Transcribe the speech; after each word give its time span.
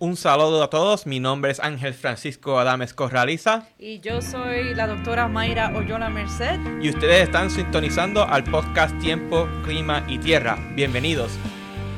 Un 0.00 0.16
saludo 0.16 0.62
a 0.62 0.70
todos, 0.70 1.08
mi 1.08 1.18
nombre 1.18 1.50
es 1.50 1.58
Ángel 1.58 1.92
Francisco 1.92 2.60
Adames 2.60 2.94
Corraliza. 2.94 3.66
Y 3.80 3.98
yo 3.98 4.22
soy 4.22 4.72
la 4.72 4.86
doctora 4.86 5.26
Mayra 5.26 5.76
Oyola 5.76 6.08
Merced. 6.08 6.60
Y 6.80 6.90
ustedes 6.90 7.24
están 7.24 7.50
sintonizando 7.50 8.22
al 8.22 8.44
podcast 8.44 8.96
Tiempo, 9.00 9.48
Clima 9.64 10.04
y 10.06 10.18
Tierra. 10.18 10.56
Bienvenidos. 10.76 11.32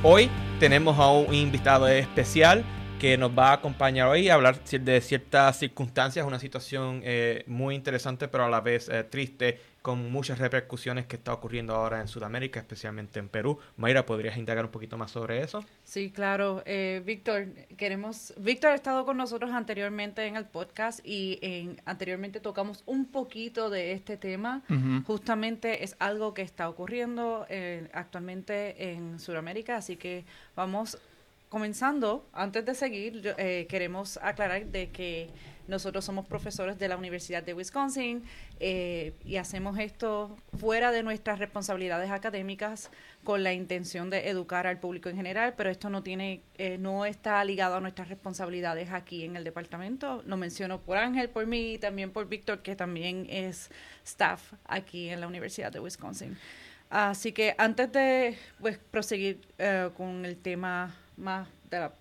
Hoy 0.03 0.31
tenemos 0.59 0.99
a 0.99 1.11
un 1.11 1.35
invitado 1.35 1.89
especial 1.89 2.65
que 2.99 3.19
nos 3.19 3.39
va 3.39 3.51
a 3.51 3.53
acompañar 3.55 4.09
hoy 4.09 4.31
a 4.31 4.35
hablar 4.35 4.65
de 4.65 5.01
ciertas 5.03 5.59
circunstancias, 5.59 6.25
una 6.27 6.39
situación 6.39 7.03
eh, 7.05 7.45
muy 7.47 7.75
interesante 7.75 8.29
pero 8.29 8.45
a 8.45 8.49
la 8.49 8.63
vez 8.63 8.89
eh, 8.89 9.05
triste, 9.05 9.61
con 9.83 10.11
muchas 10.11 10.39
repercusiones 10.39 11.07
que 11.07 11.17
está 11.17 11.33
ocurriendo 11.33 11.75
ahora 11.75 12.01
en 12.01 12.09
Sudamérica, 12.09 12.61
especialmente 12.61 13.19
en 13.19 13.29
Perú. 13.29 13.59
Mayra, 13.77 14.07
¿podrías 14.07 14.37
indagar 14.37 14.65
un 14.67 14.71
poquito 14.71 14.99
más 14.99 15.11
sobre 15.11 15.43
eso? 15.43 15.65
Sí, 15.85 16.11
claro. 16.11 16.63
Eh, 16.67 17.03
Víctor, 17.05 17.47
queremos... 17.77 18.35
Víctor 18.37 18.73
ha 18.73 18.75
estado 18.75 19.05
con 19.05 19.17
nosotros 19.17 19.51
anteriormente 19.53 20.27
en 20.27 20.37
el 20.37 20.45
podcast 20.45 21.01
y 21.05 21.39
en, 21.43 21.81
anteriormente 21.85 22.41
tocamos 22.41 22.83
un 22.87 23.07
poquito 23.07 23.71
de 23.71 23.93
este 23.93 24.17
tema. 24.17 24.63
Justamente 25.07 25.85
es 25.85 25.97
algo 25.99 26.35
que 26.35 26.43
está 26.43 26.69
ocurriendo 26.69 27.47
actualmente 27.93 28.93
en 28.93 29.19
Sudamérica, 29.19 29.77
así 29.77 29.97
que 29.97 30.25
vamos 30.55 30.99
comenzando, 31.51 32.25
antes 32.33 32.65
de 32.65 32.75
seguir, 32.75 33.35
eh, 33.37 33.67
queremos 33.69 34.19
aclarar 34.23 34.67
de 34.67 34.91
que 34.91 35.29
nosotros 35.71 36.05
somos 36.05 36.27
profesores 36.27 36.79
de 36.79 36.89
la 36.89 36.97
Universidad 36.97 37.43
de 37.43 37.55
Wisconsin 37.55 38.23
eh, 38.59 39.15
y 39.25 39.37
hacemos 39.37 39.79
esto 39.79 40.37
fuera 40.59 40.91
de 40.93 41.03
nuestras 41.03 41.39
responsabilidades 41.39 42.11
académicas 42.11 42.91
con 43.25 43.43
la 43.43 43.53
intención 43.53 44.11
de 44.11 44.29
educar 44.29 44.67
al 44.67 44.79
público 44.79 45.09
en 45.09 45.17
general, 45.17 45.55
pero 45.57 45.71
esto 45.71 45.89
no 45.89 46.03
tiene, 46.03 46.43
eh, 46.59 46.77
no 46.77 47.07
está 47.07 47.43
ligado 47.45 47.77
a 47.77 47.81
nuestras 47.81 48.09
responsabilidades 48.09 48.91
aquí 48.91 49.25
en 49.25 49.37
el 49.37 49.45
departamento. 49.45 50.23
Lo 50.27 50.37
menciono 50.37 50.81
por 50.81 50.99
Ángel, 50.99 51.31
por 51.31 51.47
mí 51.47 51.75
y 51.75 51.79
también 51.79 52.11
por 52.11 52.29
Víctor, 52.29 52.61
que 52.63 52.77
también 52.77 53.27
es 53.31 53.71
staff 54.05 54.53
aquí 54.65 55.09
en 55.09 55.21
la 55.21 55.29
Universidad 55.29 55.73
de 55.73 55.81
Wisconsin. 55.81 56.37
Así 56.91 57.31
que 57.31 57.55
antes 57.57 57.93
de 57.93 58.37
pues, 58.61 58.79
proseguir 58.91 59.41
con 59.97 60.25
el 60.25 60.37
tema 60.37 60.97
más 61.17 61.47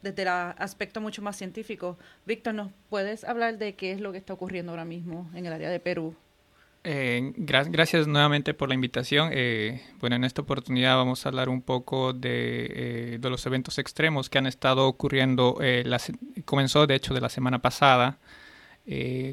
desde 0.02 0.22
el 0.22 0.28
aspecto 0.28 1.02
mucho 1.02 1.22
más 1.22 1.38
científico. 1.38 1.98
Víctor, 2.26 2.54
¿nos 2.54 2.72
puedes 2.90 3.24
hablar 3.24 3.58
de 3.58 3.76
qué 3.76 3.92
es 3.92 4.02
lo 4.02 4.12
que 4.12 4.18
está 4.18 4.34
ocurriendo 4.34 4.72
ahora 4.72 4.86
mismo 4.86 5.30
en 5.34 5.46
el 5.46 5.54
área 5.54 5.70
de 5.70 5.80
Perú? 5.80 6.16
Eh, 6.84 7.34
gracias 7.36 8.08
nuevamente 8.08 8.54
por 8.54 8.70
la 8.70 8.76
invitación. 8.76 9.30
Eh, 9.34 9.82
bueno, 10.00 10.16
en 10.16 10.24
esta 10.24 10.42
oportunidad 10.42 10.96
vamos 10.96 11.26
a 11.26 11.30
hablar 11.30 11.50
un 11.50 11.62
poco 11.62 12.14
de, 12.14 12.68
eh, 13.14 13.18
de 13.20 13.30
los 13.30 13.46
eventos 13.46 13.78
extremos 13.78 14.30
que 14.30 14.38
han 14.38 14.48
estado 14.48 14.88
ocurriendo. 14.88 15.60
comenzó, 16.46 16.88
de 16.88 16.96
hecho, 16.96 17.14
de 17.14 17.22
la 17.22 17.30
semana 17.30 17.60
pasada, 17.60 18.18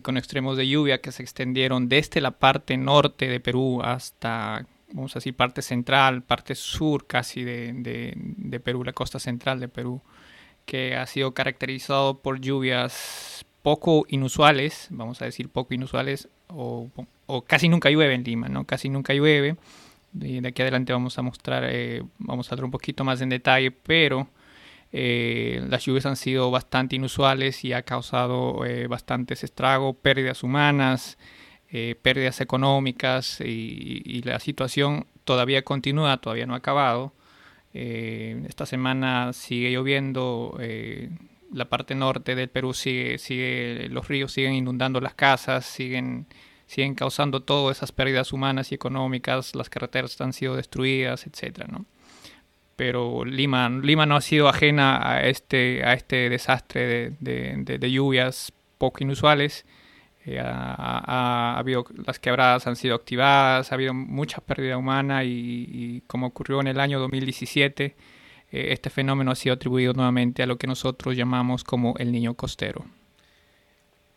con 0.02 0.18
extremos 0.18 0.58
de 0.58 0.68
lluvia 0.68 1.00
que 1.00 1.12
se 1.12 1.22
extendieron 1.22 1.88
desde 1.88 2.20
la 2.20 2.32
parte 2.32 2.76
norte 2.76 3.26
de 3.28 3.40
Perú 3.40 3.80
hasta 3.82 4.66
vamos 4.92 5.14
a 5.14 5.18
decir, 5.18 5.34
parte 5.34 5.62
central, 5.62 6.22
parte 6.22 6.54
sur 6.54 7.06
casi 7.06 7.44
de, 7.44 7.72
de, 7.74 8.60
Perú, 8.60 8.84
la 8.84 8.92
costa 8.92 9.18
central 9.18 9.60
de 9.60 9.68
Perú, 9.68 10.00
que 10.67 10.97
ha 10.97 11.06
sido 11.06 11.33
caracterizado 11.33 12.19
por 12.19 12.41
lluvias 12.41 13.47
poco 13.62 14.05
inusuales, 14.09 14.89
vamos 14.91 15.22
a 15.22 15.25
decir 15.25 15.48
poco 15.48 15.75
inusuales, 15.75 16.28
o, 16.48 16.91
casi 17.47 17.69
nunca 17.69 17.91
llueve 17.91 18.14
en 18.14 18.25
Lima, 18.25 18.48
¿no? 18.48 18.64
Casi 18.67 18.89
nunca 18.89 19.14
llueve. 19.14 19.56
Y 20.20 20.41
de 20.41 20.48
aquí 20.48 20.62
adelante 20.62 20.92
vamos 20.92 21.19
a 21.19 21.22
mostrar, 21.22 21.64
eh, 21.67 22.03
vamos 22.19 22.50
a 22.50 22.55
hablar 22.55 22.67
un 22.67 22.70
poquito 22.70 23.05
más 23.05 23.20
en 23.20 23.31
detalle, 23.31 23.70
pero 23.70 24.28
eh, 24.92 25.62
las 25.69 25.84
lluvias 25.84 26.06
han 26.06 26.17
sido 26.17 26.50
bastante 26.50 26.97
inusuales 26.97 27.64
y 27.64 27.72
ha 27.72 27.83
causado 27.83 28.64
eh, 28.64 28.87
bastantes 28.87 29.44
estragos, 29.44 29.97
pérdidas 29.97 30.42
humanas, 30.42 31.19
eh, 31.70 31.97
pérdidas 32.00 32.41
económicas 32.41 33.41
y, 33.41 34.22
la 34.22 34.41
situación 34.41 35.06
todavía 35.25 35.62
continúa, 35.62 36.16
todavía 36.19 36.47
no 36.47 36.55
ha 36.55 36.59
acabado. 36.59 37.12
Eh, 37.78 38.42
esta 38.48 38.64
semana 38.64 39.34
sigue 39.34 39.70
lloviendo, 39.70 40.56
eh, 40.60 41.10
la 41.53 41.66
parte 41.66 41.94
norte 41.94 42.34
del 42.34 42.48
Perú 42.48 42.72
sigue, 42.72 43.19
sigue, 43.19 43.88
los 43.91 44.09
ríos 44.09 44.32
siguen 44.32 44.54
inundando 44.54 44.98
las 44.98 45.12
casas, 45.12 45.66
siguen, 45.66 46.26
siguen 46.66 46.94
causando 46.94 47.42
todas 47.42 47.76
esas 47.76 47.92
pérdidas 47.92 48.32
humanas 48.32 48.72
y 48.72 48.75
económicas, 48.76 49.54
las 49.54 49.69
carreteras 49.69 50.19
han 50.22 50.32
sido 50.32 50.56
destruidas, 50.56 51.26
etcétera, 51.26 51.69
¿no? 51.70 51.84
Pero 52.76 53.26
Lima, 53.26 53.69
Lima 53.69 54.06
no 54.06 54.16
ha 54.16 54.22
sido 54.22 54.48
ajena 54.48 55.06
a 55.06 55.26
este, 55.26 55.84
a 55.84 55.93
este 55.93 56.31
desastre 56.31 57.10
de 57.20 57.91
lluvias 57.91 58.54
poco 58.78 59.04
inusuales 59.04 59.66
eh, 60.26 60.41
ha, 60.41 61.56
habido, 61.56 61.87
las 62.04 62.19
quebradas 62.19 62.66
han 62.66 62.75
sido 62.75 62.97
activadas, 62.97 63.70
ha 63.70 63.76
habido 63.76 63.94
mucha 63.94 64.41
pérdida 64.41 64.76
humana 64.76 65.22
y, 65.22 66.03
como 66.09 66.26
ocurrió 66.26 66.60
en 66.60 66.66
el 66.66 66.81
año 66.81 66.98
2017, 66.98 67.84
eh, 67.84 67.94
este 68.50 68.91
fenómeno 68.91 69.31
ha 69.31 69.37
sido 69.37 69.54
atribuido 69.54 69.92
nuevamente 69.92 70.42
a 70.42 70.47
lo 70.47 70.59
que 70.59 70.66
nosotros 70.66 71.16
llamamos 71.16 71.62
como 71.62 71.94
el 71.98 72.10
niño 72.10 72.34
costero. 72.34 72.84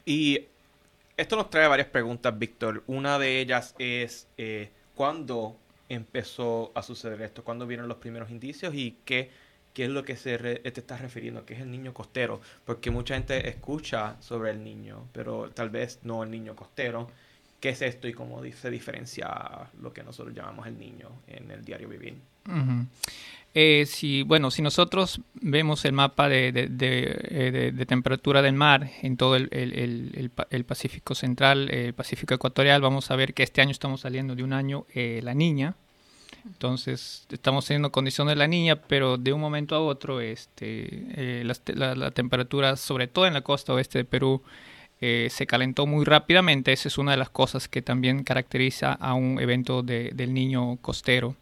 Y 0.04 0.48
esto 1.16 1.36
nos 1.36 1.52
trae 1.52 1.68
varias 1.68 1.90
preguntas, 1.90 2.38
Víctor. 2.40 2.84
Una 2.88 3.20
de 3.20 3.40
ellas 3.40 3.76
es, 3.78 4.28
eh, 4.38 4.72
¿cuándo 4.96 5.58
empezó 5.90 6.72
a 6.74 6.82
suceder 6.82 7.22
esto? 7.22 7.44
¿Cuándo 7.44 7.68
vieron 7.68 7.88
los 7.88 7.98
primeros 7.98 8.32
indicios 8.32 8.74
y 8.74 8.98
qué 9.06 9.30
qué 9.74 9.86
es 9.86 9.90
lo 9.90 10.04
que 10.04 10.16
se 10.16 10.38
te 10.38 10.80
está 10.80 10.98
refiriendo, 10.98 11.46
que 11.46 11.54
es 11.54 11.62
el 11.62 11.72
niño 11.72 11.94
costero, 11.94 12.42
porque 12.66 12.92
mucha 12.92 13.16
gente 13.16 13.48
escucha 13.50 14.16
sobre 14.22 14.52
el 14.52 14.64
niño, 14.64 15.08
pero 15.14 15.50
tal 15.52 15.70
vez 15.70 16.00
no 16.04 16.24
el 16.24 16.32
niño 16.32 16.56
costero. 16.56 17.10
¿Qué 17.60 17.70
es 17.70 17.82
esto 17.82 18.08
y 18.08 18.14
cómo 18.14 18.42
se 18.44 18.70
diferencia 18.70 19.28
lo 19.82 19.92
que 19.92 20.02
nosotros 20.02 20.34
llamamos 20.34 20.66
el 20.68 20.80
niño 20.80 21.10
en 21.28 21.52
el 21.52 21.66
diario 21.66 21.90
vivir? 21.90 22.16
Eh, 23.54 23.86
si, 23.88 24.22
bueno, 24.22 24.52
si 24.52 24.62
nosotros 24.62 25.22
vemos 25.34 25.84
el 25.86 25.94
mapa 25.94 26.30
de, 26.30 26.52
de, 26.52 26.70
eh, 26.70 27.86
temperatura 27.88 28.42
del 28.42 28.54
mar 28.54 28.92
en 29.02 29.18
todo 29.18 29.36
el, 29.36 29.50
el, 29.52 30.64
Pacífico 30.66 31.16
Central, 31.16 31.70
el 31.70 31.94
Pacífico 31.94 32.36
Ecuatorial, 32.36 32.82
vamos 32.82 33.10
a 33.10 33.16
ver 33.16 33.34
que 33.34 33.44
este 33.44 33.62
año 33.62 33.72
estamos 33.72 34.02
saliendo 34.02 34.36
de 34.36 34.44
un 34.44 34.54
año 34.54 34.86
eh, 34.94 35.20
la 35.24 35.34
niña, 35.34 35.76
entonces, 36.52 37.28
estamos 37.32 37.66
teniendo 37.66 37.92
condiciones 37.92 38.34
de 38.34 38.40
la 38.40 38.48
niña, 38.48 38.76
pero 38.76 39.18
de 39.18 39.34
un 39.34 39.40
momento 39.40 39.76
a 39.76 39.80
otro, 39.80 40.20
este, 40.20 40.88
eh, 41.16 41.44
la, 41.46 42.12
temperatura, 42.12 42.76
sobre 42.76 43.08
todo 43.08 43.28
en 43.28 43.34
la 43.34 43.42
costa 43.42 43.74
oeste 43.74 44.00
de 44.00 44.06
Perú, 44.06 44.42
eh, 45.00 45.28
se 45.30 45.46
calentó 45.48 45.86
muy 45.86 46.06
rápidamente. 46.06 46.74
Esa 46.74 46.88
es 46.88 46.98
una 46.98 47.12
de 47.12 47.18
las 47.18 47.30
cosas 47.30 47.68
que 47.68 47.82
también 47.82 48.24
caracteriza 48.24 48.94
a 48.94 49.14
un 49.14 49.40
evento 49.40 49.84
del 49.84 50.34
niño 50.34 50.78
costero. 50.82 51.36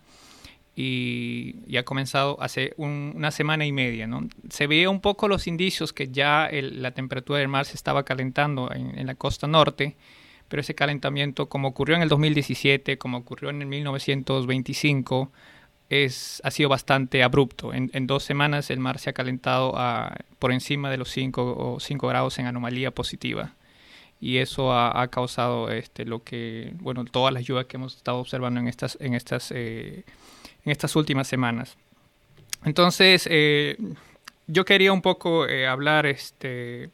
Y, 0.76 1.56
ha 1.76 1.84
comenzado 1.84 2.38
hace 2.40 2.74
una 2.78 3.32
semana 3.32 3.66
y 3.66 3.72
media. 3.72 4.08
¿no? 4.08 4.28
Se 4.50 4.68
veía 4.68 4.90
un 4.90 5.02
poco 5.02 5.28
los 5.28 5.48
indicios 5.48 5.94
que 5.94 6.10
ya 6.10 6.50
la 6.52 6.92
temperatura 6.92 7.40
del 7.40 7.48
mar 7.48 7.66
se 7.66 7.76
estaba 7.76 8.04
calentando 8.04 8.72
en, 8.72 9.00
en 9.00 9.08
la 9.08 9.16
costa 9.16 9.48
norte 9.48 9.96
pero 10.50 10.62
ese 10.62 10.76
calentamiento, 10.76 11.48
como 11.50 11.70
ocurrió 11.70 11.96
en 11.96 12.02
el 12.02 12.10
2017, 12.10 12.98
como 12.98 13.18
ocurrió 13.18 13.50
en 13.50 13.62
el 13.62 13.68
1925, 13.68 15.32
es, 15.90 16.42
ha 16.44 16.52
sido 16.52 16.70
bastante 16.70 17.24
abrupto. 17.24 17.74
En, 17.74 18.08
dos 18.08 18.24
semanas 18.24 18.70
el 18.70 18.80
mar 18.80 19.00
se 19.00 19.10
ha 19.10 19.14
calentado 19.14 19.74
a, 19.78 20.18
por 20.40 20.52
encima 20.52 20.90
de 20.90 20.98
los 20.98 21.10
5 21.10 21.76
o 21.76 21.80
5 21.80 22.08
grados 22.08 22.40
en 22.40 22.46
anomalía 22.46 22.92
positiva. 22.92 23.54
Y 24.20 24.38
eso 24.38 24.74
ha, 24.74 25.08
causado 25.10 25.70
este, 25.70 26.04
lo 26.04 26.24
que, 26.24 26.72
bueno, 26.80 27.06
todas 27.06 27.34
las 27.34 27.46
lluvias 27.46 27.68
que 27.68 27.78
hemos 27.78 27.96
estado 27.96 28.18
observando 28.18 28.60
en 28.60 28.68
estas, 28.68 28.98
en 29.00 29.14
estas, 29.14 29.52
eh, 29.52 30.06
en 30.66 30.72
estas 30.72 30.96
últimas 30.96 31.28
semanas. 31.28 31.78
Entonces, 32.66 33.28
eh, 33.30 33.78
yo 34.48 34.66
quería 34.66 34.92
un 34.92 35.04
poco 35.04 35.48
eh, 35.48 35.68
hablar 35.68 36.08
este, 36.08 36.90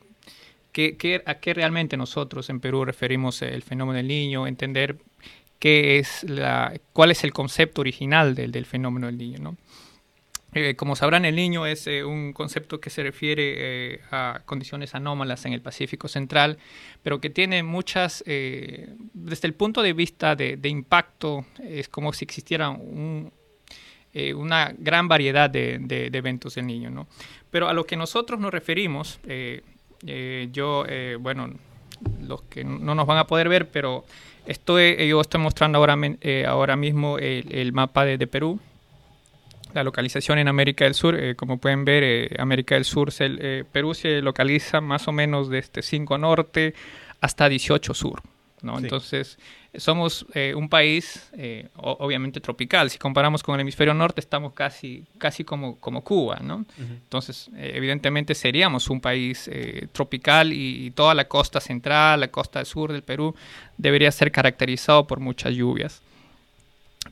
a 1.26 1.36
qué 1.36 1.54
realmente 1.54 1.98
nosotros 1.98 2.50
en 2.50 2.60
Perú 2.60 2.86
referimos 2.86 3.42
el 3.42 3.64
fenómeno 3.64 3.98
del 3.98 4.08
niño, 4.08 4.48
entender 4.48 4.98
qué 5.60 6.00
es 6.00 6.24
la, 6.24 6.74
cuál 6.92 7.12
es 7.12 7.24
el 7.24 7.32
concepto 7.32 7.82
original 7.82 8.36
del, 8.36 8.52
del 8.52 8.66
fenómeno 8.66 9.08
del 9.08 9.18
niño. 9.18 9.40
¿no? 9.40 9.58
Eh, 10.56 10.76
como 10.76 10.96
sabrán, 10.96 11.26
el 11.26 11.36
niño 11.36 11.66
es 11.66 11.88
eh, 11.88 12.04
un 12.04 12.32
concepto 12.32 12.80
que 12.80 12.92
se 12.92 13.02
refiere 13.02 13.96
eh, 13.96 14.00
a 14.12 14.42
condiciones 14.46 14.94
anómalas 14.94 15.46
en 15.46 15.54
el 15.54 15.62
Pacífico 15.62 16.08
Central, 16.08 16.60
pero 17.02 17.20
que 17.20 17.30
tiene 17.30 17.64
muchas, 17.64 18.24
desde 18.26 19.48
el 19.48 19.54
punto 19.54 19.82
de 19.82 19.94
vista 19.94 20.36
de, 20.36 20.60
impacto, 20.66 21.46
es 21.64 21.90
como 21.90 22.14
si 22.14 22.26
existiera 22.26 22.70
una 22.70 24.74
gran 24.78 25.08
variedad 25.08 25.50
de, 25.50 25.80
de, 25.80 26.10
eventos 26.14 26.56
del 26.56 26.68
niño. 26.68 26.92
¿no? 26.92 27.08
Pero 27.50 27.68
a 27.68 27.74
lo 27.74 27.86
que 27.86 27.98
nosotros 27.98 28.40
nos 28.40 28.52
referimos, 28.52 29.20
eh, 30.06 30.50
yo, 30.52 30.86
eh, 30.88 31.18
bueno, 31.20 31.50
los 32.22 32.42
que 32.44 32.64
no 32.64 32.96
nos 32.96 33.08
van 33.08 33.18
a 33.18 33.28
poder 33.28 33.50
ver, 33.50 33.70
pero 33.70 34.06
estoy, 34.46 35.08
yo 35.08 35.22
estoy 35.22 35.42
mostrando 35.42 35.78
ahora, 35.78 35.98
eh, 36.22 36.46
ahora 36.48 36.76
mismo 36.76 37.18
el, 37.18 37.72
mapa 37.74 38.06
de, 38.06 38.28
Perú. 38.28 38.60
la 39.74 39.84
localización 39.84 40.40
en 40.40 40.48
América 40.48 40.86
del 40.86 40.94
Sur. 40.94 41.18
como 41.36 41.58
pueden 41.58 41.86
ver, 41.86 42.40
América 42.40 42.76
del 42.76 42.86
Sur, 42.86 43.10
Perú 43.72 43.94
se 43.94 44.22
localiza 44.22 44.82
más 44.82 45.08
o 45.08 45.12
menos 45.12 45.50
desde 45.50 45.82
5 45.82 46.18
norte 46.18 46.74
hasta 47.22 47.48
18 47.48 47.94
sur. 47.94 48.22
¿No? 48.64 48.80
Entonces, 48.80 49.38
somos 49.76 50.26
eh, 50.34 50.54
un 50.56 50.70
país 50.70 51.30
eh, 51.38 51.68
obviamente 51.76 52.40
tropical. 52.40 52.90
Si 52.90 52.98
comparamos 52.98 53.44
con 53.44 53.56
el 53.56 53.62
hemisferio 53.62 53.94
norte, 53.94 54.22
estamos 54.22 54.54
casi, 54.54 55.04
casi 55.18 55.44
como, 55.44 55.78
como 55.80 56.02
Cuba, 56.04 56.40
¿no? 56.42 56.66
Entonces, 56.78 57.50
eh, 57.56 57.74
evidentemente 57.76 58.34
seríamos 58.36 58.90
un 58.90 59.02
país 59.02 59.50
tropical 59.92 60.54
y, 60.54 60.92
toda 60.92 61.14
la 61.14 61.28
costa 61.28 61.60
central, 61.60 62.22
la 62.22 62.30
costa 62.30 62.64
sur 62.66 62.92
del 62.92 63.04
Perú, 63.04 63.36
debería 63.78 64.12
ser 64.12 64.32
caracterizado 64.32 65.06
por 65.06 65.20
muchas 65.20 65.54
lluvias. 65.54 66.02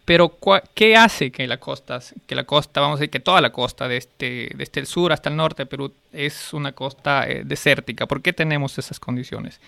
Pero, 0.06 0.38
¿qué 0.74 0.95
hace 0.95 1.31
que 1.31 1.48
la 1.48 1.57
costa, 1.57 2.00
que 2.25 2.33
la 2.33 2.45
costa, 2.45 2.80
vamos 2.80 2.98
a 2.98 3.00
decir 3.00 3.09
que 3.09 3.19
toda 3.19 3.42
la 3.42 3.51
costa, 3.51 3.89
desde, 3.89 3.98
este, 3.98 4.51
desde 4.56 4.80
el 4.80 4.88
sur 4.88 5.12
hasta 5.12 5.30
el 5.30 5.36
norte 5.36 5.63
de 5.63 5.65
Perú, 5.65 5.94
es 6.13 6.53
una 6.53 6.71
costa 6.71 7.25
desértica? 7.44 8.07
¿Por 8.07 8.21
qué 8.21 8.31
tenemos 8.31 8.77
esas 8.77 9.00
condiciones? 9.00 9.59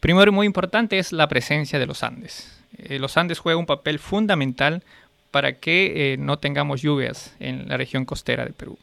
Primero 0.00 0.32
muy 0.32 0.46
importante 0.46 0.98
es 0.98 1.12
la 1.12 1.28
presencia 1.28 1.78
de 1.78 1.86
los 1.86 2.02
Andes. 2.02 2.56
Eh, 2.76 2.98
los 2.98 3.16
Andes 3.16 3.38
juegan 3.38 3.60
un 3.60 3.66
papel 3.66 3.98
fundamental 3.98 4.82
para 5.30 5.54
que 5.54 6.12
eh, 6.12 6.16
no 6.16 6.38
tengamos 6.38 6.82
lluvias 6.82 7.34
en 7.40 7.68
la 7.68 7.76
región 7.76 8.04
costera 8.04 8.44
de 8.44 8.52
Perú. 8.52 8.78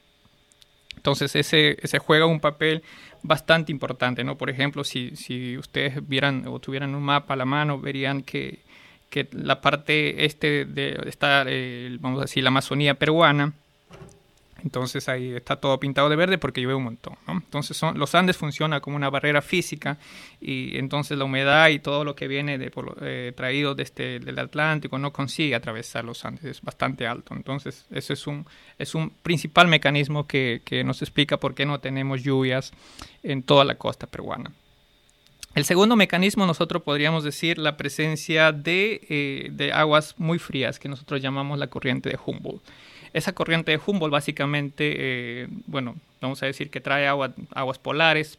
Entonces 0.96 1.36
ese, 1.36 2.00
juega 2.00 2.26
un 2.26 2.40
papel 2.40 2.84
bastante 3.22 3.72
importante, 3.72 4.24
¿no? 4.24 4.38
Por 4.38 4.50
ejemplo, 4.50 4.84
si, 4.84 5.16
si 5.16 5.58
ustedes 5.58 6.08
vieran 6.08 6.46
o 6.48 6.60
tuvieran 6.60 6.96
un 6.96 7.04
mapa 7.04 7.36
a 7.36 7.38
la 7.38 7.46
mano, 7.46 7.80
verían 7.80 8.24
que, 8.24 8.60
que 9.10 9.28
la 9.32 9.62
parte 9.62 10.26
este 10.26 10.66
de 10.66 11.00
esta, 11.06 11.46
eh, 11.48 11.96
vamos 12.00 12.20
a 12.20 12.22
decir, 12.24 12.44
la 12.44 12.50
Amazonía 12.50 12.96
peruana, 12.96 13.54
entonces 14.66 15.08
ahí 15.10 15.32
está 15.34 15.58
todo 15.58 15.80
pintado 15.80 16.10
de 16.10 16.16
verde 16.16 16.40
porque 16.40 16.60
llueve 16.60 16.74
un 16.74 16.86
montón. 16.86 17.16
Entonces 17.28 17.80
los 17.94 18.16
Andes 18.16 18.36
funcionan 18.36 18.82
como 18.82 18.96
una 18.96 19.12
barrera 19.12 19.44
física 19.44 20.00
y 20.42 20.76
entonces 20.78 21.20
la 21.20 21.26
humedad 21.26 21.70
y 21.70 21.78
todo 21.78 22.04
lo 22.04 22.16
que 22.16 22.28
viene 22.28 22.58
de, 22.58 22.72
eh, 23.02 23.32
traído 23.38 23.76
desde 23.76 24.16
el 24.16 24.40
Atlántico 24.40 24.98
no 24.98 25.14
consigue 25.14 25.54
atravesar 25.54 26.04
los 26.04 26.26
Andes, 26.26 26.46
es 26.46 26.62
bastante 26.64 27.06
alto. 27.06 27.36
Entonces 27.36 27.86
ese 27.92 28.14
es 28.14 28.26
un, 28.26 29.14
principal 29.22 29.68
mecanismo 29.68 30.26
que, 30.26 30.62
nos 30.84 31.04
explica 31.04 31.38
por 31.38 31.54
qué 31.54 31.68
no 31.68 31.80
tenemos 31.80 32.24
lluvias 32.24 32.74
en 33.22 33.44
toda 33.44 33.66
la 33.66 33.76
costa 33.76 34.08
peruana. 34.08 34.52
El 35.54 35.64
segundo 35.64 35.96
mecanismo 35.96 36.46
nosotros 36.48 36.82
podríamos 36.82 37.24
decir 37.24 37.60
la 37.60 37.78
presencia 37.78 38.52
de, 38.52 39.02
eh, 39.10 39.50
de 39.52 39.72
aguas 39.72 40.16
muy 40.18 40.40
frías 40.40 40.80
que 40.80 40.90
nosotros 40.90 41.22
llamamos 41.22 41.60
la 41.60 41.68
corriente 41.68 42.10
de 42.10 42.18
Humboldt. 42.26 42.64
Esa 43.16 43.32
corriente 43.32 43.72
de 43.72 43.80
Humboldt 43.80 44.12
básicamente, 44.12 44.94
eh, 44.98 45.48
bueno, 45.68 45.96
vamos 46.20 46.44
a 46.44 46.48
decir 46.48 46.70
que 46.70 46.82
trae 46.82 47.08
agua, 47.08 47.34
aguas 47.52 47.80
polares 47.80 48.38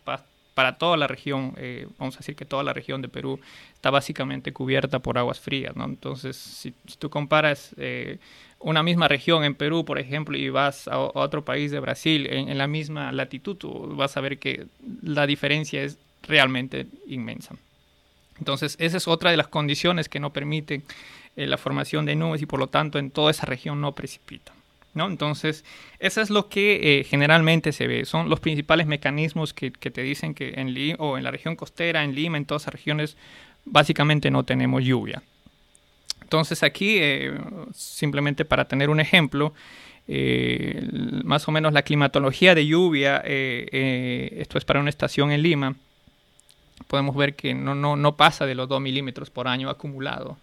para 0.54 0.76
toda 0.76 0.98
la 0.98 1.06
región, 1.06 1.54
eh, 1.56 1.88
vamos 1.96 2.16
a 2.16 2.18
decir 2.18 2.36
que 2.36 2.44
toda 2.44 2.62
la 2.62 2.74
región 2.74 3.00
de 3.00 3.08
Perú 3.08 3.40
está 3.72 3.88
básicamente 3.88 4.52
cubierta 4.52 4.98
por 4.98 5.16
aguas 5.16 5.40
frías, 5.40 5.74
¿no? 5.76 5.86
Entonces, 5.86 6.36
si, 6.36 6.74
tú 6.98 7.08
comparas 7.08 7.74
eh, 7.78 8.18
una 8.58 8.82
misma 8.82 9.08
región 9.08 9.44
en 9.44 9.54
Perú, 9.54 9.86
por 9.86 9.98
ejemplo, 9.98 10.36
y 10.36 10.50
vas 10.50 10.88
a, 10.88 10.98
otro 10.98 11.42
país 11.42 11.70
de 11.70 11.80
Brasil 11.80 12.26
en, 12.26 12.58
la 12.58 12.66
misma 12.66 13.12
latitud, 13.12 13.56
vas 13.96 14.18
a 14.18 14.20
ver 14.20 14.36
que 14.36 14.66
la 15.02 15.26
diferencia 15.26 15.82
es 15.82 15.96
realmente 16.24 16.86
inmensa. 17.06 17.56
Entonces, 18.38 18.76
esa 18.78 18.98
es 18.98 19.08
otra 19.08 19.30
de 19.30 19.38
las 19.38 19.48
condiciones 19.48 20.10
que 20.10 20.20
no 20.20 20.34
permiten 20.34 20.84
la 21.34 21.56
formación 21.56 22.04
de 22.04 22.14
nubes 22.14 22.42
y 22.42 22.46
por 22.46 22.60
lo 22.60 22.66
tanto 22.66 22.98
en 22.98 23.10
toda 23.10 23.30
esa 23.30 23.46
región 23.46 23.80
no 23.80 23.92
precipita. 23.92 24.52
Entonces, 25.04 25.64
eso 25.98 26.20
es 26.22 26.30
lo 26.30 26.48
que 26.48 27.00
eh, 27.00 27.04
generalmente 27.04 27.72
se 27.72 27.86
ve. 27.86 28.04
Son 28.06 28.30
los 28.30 28.40
principales 28.40 28.86
mecanismos 28.86 29.52
que, 29.52 29.70
te 29.70 30.02
dicen 30.02 30.34
que 30.34 30.54
en 30.56 30.72
Lima, 30.72 30.96
o 30.98 31.18
en 31.18 31.24
la 31.24 31.30
región 31.30 31.54
costera, 31.54 32.02
en 32.02 32.14
Lima, 32.14 32.38
en 32.38 32.46
todas 32.46 32.62
esas 32.62 32.72
regiones, 32.72 33.16
básicamente 33.64 34.30
no 34.30 34.44
tenemos 34.44 34.82
lluvia. 34.82 35.22
Entonces 36.22 36.62
aquí, 36.62 36.96
eh, 36.98 37.38
simplemente 37.74 38.44
para 38.44 38.66
tener 38.66 38.88
un 38.88 38.98
ejemplo, 38.98 39.52
eh, 40.08 40.88
más 41.24 41.46
o 41.46 41.52
menos 41.52 41.72
la 41.72 41.82
climatología 41.82 42.54
de 42.54 42.66
lluvia, 42.66 43.18
esto 43.18 44.58
es 44.58 44.64
para 44.64 44.80
una 44.80 44.90
estación 44.90 45.30
en 45.30 45.42
Lima, 45.42 45.76
podemos 46.86 47.14
ver 47.16 47.34
que 47.34 47.54
no, 47.54 47.74
no, 47.74 47.96
no 47.96 48.16
pasa 48.16 48.46
de 48.46 48.54
los 48.54 48.68
2 48.68 48.80
milímetros 48.80 49.30
por 49.30 49.46
año 49.46 49.68
acumulado. 49.68 50.38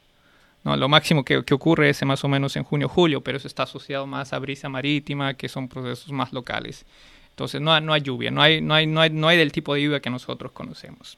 No, 0.63 0.77
lo 0.77 0.87
máximo 0.87 1.25
que, 1.25 1.37
ocurre 1.37 1.89
es 1.89 2.03
más 2.05 2.23
o 2.23 2.29
menos 2.29 2.55
en 2.55 2.63
junio-julio, 2.63 3.21
pero 3.21 3.37
eso 3.37 3.47
está 3.47 3.63
asociado 3.63 4.07
más 4.07 4.31
a 4.31 4.39
brisa 4.39 4.69
marítima, 4.69 5.33
que 5.33 5.49
son 5.49 5.67
procesos 5.67 6.11
más 6.11 6.31
locales. 6.31 6.85
Entonces 7.31 7.59
no, 7.59 7.77
no 7.81 7.93
hay 7.93 8.01
lluvia, 8.01 8.31
no 8.31 8.41
hay, 8.41 8.61
no, 8.61 8.73
hay, 8.73 8.87
no, 8.87 9.01
hay, 9.01 9.09
no 9.09 9.27
hay 9.27 9.37
del 9.37 9.51
tipo 9.51 9.73
de 9.73 9.81
lluvia 9.81 9.99
que 9.99 10.09
nosotros 10.09 10.51
conocemos. 10.53 11.17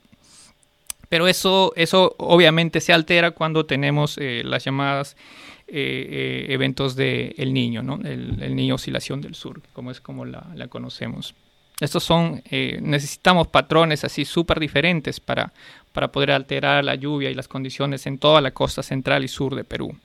Pero 1.08 1.28
eso, 1.28 1.72
eso 1.76 2.14
obviamente 2.18 2.80
se 2.80 2.92
altera 2.92 3.30
cuando 3.30 3.66
tenemos 3.66 4.18
eh, 4.18 4.42
las 4.44 4.64
llamadas 4.64 5.16
eh, 5.68 6.46
eh, 6.48 6.52
eventos 6.52 6.96
del 6.96 7.34
el 7.36 7.54
niño, 7.54 7.82
¿no? 7.82 8.00
el, 8.02 8.56
niño 8.56 8.74
oscilación 8.74 9.20
del 9.20 9.36
sur, 9.36 9.62
como 9.72 9.92
es 9.92 10.00
como 10.00 10.24
la, 10.24 10.46
la 10.54 10.66
conocemos. 10.66 11.34
Estos 11.78 12.04
son, 12.04 12.42
necesitamos 12.80 13.48
patrones 13.48 14.02
así 14.02 14.24
súper 14.24 14.58
diferentes 14.58 15.20
para, 15.20 15.52
para 15.96 16.12
poder 16.12 16.30
alterar 16.32 16.84
la 16.84 16.94
lluvia 16.94 17.30
y 17.30 17.34
las 17.34 17.48
condiciones 17.48 18.06
en 18.06 18.18
toda 18.18 18.42
la 18.42 18.50
costa 18.50 18.82
central 18.82 19.24
y 19.24 19.28
sur 19.28 19.54
de 19.54 19.64
Perú. 19.64 19.96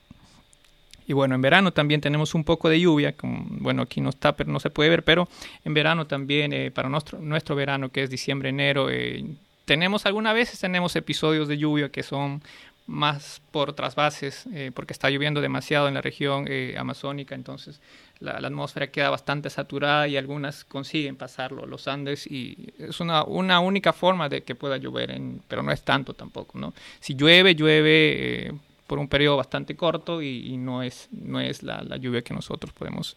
Y 1.06 1.12
bueno, 1.12 1.34
en 1.34 1.42
verano 1.42 1.74
también 1.74 2.00
tenemos 2.00 2.34
un 2.34 2.44
poco 2.44 2.70
de 2.70 2.80
lluvia, 2.80 3.14
bueno, 3.22 3.82
aquí 3.82 4.00
no 4.00 4.08
está, 4.08 4.34
pero 4.34 4.50
no 4.50 4.58
se 4.58 4.70
puede 4.70 4.88
ver, 4.88 5.04
pero 5.04 5.28
en 5.66 5.74
verano 5.74 6.06
también, 6.06 6.54
eh, 6.54 6.70
para 6.70 6.88
nuestro, 6.88 7.18
nuestro 7.18 7.56
verano, 7.56 7.90
que 7.90 8.04
es 8.04 8.08
diciembre, 8.08 8.48
enero, 8.48 8.88
eh, 8.88 9.22
tenemos 9.66 10.06
algunas 10.06 10.32
veces 10.32 10.58
tenemos 10.58 10.96
episodios 10.96 11.46
de 11.46 11.58
lluvia 11.58 11.90
que 11.90 12.02
son 12.02 12.42
más 12.86 13.40
por 13.50 13.70
otras 13.70 13.94
bases, 13.94 14.46
eh, 14.52 14.70
porque 14.74 14.92
está 14.92 15.08
lloviendo 15.10 15.40
demasiado 15.40 15.88
en 15.88 15.94
la 15.94 16.02
región 16.02 16.48
amazónica, 16.76 17.34
entonces 17.34 17.80
la, 18.22 18.32
atmósfera 18.32 18.86
queda 18.88 19.10
bastante 19.10 19.50
saturada 19.50 20.08
y 20.08 20.16
algunas 20.16 20.64
consiguen 20.64 21.16
pasarlo 21.16 21.66
los 21.66 21.88
Andes 21.88 22.26
y 22.26 22.72
es 22.78 23.00
una, 23.00 23.24
una 23.24 23.60
única 23.60 23.92
forma 23.92 24.28
de 24.28 24.42
que 24.42 24.54
pueda 24.54 24.76
llover, 24.76 25.10
en, 25.10 25.42
pero 25.48 25.62
no 25.62 25.72
es 25.72 25.82
tanto 25.82 26.14
tampoco, 26.14 26.58
¿no? 26.58 26.72
Si 27.00 27.14
llueve, 27.14 27.54
llueve 27.54 28.46
eh, 28.46 28.52
por 28.86 28.98
un 28.98 29.08
periodo 29.08 29.36
bastante 29.36 29.74
corto 29.76 30.22
y, 30.22 30.56
no 30.56 30.82
es, 30.82 31.08
no 31.10 31.40
es 31.40 31.62
la, 31.62 31.96
lluvia 31.96 32.22
que 32.22 32.34
nosotros 32.34 32.72
podemos 32.72 33.16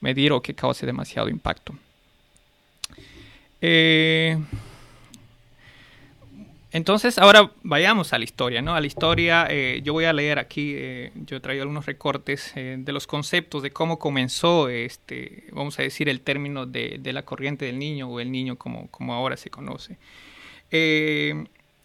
medir 0.00 0.32
o 0.32 0.42
que 0.42 0.54
cause 0.54 0.84
demasiado 0.84 1.28
impacto. 1.28 1.74
Eh, 3.60 4.36
entonces, 6.72 7.18
ahora 7.18 7.50
vayamos 7.62 8.14
a 8.14 8.18
la 8.18 8.24
historia, 8.24 8.62
¿no? 8.62 8.74
A 8.74 8.80
la 8.80 8.86
historia, 8.86 9.46
eh, 9.50 9.82
yo 9.84 9.92
voy 9.92 10.06
a 10.06 10.12
leer 10.14 10.38
aquí, 10.38 10.72
eh, 10.74 11.12
yo 11.26 11.36
he 11.36 11.40
traído 11.40 11.64
algunos 11.64 11.84
recortes 11.84 12.50
eh, 12.56 12.76
de 12.78 12.92
los 12.92 13.06
conceptos 13.06 13.62
de 13.62 13.70
cómo 13.70 13.98
comenzó, 13.98 14.70
este, 14.70 15.44
vamos 15.52 15.78
a 15.78 15.82
decir, 15.82 16.08
el 16.08 16.22
término 16.22 16.64
de, 16.64 16.98
la 17.04 17.24
corriente 17.24 17.66
del 17.66 17.78
niño 17.78 18.08
o 18.08 18.20
el 18.20 18.32
niño 18.32 18.56
como, 18.56 18.88
como 18.88 19.12
ahora 19.12 19.36
se 19.36 19.50
conoce. 19.50 19.98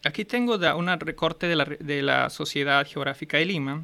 aquí 0.05 0.23
tengo 0.23 0.55
un 0.55 0.99
recorte 1.01 1.47
de 1.47 1.55
la, 1.57 1.65
de 1.65 2.01
la, 2.01 2.29
Sociedad 2.29 2.87
Geográfica 2.87 3.37
de 3.37 3.45
Lima, 3.45 3.83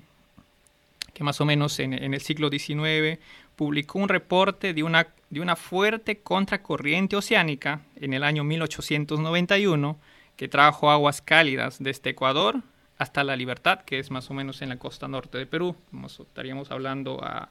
que 1.14 1.26
más 1.26 1.42
o 1.42 1.46
menos 1.46 1.80
en, 1.80 1.92
en 1.92 2.14
el 2.14 2.22
siglo 2.22 2.50
XIX 2.50 3.20
publicó 3.58 4.00
un 4.00 4.08
reporte 4.08 4.74
de 4.74 4.84
una, 4.84 5.08
de 5.30 5.42
una 5.42 5.58
fuerte 5.58 6.20
contracorriente 6.20 7.18
oceánica 7.18 7.82
en 8.00 8.14
el 8.14 8.24
año 8.24 8.46
1891 8.46 9.98
que 10.36 10.48
trajo 10.48 10.90
aguas 10.90 11.22
cálidas 11.22 11.78
desde 11.80 12.12
Ecuador 12.12 12.62
hasta 12.98 13.24
la 13.24 13.36
Libertad, 13.36 13.82
que 13.82 14.00
es 14.00 14.12
más 14.12 14.30
o 14.30 14.34
menos 14.34 14.62
en 14.62 14.70
la 14.70 14.78
costa 14.78 15.08
norte 15.08 15.38
de 15.38 15.46
Perú. 15.46 15.76
estaríamos 16.08 16.72
hablando 16.72 17.24
a, 17.24 17.50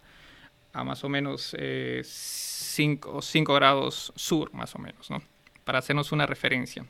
más 0.84 1.04
o 1.04 1.08
menos 1.08 1.54
5 2.02 3.20
eh, 3.20 3.44
grados 3.46 4.12
sur, 4.16 4.52
más 4.54 4.74
o 4.74 4.78
menos, 4.78 5.10
¿no? 5.10 5.22
para 5.64 5.78
hacernos 5.78 6.10
una 6.12 6.26
referencia 6.26 6.84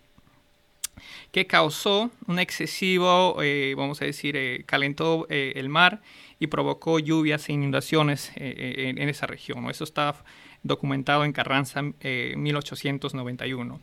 que 1.30 1.46
causó 1.46 2.10
un 2.26 2.38
excesivo, 2.38 3.42
eh, 3.42 3.74
vamos 3.76 4.00
a 4.02 4.04
decir, 4.04 4.36
eh, 4.36 4.62
calentó 4.66 5.26
el 5.28 5.68
mar 5.70 6.02
y 6.38 6.48
provocó 6.48 6.98
lluvias 6.98 7.48
e 7.48 7.54
inundaciones 7.54 8.30
en, 8.36 8.98
en, 8.98 9.08
esa 9.08 9.26
región. 9.26 9.68
Eso 9.70 9.84
está 9.84 10.14
documentado 10.62 11.24
en 11.24 11.32
Carranza 11.32 11.82
1891. 11.82 13.80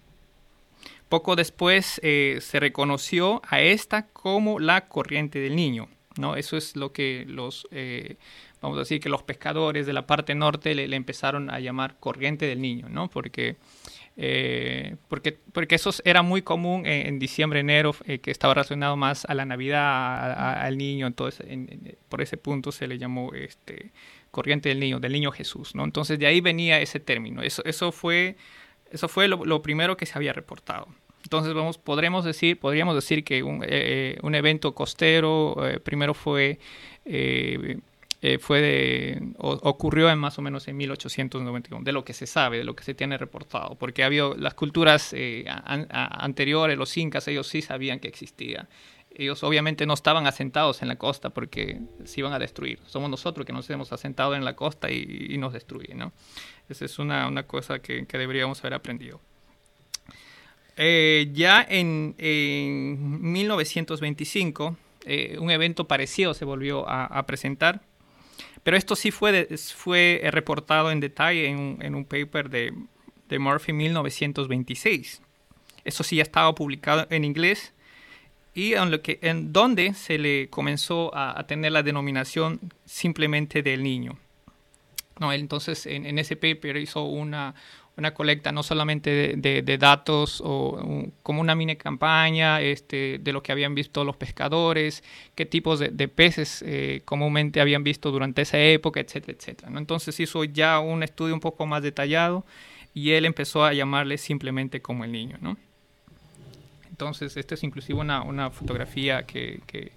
Poco 1.10 1.36
después 1.36 2.00
eh, 2.04 2.38
se 2.39 2.60
reconoció 2.60 3.42
a 3.48 3.62
esta 3.62 4.08
como 4.08 4.60
la 4.60 4.88
corriente 4.88 5.39
del 5.39 5.56
niño. 5.56 5.89
¿no? 6.18 6.36
Eso 6.36 6.56
es 6.56 6.75
lo 6.75 6.94
que 6.94 7.25
los, 7.28 7.68
eh, 7.72 8.18
vamos 8.62 8.78
a 8.78 8.82
decir 8.82 9.00
que 9.00 9.10
los 9.10 9.24
pescadores 9.24 9.88
de 9.88 9.94
la 9.94 10.06
parte 10.06 10.36
norte 10.36 10.75
le, 10.75 10.96
empezaron 10.96 11.50
a 11.50 11.60
llamar 11.60 11.96
corriente 12.00 12.46
del 12.46 12.62
niño, 12.62 12.89
¿no? 12.89 13.10
porque, 13.10 13.56
eh, 14.18 14.98
porque, 15.08 15.39
porque 15.51 15.75
eso 15.75 15.92
era 16.04 16.22
muy 16.22 16.44
común 16.44 16.86
en, 16.86 17.18
diciembre, 17.18 17.62
enero, 17.62 17.96
que 18.22 18.30
estaba 18.30 18.54
relacionado 18.54 18.96
más 18.96 19.25
a 19.25 19.34
la 19.34 19.46
Navidad, 19.46 20.63
al 20.63 20.78
niño, 20.78 21.08
entonces 21.08 21.48
por 22.10 22.22
ese 22.22 22.38
punto 22.38 22.72
se 22.72 22.88
le 22.88 22.98
llamó 22.98 23.34
este, 23.34 23.92
corriente 24.30 24.70
del 24.70 24.80
niño, 24.80 25.00
del 25.00 25.13
niño 25.13 25.32
Jesús, 25.32 25.74
¿no? 25.74 25.84
Entonces 25.84 26.20
de 26.20 26.28
ahí 26.28 26.42
venía 26.42 26.80
ese 26.80 27.00
término. 27.00 27.42
Eso, 27.42 27.63
eso 27.66 27.92
fue, 27.92 28.36
eso 28.91 29.08
fue 29.08 29.27
lo, 29.27 29.62
primero 29.62 29.98
que 29.98 30.05
se 30.05 30.17
había 30.17 30.34
reportado. 30.34 30.88
Entonces 31.24 31.53
vamos, 31.53 31.77
podremos 31.77 32.25
decir, 32.25 32.60
podríamos 32.60 32.96
decir 32.96 33.24
que 33.24 33.43
un, 33.43 33.63
eh, 33.67 34.17
un 34.24 34.36
evento 34.36 34.74
costero 34.74 35.55
primero 35.84 36.13
fue 36.13 36.60
eh, 38.22 38.38
fue 38.38 39.17
ocurrió 39.38 40.10
en 40.10 40.19
más 40.19 40.38
o 40.38 40.41
menos 40.41 40.67
en 40.67 40.75
1891, 40.75 41.86
de 41.86 41.93
lo 41.93 42.03
que 42.03 42.13
se 42.13 42.27
sabe, 42.27 42.58
de 42.58 42.65
lo 42.65 42.75
que 42.75 42.84
se 42.84 42.93
tiene 42.93 43.17
reportado, 43.17 43.75
porque 43.75 44.03
había 44.03 44.24
las 44.38 44.55
culturas 44.55 45.13
eh, 45.13 45.46
anteriores, 45.48 46.77
los 46.77 46.98
incas, 46.98 47.29
ellos 47.29 47.48
sí 47.48 47.62
sabían 47.62 48.00
que 48.00 48.10
existía. 48.10 48.67
Ellos 49.12 49.41
obviamente 49.43 49.86
no 49.86 49.93
estaban 49.93 50.27
asentados 50.27 50.81
en 50.81 50.89
la 50.89 50.98
costa 50.98 51.29
porque 51.29 51.79
se 52.03 52.19
iban 52.19 52.34
a 52.34 52.39
destruir. 52.39 52.79
Somos 52.86 53.10
nosotros 53.10 53.46
que 53.46 53.53
nos 53.53 53.69
hemos 53.69 53.91
asentado 53.93 54.36
en 54.36 54.43
la 54.43 54.55
costa 54.55 54.91
y, 54.91 55.36
nos 55.38 55.53
destruyen, 55.53 55.98
¿no? 55.98 56.12
Esa 56.70 56.86
es 56.86 57.00
una, 57.00 57.28
una 57.28 57.44
cosa 57.44 57.80
que, 57.80 58.06
que, 58.06 58.18
deberíamos 58.18 58.60
haber 58.60 58.76
aprendido. 58.76 59.20
Eh, 60.78 61.30
ya 61.34 61.66
en, 61.68 62.16
en 62.18 63.22
1925, 63.22 64.78
un 65.40 65.52
evento 65.52 65.88
parecido 65.88 66.34
se 66.34 66.46
volvió 66.46 66.88
a, 66.88 67.06
a 67.06 67.26
presentar 67.26 67.82
pero 68.64 68.78
esto 68.78 68.96
sí 68.96 69.12
fue, 69.12 69.48
fue 69.76 70.22
eh, 70.24 70.32
reportado 70.32 70.92
en 70.92 71.00
detalle 71.00 71.48
en, 71.48 71.96
un 71.96 72.06
paper 72.06 72.50
de, 72.50 72.74
de 73.28 73.40
Murphy 73.40 73.74
1926. 73.74 75.22
Eso 75.86 76.04
sí 76.04 76.18
ya 76.18 76.24
estaba 76.24 76.54
publicado 76.54 77.08
en 77.10 77.24
inglés 77.24 77.74
y 78.54 78.74
en, 78.74 78.92
lo 78.92 79.02
que, 79.02 79.20
en 79.22 79.54
donde 79.54 79.94
se 79.94 80.18
le 80.18 80.50
comenzó 80.50 81.12
a, 81.16 81.42
tener 81.48 81.72
la 81.72 81.84
denominación 81.84 82.60
simplemente 82.86 83.64
del 83.64 83.84
niño. 83.84 84.18
No, 85.20 85.34
entonces 85.34 85.86
en, 85.86 86.06
en, 86.06 86.18
ese 86.18 86.36
paper 86.36 86.78
hizo 86.78 87.04
una, 87.04 87.54
una 88.00 88.14
colecta 88.14 88.52
no 88.52 88.64
solamente 88.64 89.36
de, 89.36 89.78
datos 89.78 90.42
o 90.44 91.12
como 91.22 91.42
una 91.42 91.54
mini 91.54 91.76
campaña 91.76 92.62
este, 92.62 93.20
de 93.20 93.34
lo 93.34 93.44
que 93.44 93.52
habían 93.52 93.76
visto 93.76 94.04
los 94.04 94.16
pescadores, 94.16 95.04
qué 95.36 95.46
tipos 95.46 95.80
de, 95.80 96.08
peces 96.08 96.64
eh, 96.66 97.02
comúnmente 97.06 97.62
habían 97.62 97.84
visto 97.84 98.12
durante 98.12 98.42
esa 98.42 98.58
época, 98.58 99.00
etcétera, 99.00 99.38
etcétera. 99.38 99.70
¿no? 99.70 99.78
Entonces 99.78 100.20
hizo 100.20 100.44
ya 100.46 100.80
un 100.80 101.04
estudio 101.04 101.34
un 101.34 101.40
poco 101.42 101.66
más 101.66 101.84
detallado 101.84 102.46
y 102.94 103.12
él 103.12 103.26
empezó 103.26 103.64
a 103.64 103.74
llamarle 103.74 104.18
simplemente 104.18 104.82
como 104.82 105.04
el 105.04 105.12
niño. 105.12 105.38
¿no? 105.42 105.58
Entonces, 106.90 107.38
esta 107.38 107.56
es 107.56 107.64
inclusive 107.64 108.00
una, 108.00 108.24
una 108.24 108.50
fotografía 108.50 109.24
que, 109.24 109.62
que 109.68 109.92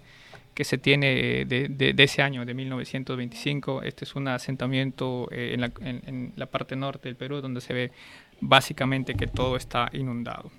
que 0.53 0.63
se 0.63 0.77
tiene 0.77 1.45
de, 1.45 1.67
de, 1.69 2.03
ese 2.03 2.21
año, 2.21 2.45
de 2.45 2.53
1925. 2.53 3.83
Este 3.83 4.05
es 4.05 4.15
un 4.15 4.27
asentamiento 4.27 5.27
eh, 5.31 5.53
en, 5.53 5.61
la, 5.61 5.71
en, 5.81 6.33
la, 6.35 6.45
parte 6.45 6.75
norte 6.75 7.09
del 7.09 7.15
Perú, 7.15 7.41
donde 7.41 7.61
se 7.61 7.73
ve 7.73 7.91
básicamente 8.39 9.15
que 9.15 9.27
todo 9.27 9.55
está 9.55 9.89
inundado. 9.93 10.51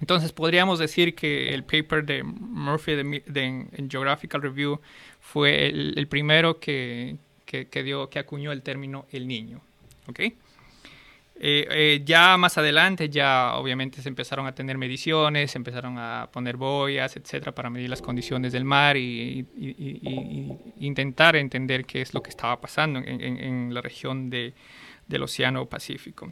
Entonces 0.00 0.32
podríamos 0.32 0.78
decir 0.78 1.14
que 1.14 1.52
el 1.52 1.62
paper 1.62 2.06
de 2.06 2.22
Murphy 2.22 2.94
de, 2.94 3.44
en, 3.44 3.90
Geographical 3.90 4.40
Review 4.40 4.80
fue 5.20 5.66
el, 5.66 5.94
el 5.98 6.06
primero 6.06 6.58
que, 6.58 7.16
que, 7.44 7.66
que, 7.66 7.82
dio, 7.82 8.08
que 8.08 8.18
acuñó 8.18 8.50
el 8.50 8.62
término 8.62 9.06
el 9.12 9.28
niño. 9.28 9.60
¿okay? 10.08 10.36
Eh, 11.42 11.66
eh, 11.70 12.02
ya 12.04 12.36
más 12.36 12.58
adelante, 12.58 13.08
ya 13.08 13.54
obviamente 13.54 14.02
se 14.02 14.10
empezaron 14.10 14.46
a 14.46 14.54
tener 14.54 14.76
mediciones, 14.76 15.52
se 15.52 15.56
empezaron 15.56 15.96
a 15.96 16.28
poner 16.30 16.58
boyas, 16.58 17.16
etcétera, 17.16 17.54
para 17.54 17.70
medir 17.70 17.88
las 17.88 18.02
condiciones 18.02 18.52
del 18.52 18.66
mar 18.66 18.98
y, 18.98 19.46
intentar 20.80 21.36
entender 21.36 21.86
qué 21.86 22.02
es 22.02 22.12
lo 22.12 22.22
que 22.22 22.28
estaba 22.28 22.60
pasando 22.60 22.98
en, 22.98 23.72
la 23.72 23.80
región 23.80 24.28
de, 24.28 24.52
del 25.06 25.22
Océano 25.22 25.64
Pacífico. 25.66 26.30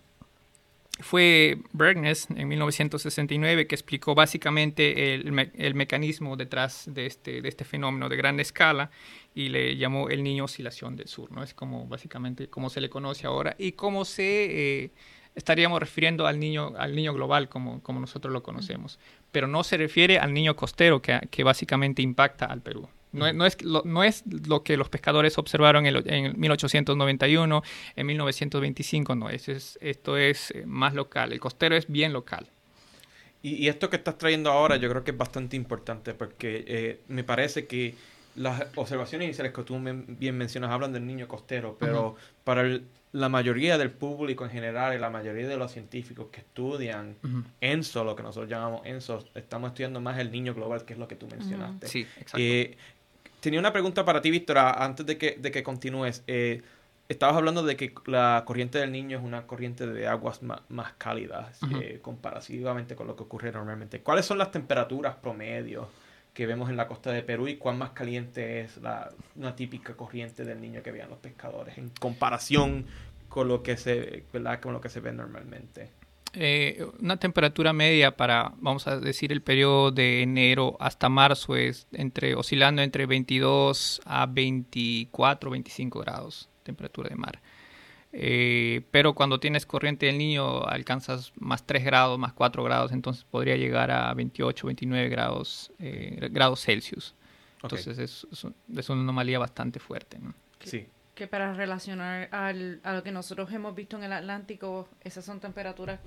Fue 1.00 1.58
Bergnes 1.72 2.26
en 2.34 2.48
1969 2.48 3.66
que 3.66 3.74
explicó 3.74 4.14
básicamente 4.14 5.14
el, 5.14 5.74
mecanismo 5.74 6.36
detrás 6.36 6.84
de 6.92 7.06
este, 7.06 7.40
de 7.40 7.48
este 7.48 7.64
fenómeno 7.64 8.08
de 8.08 8.16
gran 8.16 8.40
escala 8.40 8.90
y 9.34 9.48
le 9.48 9.76
llamó 9.76 10.08
el 10.08 10.24
niño 10.24 10.44
oscilación 10.44 10.96
del 10.96 11.06
sur, 11.06 11.30
¿no? 11.30 11.44
Es 11.44 11.54
como 11.54 11.86
básicamente 11.86 12.48
como 12.48 12.68
se 12.68 12.80
le 12.80 12.90
conoce 12.90 13.26
ahora 13.26 13.54
y 13.58 13.72
cómo 13.72 14.04
se 14.04 14.84
eh, 14.84 14.90
estaríamos 15.36 15.78
refiriendo 15.78 16.26
al 16.26 16.40
niño, 16.40 16.74
al 16.76 16.96
niño 16.96 17.14
global 17.14 17.48
como, 17.48 17.80
como 17.82 18.00
nosotros 18.00 18.32
lo 18.32 18.42
conocemos, 18.42 18.98
pero 19.30 19.46
no 19.46 19.62
se 19.62 19.76
refiere 19.76 20.18
al 20.18 20.34
niño 20.34 20.56
costero 20.56 21.00
que 21.00 21.44
básicamente 21.44 22.02
impacta 22.02 22.46
al 22.46 22.60
Perú. 22.60 22.88
No, 23.12 23.32
no, 23.32 23.46
es, 23.46 23.62
lo, 23.62 23.82
no 23.84 24.04
es 24.04 24.24
lo 24.46 24.62
que 24.62 24.76
los 24.76 24.88
pescadores 24.88 25.38
observaron 25.38 25.86
en, 25.86 25.96
en 26.06 26.38
1891, 26.38 27.62
en 27.96 28.06
1925, 28.06 29.14
no, 29.14 29.30
es, 29.30 29.48
es, 29.48 29.78
esto 29.80 30.16
es 30.16 30.50
eh, 30.50 30.64
más 30.66 30.94
local, 30.94 31.32
el 31.32 31.40
costero 31.40 31.76
es 31.76 31.90
bien 31.90 32.12
local. 32.12 32.46
Y, 33.42 33.54
y, 33.54 33.68
esto 33.68 33.88
que 33.88 33.96
estás 33.96 34.18
trayendo 34.18 34.50
ahora 34.50 34.76
yo 34.76 34.90
creo 34.90 35.04
que 35.04 35.12
es 35.12 35.16
bastante 35.16 35.56
importante 35.56 36.12
porque 36.12 36.64
eh, 36.66 37.00
me 37.06 37.22
parece 37.22 37.66
que 37.66 37.94
las 38.38 38.66
observaciones 38.76 39.26
iniciales 39.26 39.52
que 39.52 39.62
tú 39.62 39.78
bien 39.80 40.36
mencionas 40.36 40.70
hablan 40.70 40.92
del 40.92 41.06
niño 41.06 41.28
costero, 41.28 41.76
pero 41.78 42.16
para 42.44 42.80
la 43.12 43.28
mayoría 43.28 43.78
del 43.78 43.90
público 43.90 44.44
en 44.44 44.50
general 44.50 44.94
y 44.94 44.98
la 44.98 45.10
mayoría 45.10 45.48
de 45.48 45.56
los 45.56 45.72
científicos 45.72 46.28
que 46.30 46.40
estudian 46.40 47.16
ENSO, 47.60 48.04
lo 48.04 48.14
que 48.14 48.22
nosotros 48.22 48.50
llamamos 48.50 48.82
ENSO, 48.84 49.24
estamos 49.34 49.68
estudiando 49.68 50.00
más 50.00 50.18
el 50.18 50.30
niño 50.30 50.54
global, 50.54 50.84
que 50.84 50.92
es 50.92 50.98
lo 50.98 51.08
que 51.08 51.16
tú 51.16 51.26
mencionaste. 51.26 51.88
Sí, 51.88 52.00
exacto. 52.00 52.38
Eh, 52.38 52.76
tenía 53.40 53.60
una 53.60 53.72
pregunta 53.72 54.04
para 54.04 54.20
ti, 54.20 54.30
Víctor, 54.30 54.58
antes 54.58 55.06
de 55.06 55.18
que, 55.18 55.36
de 55.40 55.50
que 55.50 55.62
continúes. 55.62 56.22
Eh, 56.26 56.62
estabas 57.08 57.36
hablando 57.36 57.62
de 57.62 57.76
que 57.76 57.94
la 58.06 58.42
corriente 58.46 58.78
del 58.78 58.92
niño 58.92 59.18
es 59.18 59.24
una 59.24 59.46
corriente 59.46 59.86
de 59.86 60.06
aguas 60.06 60.42
más, 60.42 60.92
cálidas 60.98 61.58
eh, 61.80 62.00
comparativamente 62.02 62.94
con 62.94 63.06
lo 63.06 63.16
que 63.16 63.22
ocurre 63.22 63.50
normalmente. 63.50 64.00
¿Cuáles 64.00 64.26
son 64.26 64.38
las 64.38 64.50
temperaturas 64.50 65.16
promedios? 65.16 65.86
que 66.34 66.46
vemos 66.46 66.70
en 66.70 66.76
la 66.76 66.86
costa 66.86 67.10
de 67.10 67.24
Perú 67.24 67.48
y 67.48 67.56
cuán 67.56 67.78
más 67.78 67.90
caliente 67.90 68.60
es 68.60 68.76
la, 68.76 69.10
una 69.34 69.56
típica 69.56 69.94
corriente 69.94 70.44
del 70.44 70.60
niño 70.60 70.84
que 70.84 70.92
vean 70.92 71.10
los 71.10 71.18
pescadores 71.18 71.76
en 71.76 71.88
comparación 71.98 72.86
con 73.28 73.48
lo 73.48 73.60
que 73.64 73.76
se, 73.76 74.22
Con 74.62 74.72
lo 74.72 74.80
que 74.80 74.88
se 74.88 75.00
ve 75.00 75.12
normalmente. 75.12 75.90
Eh, 76.34 76.86
una 77.00 77.16
temperatura 77.16 77.72
media 77.72 78.16
para, 78.16 78.52
vamos 78.58 78.86
a 78.86 79.00
decir, 79.00 79.32
el 79.32 79.42
periodo 79.42 79.90
de 79.90 80.22
enero 80.22 80.76
hasta 80.78 81.08
marzo 81.08 81.56
es 81.56 81.86
entre 81.92 82.34
oscilando 82.34 82.82
entre 82.82 83.06
22 83.06 84.02
a 84.04 84.26
24, 84.26 85.50
25 85.50 86.00
grados 86.00 86.48
temperatura 86.68 87.08
de 87.08 87.16
mar. 87.16 87.40
Eh, 88.12 88.82
pero 88.90 89.14
cuando 89.14 89.38
tienes 89.40 89.66
corriente 89.66 90.06
del 90.06 90.16
niño 90.18 90.64
alcanzas 90.64 91.32
más 91.38 91.66
3 91.66 91.84
grados, 91.84 92.18
más 92.18 92.32
4 92.32 92.62
grados, 92.62 92.92
entonces 92.92 93.24
podría 93.24 93.56
llegar 93.56 93.90
a 93.90 94.12
28, 94.14 94.66
29 94.66 95.08
grados, 95.08 95.72
eh, 95.78 96.28
grados 96.30 96.62
Celsius. 96.62 97.14
Entonces 97.62 97.98
es, 97.98 98.26
es, 98.30 98.88
una 98.88 99.02
anomalía 99.02 99.38
bastante 99.38 99.80
fuerte. 99.80 100.18
Sí. 100.62 100.86
Que 101.18 101.26
para 101.26 101.52
relacionar 101.52 102.28
al, 102.30 102.80
a 102.84 102.92
lo 102.92 103.02
que 103.02 103.10
nosotros 103.10 103.50
hemos 103.52 103.74
visto 103.74 103.96
en 103.96 104.04
el 104.04 104.12
Atlántico, 104.12 104.88
esas 105.00 105.24
son 105.24 105.40
temperaturas 105.40 105.98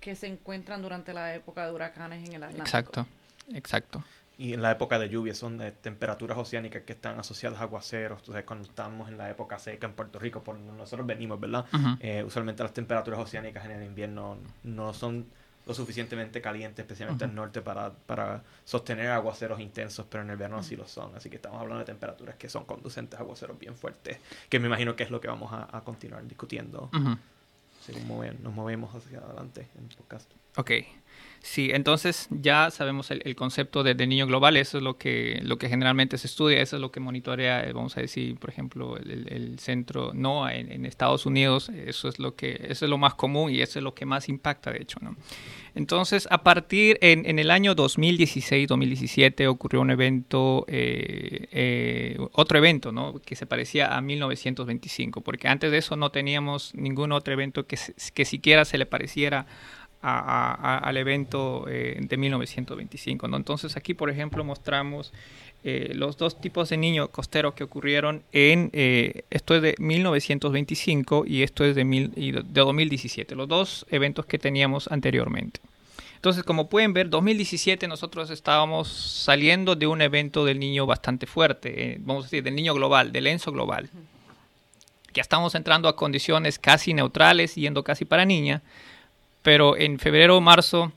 que 0.00 0.14
se 0.14 0.26
encuentran 0.26 0.80
durante 0.80 1.12
la 1.12 1.34
época 1.34 1.66
de 1.66 1.72
huracanes 1.72 2.26
en 2.26 2.36
el 2.36 2.42
Atlántico. 2.42 2.64
Exacto, 2.64 3.06
exacto 3.52 4.02
y 4.38 4.52
en 4.52 4.62
la 4.62 4.72
época 4.72 4.98
de 4.98 5.08
lluvia 5.08 5.34
son 5.34 5.56
de 5.56 5.72
temperaturas 5.72 6.36
oceánicas 6.36 6.82
que 6.82 6.92
están 6.92 7.18
asociadas 7.18 7.58
a 7.60 7.62
aguaceros. 7.62 8.18
Entonces, 8.20 8.44
cuando 8.44 8.68
estamos 8.68 9.08
en 9.08 9.16
la 9.16 9.30
época 9.30 9.58
seca 9.58 9.86
en 9.86 9.94
Puerto 9.94 10.18
Rico, 10.18 10.42
por 10.42 10.56
donde 10.56 10.72
nosotros 10.72 11.06
venimos, 11.06 11.40
¿verdad? 11.40 11.64
Eh, 12.00 12.22
usualmente 12.22 12.62
las 12.62 12.74
temperaturas 12.74 13.18
oceánicas 13.18 13.64
en 13.64 13.70
el 13.70 13.84
invierno 13.84 14.36
no 14.62 14.92
son 14.92 15.26
lo 15.66 15.74
suficientemente 15.74 16.40
calientes, 16.40 16.84
especialmente 16.84 17.24
en 17.24 17.30
el 17.30 17.36
norte, 17.36 17.60
para, 17.60 17.92
para 17.92 18.44
sostener 18.64 19.10
aguaceros 19.10 19.60
intensos, 19.60 20.06
pero 20.08 20.22
en 20.22 20.30
el 20.30 20.36
verano 20.36 20.62
sí 20.62 20.76
lo 20.76 20.86
son. 20.86 21.14
Así 21.16 21.28
que 21.28 21.36
estamos 21.36 21.60
hablando 21.60 21.80
de 21.80 21.86
temperaturas 21.86 22.36
que 22.36 22.48
son 22.48 22.64
conducentes 22.64 23.18
a 23.18 23.22
aguaceros 23.22 23.58
bien 23.58 23.74
fuertes, 23.74 24.18
que 24.48 24.60
me 24.60 24.68
imagino 24.68 24.94
que 24.94 25.02
es 25.02 25.10
lo 25.10 25.20
que 25.20 25.28
vamos 25.28 25.52
a, 25.52 25.82
continuar 25.84 26.26
discutiendo 26.26 26.90
según 27.84 28.42
nos 28.42 28.52
movemos 28.52 28.94
hacia 28.94 29.18
adelante 29.18 29.68
en 29.76 29.84
el 29.84 29.96
podcast. 29.96 30.30
Ok. 30.56 30.70
Sí, 31.46 31.70
entonces 31.72 32.26
ya 32.30 32.72
sabemos 32.72 33.12
el, 33.12 33.36
concepto 33.36 33.84
de, 33.84 33.94
niño 34.04 34.26
global, 34.26 34.56
eso 34.56 34.78
es 34.78 34.82
lo 34.82 34.98
que, 34.98 35.40
lo 35.44 35.58
que 35.58 35.68
generalmente 35.68 36.18
se 36.18 36.26
estudia, 36.26 36.60
eso 36.60 36.74
es 36.74 36.82
lo 36.82 36.90
que 36.90 36.98
monitorea, 36.98 37.62
eh, 37.62 37.72
vamos 37.72 37.96
a 37.96 38.00
decir, 38.00 38.36
por 38.36 38.50
ejemplo, 38.50 38.96
el, 38.96 39.56
centro 39.60 40.10
NOAA 40.12 40.56
en, 40.56 40.84
Estados 40.84 41.24
Unidos, 41.24 41.68
eso 41.68 42.08
es 42.08 42.18
lo 42.18 42.34
que 42.34 42.60
eso 42.68 42.84
es 42.84 42.90
lo 42.90 42.98
más 42.98 43.14
común 43.14 43.52
y 43.52 43.60
eso 43.60 43.78
es 43.78 43.84
lo 43.84 43.94
que 43.94 44.04
más 44.04 44.28
impacta, 44.28 44.72
de 44.72 44.82
hecho, 44.82 44.98
¿no? 45.00 45.16
Entonces, 45.76 46.26
a 46.32 46.42
partir 46.42 46.98
en, 47.00 47.24
en 47.26 47.38
el 47.38 47.52
año 47.52 47.76
2016-2017 47.76 49.46
ocurrió 49.46 49.82
un 49.82 49.90
evento, 49.92 50.64
eh, 50.66 51.46
eh, 51.52 52.18
otro 52.32 52.58
evento, 52.58 52.90
¿no? 52.90 53.20
Que 53.20 53.36
se 53.36 53.46
parecía 53.46 53.96
a 53.96 54.00
1925, 54.00 55.20
porque 55.20 55.46
antes 55.46 55.70
de 55.70 55.78
eso 55.78 55.94
no 55.94 56.10
teníamos 56.10 56.74
ningún 56.74 57.12
otro 57.12 57.32
evento 57.32 57.66
que, 57.66 57.78
que 58.14 58.24
siquiera 58.24 58.64
se 58.64 58.78
le 58.78 58.86
pareciera 58.86 59.46
al 60.02 60.96
evento 60.96 61.66
eh, 61.68 61.98
de 62.00 62.16
1925. 62.16 63.28
¿no? 63.28 63.36
Entonces 63.36 63.76
aquí, 63.76 63.94
por 63.94 64.10
ejemplo, 64.10 64.44
mostramos 64.44 65.12
eh, 65.64 65.92
los 65.94 66.16
dos 66.16 66.40
tipos 66.40 66.68
de 66.68 66.76
niños 66.76 67.08
costeros 67.08 67.54
que 67.54 67.64
ocurrieron 67.64 68.22
en, 68.32 68.70
eh, 68.72 69.24
esto 69.30 69.56
es 69.56 69.62
de 69.62 69.74
1925 69.78 71.24
y 71.26 71.42
esto 71.42 71.64
es 71.64 71.74
de, 71.74 71.84
mil, 71.84 72.12
de 72.12 72.60
2017, 72.60 73.34
los 73.34 73.48
dos 73.48 73.86
eventos 73.90 74.26
que 74.26 74.38
teníamos 74.38 74.86
anteriormente. 74.92 75.60
Entonces, 76.14 76.44
como 76.44 76.68
pueden 76.68 76.92
ver, 76.92 77.10
2017 77.10 77.88
nosotros 77.88 78.30
estábamos 78.30 78.88
saliendo 78.88 79.76
de 79.76 79.86
un 79.86 80.02
evento 80.02 80.44
del 80.44 80.58
niño 80.58 80.86
bastante 80.86 81.26
fuerte, 81.26 81.98
vamos 82.00 82.24
a 82.24 82.26
decir, 82.26 82.42
del 82.42 82.54
niño 82.54 82.74
global, 82.74 83.12
del 83.12 83.26
ENSO 83.26 83.52
global. 83.52 83.90
Ya 85.14 85.22
estamos 85.22 85.54
entrando 85.54 85.88
a 85.88 85.96
condiciones 85.96 86.58
casi 86.58 86.94
neutrales, 86.94 87.54
yendo 87.54 87.82
casi 87.82 88.04
para 88.04 88.24
niña, 88.24 88.62
pero 89.46 89.76
en 89.76 90.00
febrero 90.00 90.38
o 90.38 90.40
marzo 90.40 90.90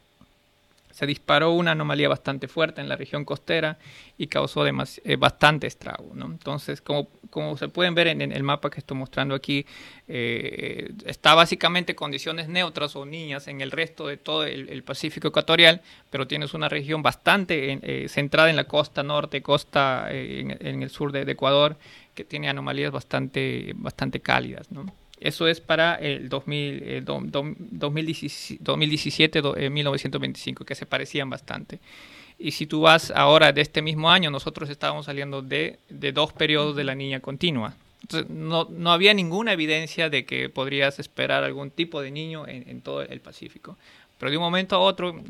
se 0.89 1.05
disparó 1.05 1.51
una 1.51 1.73
anomalía 1.73 2.09
bastante 2.09 2.47
fuerte 2.47 2.81
en 2.81 2.89
la 2.89 2.95
región 2.95 3.23
costera 3.23 3.77
y 4.17 4.25
causó 4.25 4.65
eh, 4.65 5.15
bastante 5.17 5.67
estrago. 5.67 6.11
Entonces, 6.19 6.81
como, 6.81 7.09
como, 7.29 7.57
se 7.57 7.67
pueden 7.67 7.93
ver 7.93 8.07
en, 8.07 8.23
el 8.23 8.41
mapa 8.41 8.71
que 8.71 8.79
estoy 8.79 8.97
mostrando 8.97 9.35
aquí, 9.35 9.67
eh, 10.07 10.91
está 11.05 11.35
básicamente 11.35 11.93
condiciones 11.93 12.47
neutras 12.47 12.95
o 12.95 13.05
niñas 13.05 13.47
en 13.47 13.61
el 13.61 13.69
resto 13.69 14.07
de 14.07 14.17
todo 14.17 14.43
el, 14.45 14.81
Pacífico 14.81 15.27
ecuatorial, 15.27 15.83
pero 16.09 16.25
tienes 16.25 16.55
una 16.55 16.69
región 16.69 17.03
bastante 17.03 17.77
eh, 17.83 18.09
centrada 18.09 18.49
en 18.49 18.55
la 18.55 18.63
costa 18.63 19.03
norte, 19.03 19.43
costa 19.43 20.07
en, 20.09 20.81
el 20.81 20.89
sur 20.89 21.11
de, 21.11 21.23
de, 21.23 21.33
Ecuador, 21.33 21.77
que 22.15 22.23
tiene 22.23 22.49
anomalías 22.49 22.91
bastante, 22.91 23.73
bastante 23.75 24.21
cálidas. 24.21 24.71
¿no? 24.71 24.91
Eso 25.19 25.47
es 25.47 25.59
para 25.59 25.95
el 25.95 26.29
2000, 26.29 27.03
2017, 27.03 29.41
1925, 29.69 30.65
que 30.65 30.75
se 30.75 30.85
parecían 30.85 31.29
bastante. 31.29 31.79
Y 32.37 32.51
si 32.51 32.65
tú 32.65 32.79
vas 32.81 33.11
ahora 33.11 33.51
de 33.51 33.59
este 33.61 33.81
mismo 33.81 34.09
año, 34.09 34.31
nosotros 34.31 34.69
estábamos 34.69 35.07
saliendo 35.07 35.41
de, 35.41 35.79
dos 35.89 36.31
periodos 36.31 36.77
de 36.77 36.85
la 36.85 36.95
niña 36.95 37.19
continua. 37.19 37.75
No, 38.29 38.65
no, 38.69 38.93
había 38.93 39.13
ninguna 39.13 39.51
evidencia 39.51 40.09
de 40.09 40.23
que 40.25 40.47
podrías 40.47 40.99
esperar 40.99 41.43
algún 41.43 41.69
tipo 41.69 42.01
de 42.01 42.11
niño 42.11 42.47
en, 42.47 42.79
todo 42.81 43.01
el 43.01 43.19
Pacífico. 43.19 43.77
Pero 44.17 44.31
de 44.31 44.37
un 44.37 44.43
momento 44.43 44.77
a 44.77 44.79
otro 44.79 45.21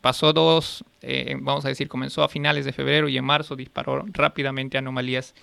pasó 0.00 0.32
dos, 0.32 0.84
eh, 1.02 1.36
vamos 1.40 1.64
a 1.64 1.68
decir, 1.68 1.86
comenzó 1.88 2.24
a 2.24 2.28
finales 2.28 2.64
de 2.64 2.72
febrero 2.72 3.08
y 3.08 3.16
en 3.16 3.24
marzo 3.24 3.54
disparó 3.54 4.04
rápidamente 4.12 4.76
anomalías 4.76 5.34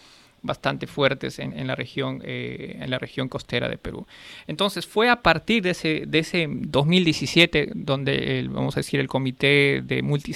bastante 0.43 0.87
fuertes 0.87 1.39
en, 1.39 1.67
la 1.67 1.75
región 1.75 2.21
eh, 2.23 2.77
en 2.79 2.89
la 2.89 2.97
región 2.97 3.29
costera 3.29 3.69
de 3.69 3.77
Perú. 3.77 4.07
Entonces 4.47 4.85
fue 4.87 5.09
a 5.09 5.21
partir 5.21 5.63
de 5.63 5.71
ese 5.71 6.03
de 6.07 6.19
ese 6.19 6.47
2017 6.49 7.71
donde 7.75 8.39
el, 8.39 8.49
vamos 8.49 8.75
a 8.75 8.79
decir 8.79 8.99
el 8.99 9.07
comité 9.07 9.81
de 9.83 10.01
multi, 10.01 10.33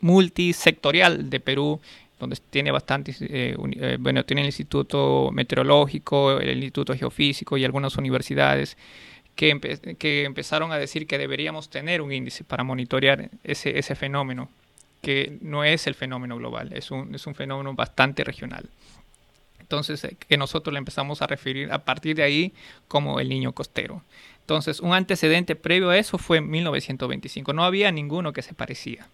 multisectorial 0.00 1.28
de 1.28 1.40
Perú 1.40 1.80
donde 2.18 2.36
tiene 2.48 2.70
bastantes, 2.70 3.20
eh, 3.20 3.54
eh, 3.58 3.98
bueno, 4.00 4.24
tiene 4.24 4.40
el 4.40 4.46
Instituto 4.46 5.30
Meteorológico, 5.32 6.40
el 6.40 6.58
Instituto 6.58 6.94
Geofísico 6.94 7.58
y 7.58 7.64
algunas 7.64 7.96
universidades 7.96 8.78
que, 9.34 9.96
que 9.98 10.24
empezaron 10.24 10.72
a 10.72 10.78
decir 10.78 11.06
que 11.06 11.18
deberíamos 11.18 11.68
tener 11.68 12.00
un 12.00 12.12
índice 12.12 12.42
para 12.42 12.64
monitorear 12.64 13.28
ese, 13.44 13.78
ese 13.78 13.94
fenómeno 13.94 14.48
que 15.06 15.38
no 15.40 15.62
es 15.62 15.86
el 15.86 15.94
fenómeno 15.94 16.36
global, 16.36 16.72
es 16.72 16.90
un, 16.90 17.14
es 17.14 17.28
un 17.28 17.36
fenómeno 17.36 17.74
bastante 17.74 18.24
regional. 18.24 18.68
Entonces, 19.60 20.02
eh, 20.02 20.16
que 20.18 20.36
nosotros 20.36 20.72
le 20.72 20.78
empezamos 20.78 21.22
a 21.22 21.28
referir 21.28 21.70
a 21.70 21.84
partir 21.84 22.16
de 22.16 22.24
ahí 22.24 22.52
como 22.88 23.20
el 23.20 23.28
niño 23.28 23.52
costero. 23.52 24.02
Entonces, 24.40 24.80
un 24.80 24.94
antecedente 24.94 25.54
previo 25.54 25.90
a 25.90 25.96
eso 25.96 26.18
fue 26.18 26.38
en 26.38 26.50
1925. 26.50 27.52
No 27.52 27.62
había 27.62 27.92
ninguno 27.92 28.32
que 28.32 28.42
se 28.42 28.52
parecía. 28.52 29.06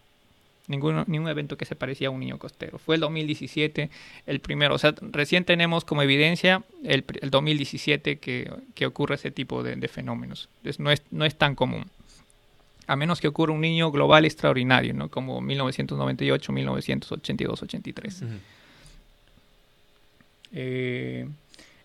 Ninguno, 0.67 1.05
ningún 1.09 1.29
evento 1.29 1.59
que 1.59 1.67
se 1.67 1.77
parecía 1.77 2.09
a 2.09 2.11
un 2.11 2.21
niño 2.21 2.39
costero. 2.39 2.79
Fue 2.79 2.95
el 2.95 3.03
2017 3.03 3.91
el 4.27 4.41
primero. 4.41 4.75
O 4.75 4.79
sea, 4.79 4.95
recién 4.99 5.45
tenemos 5.45 5.85
como 5.85 6.01
evidencia 6.01 6.63
el, 6.85 7.05
2017 7.21 8.17
que, 8.17 8.51
que, 8.75 8.87
ocurre 8.87 9.17
ese 9.17 9.31
tipo 9.31 9.63
de, 9.63 9.89
fenómenos. 9.89 10.49
Entonces, 10.57 10.81
no 10.81 10.91
es, 10.91 11.03
no 11.11 11.27
es 11.27 11.37
tan 11.37 11.55
común 11.55 11.85
a 12.87 12.97
menos 12.97 13.21
que 13.21 13.29
ocurra 13.29 13.53
un 13.53 13.61
niño 13.61 13.91
global 13.91 14.25
extraordinario, 14.25 14.95
¿no? 14.95 15.09
Como 15.09 15.41
1998, 15.41 16.53
1982, 16.53 17.63
83. 17.63 18.25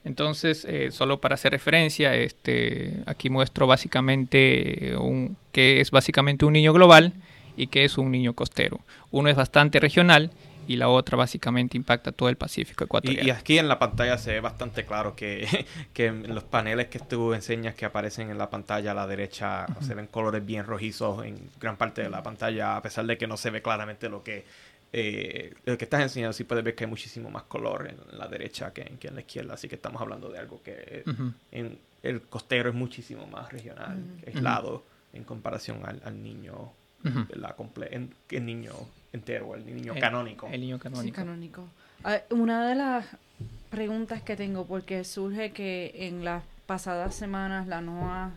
entonces, 0.04 0.66
eh, 0.66 0.92
solo 0.92 1.20
para 1.20 1.36
hacer 1.36 1.52
referencia, 1.52 2.16
este, 2.16 3.04
aquí 3.06 3.30
muestro 3.30 3.68
básicamente 3.68 4.96
un, 4.98 5.38
que 5.52 5.82
es 5.82 5.92
básicamente 5.92 6.46
un 6.46 6.54
niño 6.54 6.74
global 6.74 7.14
y 7.58 7.68
que 7.68 7.84
es 7.84 7.98
un 7.98 8.12
niño 8.12 8.34
costero. 8.34 8.80
Uno 9.12 9.30
es 9.30 9.36
bastante 9.36 9.80
regional 9.80 10.32
y 10.68 10.76
la 10.76 10.90
otra 10.90 11.18
básicamente 11.18 11.78
impacta 11.78 12.12
todo 12.12 12.30
el 12.30 12.36
Pacífico 12.36 12.84
ecuatorial. 12.84 13.26
Y, 13.26 13.30
aquí 13.32 13.58
en 13.58 13.68
la 13.68 13.80
pantalla 13.80 14.18
se 14.18 14.34
ve 14.34 14.40
bastante 14.42 14.86
claro 14.86 15.16
que, 15.16 15.66
que 15.94 16.08
en 16.08 16.36
los 16.36 16.44
paneles 16.44 16.88
que 16.88 17.00
tú 17.00 17.34
enseñas 17.34 17.74
que 17.76 17.86
aparecen 17.86 18.30
en 18.30 18.38
la 18.38 18.50
pantalla 18.50 18.92
a 18.92 18.94
la 18.94 19.08
derecha 19.08 19.66
se 19.82 19.96
ven 19.96 20.08
colores 20.08 20.46
bien 20.46 20.66
rojizos 20.66 21.26
en 21.26 21.50
gran 21.60 21.78
parte 21.78 22.04
de 22.04 22.10
la 22.10 22.22
pantalla, 22.22 22.76
a 22.76 22.82
pesar 22.82 23.06
de 23.06 23.18
que 23.18 23.28
no 23.28 23.38
se 23.38 23.50
ve 23.50 23.62
claramente 23.62 24.10
lo 24.10 24.24
que, 24.24 24.46
eh, 24.92 25.54
lo 25.66 25.78
que 25.78 25.86
estás 25.86 26.02
enseñando. 26.02 26.34
Sí 26.34 26.44
puedes 26.44 26.64
ver 26.64 26.76
que 26.76 26.84
hay 26.84 26.90
muchísimo 26.90 27.30
más 27.30 27.44
color 27.44 27.88
en 27.90 28.18
la 28.18 28.28
derecha 28.28 28.74
que 28.74 28.82
en, 28.82 29.16
la 29.16 29.22
izquierda, 29.22 29.54
así 29.54 29.70
que 29.70 29.76
estamos 29.76 30.02
hablando 30.02 30.30
de 30.30 30.40
algo 30.40 30.62
que 30.62 31.04
en 31.52 31.80
el 32.04 32.22
costero 32.24 32.70
es 32.70 32.76
muchísimo 32.76 33.26
más 33.28 33.52
regional, 33.52 34.04
aislado 34.26 34.84
en 35.14 35.24
comparación 35.24 35.82
al, 35.86 36.22
niño, 36.22 36.74
la 37.30 37.56
comple 37.56 37.90
el 38.30 38.46
niño 38.46 38.74
entero, 39.14 39.56
el 39.56 39.66
niño 39.66 39.94
canónico. 40.00 40.48
El 40.52 40.62
niño 40.62 40.80
canónico. 40.80 41.16
canónico. 41.16 41.68
Ah, 42.04 42.22
una 42.30 42.68
de 42.68 42.76
las 42.76 43.06
preguntas 43.70 44.22
que 44.22 44.36
tengo, 44.36 44.66
porque 44.66 45.04
surge 45.04 45.52
que 45.52 45.94
en 45.96 46.24
las 46.24 46.44
pasadas 46.66 47.16
semanas 47.16 47.68
la 47.68 47.82
NOA 47.82 48.32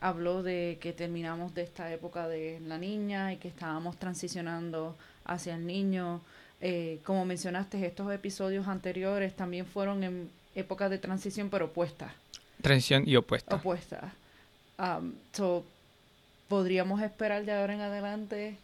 habló 0.00 0.42
de 0.42 0.78
que 0.80 0.92
terminamos 0.92 1.54
de 1.54 1.62
esta 1.62 1.92
época 1.92 2.28
de 2.28 2.60
la 2.66 2.76
niña 2.78 3.32
y 3.32 3.36
que 3.36 3.48
estábamos 3.48 3.96
transicionando 3.98 4.96
hacia 5.24 5.54
el 5.54 5.66
niño. 5.66 6.20
Eh, 6.60 7.00
como 7.04 7.24
mencionaste, 7.24 7.84
estos 7.86 8.12
episodios 8.12 8.68
anteriores 8.68 9.34
también 9.34 9.66
fueron 9.66 10.02
en 10.04 10.30
épocas 10.54 10.90
de 10.90 10.98
transición, 10.98 11.50
pero 11.50 11.66
opuestas. 11.66 12.12
Transición 12.60 13.04
y 13.06 13.16
opuesta. 13.16 13.56
Opuesta. 13.56 14.12
Um, 14.78 15.12
¿Podríamos 16.48 17.00
esperar 17.00 17.44
de 17.44 17.52
ahora 17.52 17.74
en 17.74 17.80
adelante 17.80 18.58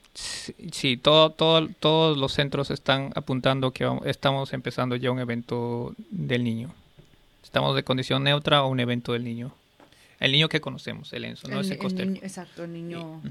Sí, 0.73 0.97
todo, 0.97 1.31
todo, 1.31 1.69
todos 1.79 2.19
los 2.19 2.33
centros 2.33 2.71
están 2.71 3.13
apuntando 3.15 3.73
que 3.73 3.89
estamos 4.05 4.53
empezando 4.53 4.97
ya 4.97 5.11
un 5.13 5.21
evento 5.21 5.95
del 6.11 6.43
niño. 6.43 6.75
Estamos 7.45 7.77
de 7.77 7.85
condición 7.85 8.25
neutra 8.25 8.65
o 8.65 8.69
un 8.69 8.81
evento 8.81 9.13
del 9.13 9.25
niño. 9.25 9.53
El 10.19 10.33
niño 10.33 10.49
que 10.49 10.61
conocemos, 10.61 11.13
el 11.13 11.25
Enzo, 11.25 11.47
no 11.47 11.61
ese 11.61 11.79
costero. 11.79 12.11
exacto, 12.11 12.65
el 12.65 12.73
niño. 12.73 13.23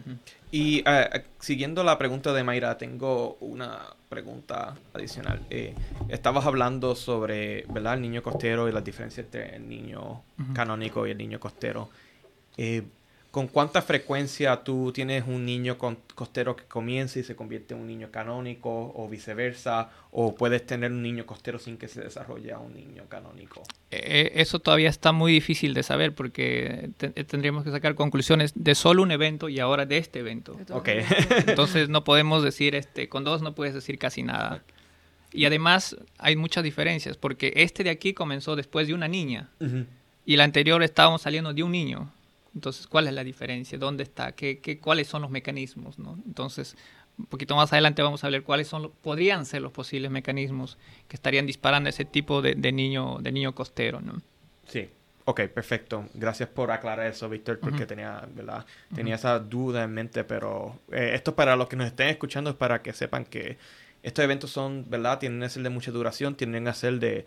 Y 0.51 0.79
uh, 0.81 1.19
siguiendo 1.39 1.83
la 1.83 1.97
pregunta 1.97 2.31
de 2.31 2.45
Mayra, 2.45 2.77
tengo 2.77 3.35
una 3.41 3.81
pregunta 4.07 4.77
adicional. 4.93 5.41
Eh, 5.49 5.75
estabas 6.07 6.45
hablando 6.45 6.95
sobre, 6.95 7.65
¿verdad? 7.67 7.95
El 7.95 8.01
niño 8.01 8.23
costero 8.23 8.69
y 8.69 8.71
las 8.71 8.85
diferencias 8.85 9.25
entre 9.25 9.57
el 9.57 9.67
niño 9.67 10.21
canónico 10.53 11.05
y 11.05 11.11
el 11.11 11.17
niño 11.17 11.41
costero. 11.41 11.89
Eh, 12.55 12.83
¿Con 13.31 13.47
cuánta 13.47 13.81
frecuencia 13.81 14.63
tú 14.63 14.91
tienes 14.91 15.25
un 15.27 15.45
niño 15.45 15.77
costero 16.15 16.55
que 16.55 16.63
comienza 16.63 17.19
y 17.19 17.23
se 17.23 17.35
convierte 17.35 17.73
en 17.73 17.81
un 17.81 17.87
niño 17.87 18.09
canónico 18.09 18.93
o 18.95 19.07
viceversa? 19.07 19.89
¿O 20.11 20.33
puedes 20.33 20.65
tener 20.65 20.91
un 20.91 21.03
niño 21.03 21.25
costero 21.25 21.59
sin 21.59 21.77
que 21.77 21.87
se 21.87 22.01
desarrolle 22.01 22.51
a 22.51 22.59
un 22.59 22.73
niño 22.73 23.03
canónico? 23.09 23.63
Eh, 23.91 24.31
eso 24.35 24.59
todavía 24.59 24.89
está 24.89 25.11
muy 25.11 25.31
difícil 25.33 25.73
de 25.73 25.83
saber 25.83 26.15
porque 26.15 26.89
eh, 26.99 27.23
tendríamos 27.25 27.63
que 27.63 27.71
sacar 27.71 27.95
conclusiones 27.95 28.53
de 28.55 28.75
solo 28.75 29.03
un 29.03 29.11
evento 29.11 29.49
y 29.49 29.59
ahora 29.59 29.85
de 29.85 29.97
este 29.97 30.19
evento. 30.19 30.57
Okay. 30.69 31.03
Entonces 31.47 31.89
no 31.89 32.03
podemos 32.03 32.43
decir, 32.43 32.75
este, 32.75 33.09
con 33.09 33.23
dos 33.23 33.41
no 33.41 33.53
puedes 33.53 33.73
decir 33.73 33.99
casi 33.99 34.23
nada. 34.23 34.63
Y 35.31 35.45
además 35.45 35.97
hay 36.17 36.35
muchas 36.35 36.63
diferencias 36.63 37.17
porque 37.17 37.53
este 37.57 37.83
de 37.83 37.89
aquí 37.89 38.13
comenzó 38.13 38.55
después 38.55 38.87
de 38.87 38.93
una 38.93 39.07
niña 39.07 39.49
y 40.25 40.33
el 40.33 40.41
anterior 40.41 40.81
estábamos 40.83 41.21
saliendo 41.21 41.53
de 41.53 41.63
un 41.63 41.71
niño. 41.71 42.11
Entonces, 42.57 42.87
¿cuál 42.87 43.07
es 43.07 43.13
la 43.13 43.23
diferencia? 43.23 43.77
¿Dónde 43.77 44.01
está? 44.01 44.31
¿Qué, 44.31 44.57
qué, 44.57 44.79
cuáles 44.79 45.07
son 45.07 45.21
los 45.21 45.29
mecanismos? 45.29 45.99
¿no? 45.99 46.17
Entonces, 46.25 46.75
un 47.19 47.27
poquito 47.27 47.55
más 47.55 47.71
adelante 47.71 48.01
vamos 48.01 48.23
a 48.23 48.29
ver 48.29 48.41
cuáles 48.41 48.67
son 48.67 48.91
podrían 49.03 49.45
ser 49.45 49.61
los 49.61 49.71
posibles 49.71 50.09
mecanismos 50.09 50.79
que 51.07 51.15
estarían 51.15 51.45
disparando 51.45 51.87
ese 51.87 52.03
tipo 52.03 52.41
de, 52.41 52.55
niño 52.55 53.19
de 53.21 53.31
niño 53.31 53.53
costero, 53.53 54.01
¿no? 54.01 54.19
Sí. 54.67 54.89
Ok, 55.25 55.41
perfecto. 55.53 56.05
Gracias 56.15 56.49
por 56.49 56.71
aclarar 56.71 57.05
eso, 57.05 57.29
Víctor, 57.29 57.59
porque 57.59 57.85
tenía, 57.85 58.27
¿verdad? 58.33 58.65
tenía 58.95 59.15
esa 59.15 59.37
duda 59.39 59.83
en 59.83 59.93
mente, 59.93 60.23
pero 60.23 60.79
eh, 60.91 61.11
esto 61.13 61.35
para 61.35 61.55
los 61.55 61.67
que 61.67 61.75
nos 61.75 61.87
estén 61.87 62.07
escuchando 62.07 62.49
es 62.49 62.55
para 62.55 62.81
que 62.81 62.93
sepan 62.93 63.25
que 63.25 63.57
estos 64.03 64.23
eventos 64.23 64.49
son, 64.49 64.85
¿verdad? 64.89 65.19
Tienen 65.19 65.41
que 65.41 65.49
ser 65.49 65.63
de 65.63 65.69
mucha 65.69 65.91
duración, 65.91 66.35
tienen 66.35 66.63
que 66.63 66.73
ser 66.73 66.99
de 66.99 67.25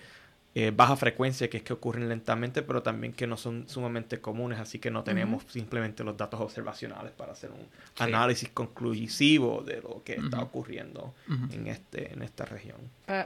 eh, 0.54 0.72
baja 0.74 0.96
frecuencia, 0.96 1.48
que 1.48 1.58
es 1.58 1.62
que 1.62 1.72
ocurren 1.72 2.08
lentamente, 2.08 2.62
pero 2.62 2.82
también 2.82 3.12
que 3.12 3.26
no 3.26 3.36
son 3.36 3.68
sumamente 3.68 4.20
comunes, 4.20 4.58
así 4.58 4.78
que 4.78 4.90
no 4.90 5.04
tenemos 5.04 5.44
simplemente 5.48 6.02
los 6.02 6.16
datos 6.16 6.40
observacionales 6.40 7.12
para 7.12 7.32
hacer 7.32 7.50
un 7.50 7.66
análisis 7.98 8.48
conclusivo 8.48 9.62
de 9.62 9.80
lo 9.80 10.02
que 10.04 10.14
está 10.14 10.42
ocurriendo 10.42 11.14
en, 11.52 11.68
este, 11.68 12.12
en 12.12 12.22
esta 12.22 12.44
región. 12.44 12.78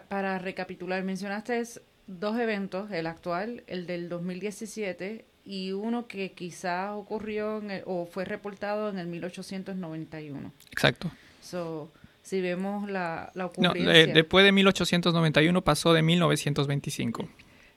para 0.09 0.39
recapitular, 0.39 1.03
mencionaste 1.03 1.63
dos 2.07 2.39
eventos, 2.39 2.91
el 2.91 3.07
actual, 3.07 3.65
el 3.67 3.87
del 3.87 4.09
2017 4.09 5.25
y 5.45 5.73
uno 5.73 6.07
que 6.07 6.33
quizá 6.33 6.95
ocurrió 6.95 7.63
o 7.87 8.07
fue 8.07 8.25
reportado 8.25 8.89
en 8.89 8.99
el 8.99 9.07
1891. 9.07 10.53
Exacto. 10.71 11.11
So, 11.43 11.93
si 12.25 12.41
vemos 12.41 12.91
la, 12.91 13.31
la 13.35 13.47
ocurrencia... 13.47 14.07
No, 14.07 14.15
después 14.15 14.45
de 14.45 14.53
1891 14.53 15.63
pasó 15.63 15.93
de 15.93 16.03
1925. 16.03 17.29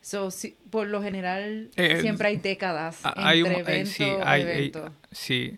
So, 0.02 0.30
por 0.70 0.88
lo 0.88 1.04
general 1.04 1.70
eh, 1.76 2.00
siempre 2.02 2.30
hay 2.30 2.38
décadas 2.38 3.02
hay 3.04 3.40
entre 3.40 3.56
un, 3.56 3.60
eh, 3.60 3.64
evento 3.64 3.92
sí, 3.92 4.06
hay, 4.24 4.42
evento. 4.44 4.92
sí. 5.12 5.58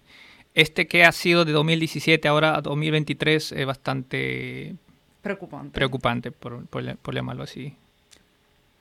Este 0.55 0.87
que 0.87 1.05
ha 1.05 1.11
sido 1.11 1.45
de 1.45 1.51
2017 1.51 2.27
ahora 2.27 2.57
a 2.57 2.61
2023 2.61 3.51
es 3.51 3.65
bastante 3.65 4.75
preocupante. 5.21 5.75
Preocupante, 5.75 6.31
por, 6.31 6.65
por, 6.65 6.97
por 6.97 7.13
llamarlo 7.13 7.43
así 7.43 7.75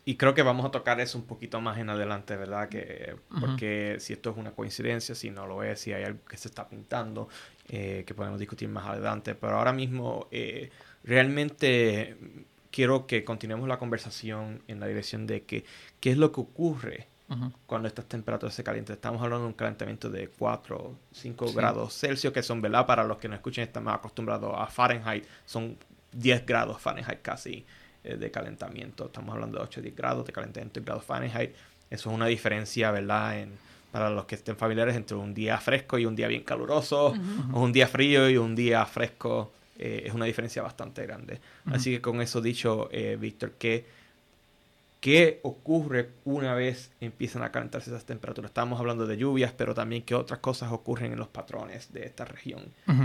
y 0.09 0.17
creo 0.17 0.33
que 0.33 0.41
vamos 0.41 0.65
a 0.65 0.71
tocar 0.71 1.03
eso 1.03 1.19
un 1.19 1.25
poquito 1.25 1.61
más 1.61 1.77
en 1.77 1.91
adelante, 1.91 2.35
¿verdad? 2.35 2.71
Que, 2.71 3.15
porque 3.43 3.97
si 4.01 4.15
esto 4.15 4.31
es 4.31 4.39
una 4.39 4.53
coincidencia, 4.53 5.15
si 5.15 5.29
no 5.29 5.47
lo 5.47 5.63
es, 5.63 5.81
si 5.81 5.93
hay 5.93 6.03
algo 6.03 6.25
que 6.25 6.39
se 6.39 6.49
está 6.49 6.67
pintando, 6.67 7.29
eh, 7.69 8.05
que 8.07 8.15
podemos 8.15 8.39
discutir 8.39 8.69
más 8.69 8.87
adelante. 8.87 9.35
Pero 9.35 9.59
ahora 9.59 9.73
mismo, 9.73 10.29
eh, 10.31 10.71
realmente 11.05 12.17
quiero 12.71 13.07
que 13.07 13.25
continuemos 13.25 13.69
la 13.69 13.79
conversación 13.79 14.63
en 14.69 14.81
la 14.81 14.87
dirección 14.87 15.27
de 15.27 15.43
que 15.43 15.65
qué 16.01 16.11
es 16.13 16.19
lo 16.19 16.33
que 16.33 16.41
ocurre 16.41 17.09
cuando 17.67 17.89
estas 17.89 18.07
temperaturas 18.07 18.55
se 18.55 18.65
calientan. 18.65 18.95
Estamos 18.95 19.23
hablando 19.23 19.45
de 19.45 19.49
un 19.49 19.55
calentamiento 19.55 20.09
de 20.09 20.29
4, 20.29 20.97
5 21.13 21.53
grados 21.53 21.93
Celsius, 21.99 22.33
que 22.33 22.43
son, 22.43 22.63
¿verdad? 22.63 22.87
Para 22.87 23.05
los 23.05 23.19
que 23.19 23.29
no 23.29 23.35
escuchen, 23.35 23.65
están 23.65 23.85
más 23.85 23.97
acostumbrados 23.97 24.55
a 24.57 24.67
Fahrenheit, 24.67 25.27
son 25.45 25.77
10 26.13 26.47
grados 26.47 26.81
Fahrenheit 26.81 27.21
casi. 27.21 27.67
Eh, 28.05 28.17
de 28.17 28.31
calentamiento. 28.31 29.07
Estamos 29.07 29.35
hablando 29.35 29.59
de 29.59 29.65
8 29.65 29.83
10 29.83 29.97
grados 29.97 30.25
de 30.25 30.33
calentamiento 30.33 30.79
en 30.79 30.85
grados 30.85 31.05
Fahrenheit. 31.05 31.51
Eso 31.91 32.11
es 32.11 32.15
una 32.15 32.27
diferencia, 32.27 32.93
¿verdad? 32.93 33.41
En, 33.41 33.59
para 33.91 34.11
los 34.11 34.27
que 34.27 34.35
estén 34.35 34.57
familiares 34.57 34.97
entre 34.97 35.17
un 35.17 35.35
día 35.35 35.59
fresco 35.59 35.99
y 35.99 36.07
un 36.07 36.15
día 36.15 36.29
bien 36.29 36.43
caluroso, 36.43 37.15
o 37.53 37.61
un 37.61 37.73
día 37.73 37.87
frío 37.87 38.29
y 38.29 38.37
un 38.37 38.55
día 38.55 38.85
fresco. 38.87 39.53
Eh, 39.79 40.05
es 40.07 40.13
una 40.13 40.25
diferencia 40.25 40.61
bastante 40.61 41.07
grande. 41.07 41.41
Así 41.67 41.93
que 41.93 42.01
con 42.01 42.21
eso 42.21 42.41
dicho, 42.41 42.89
eh, 42.91 43.17
Víctor, 43.19 43.53
¿qué, 43.59 43.87
¿qué 45.01 45.39
ocurre 45.45 46.09
una 46.25 46.55
vez 46.55 46.91
empiezan 47.01 47.45
a 47.45 47.53
calentarse 47.53 47.91
esas 47.91 48.05
temperaturas? 48.05 48.51
Estamos 48.51 48.81
hablando 48.81 49.07
de 49.07 49.17
lluvias, 49.17 49.53
pero 49.57 49.75
también 49.75 50.03
qué 50.03 50.17
otras 50.17 50.41
cosas 50.41 50.73
ocurren 50.73 51.13
en 51.13 51.19
los 51.19 51.29
patrones 51.29 51.93
de 51.93 52.07
esta 52.07 52.25
región 52.25 52.65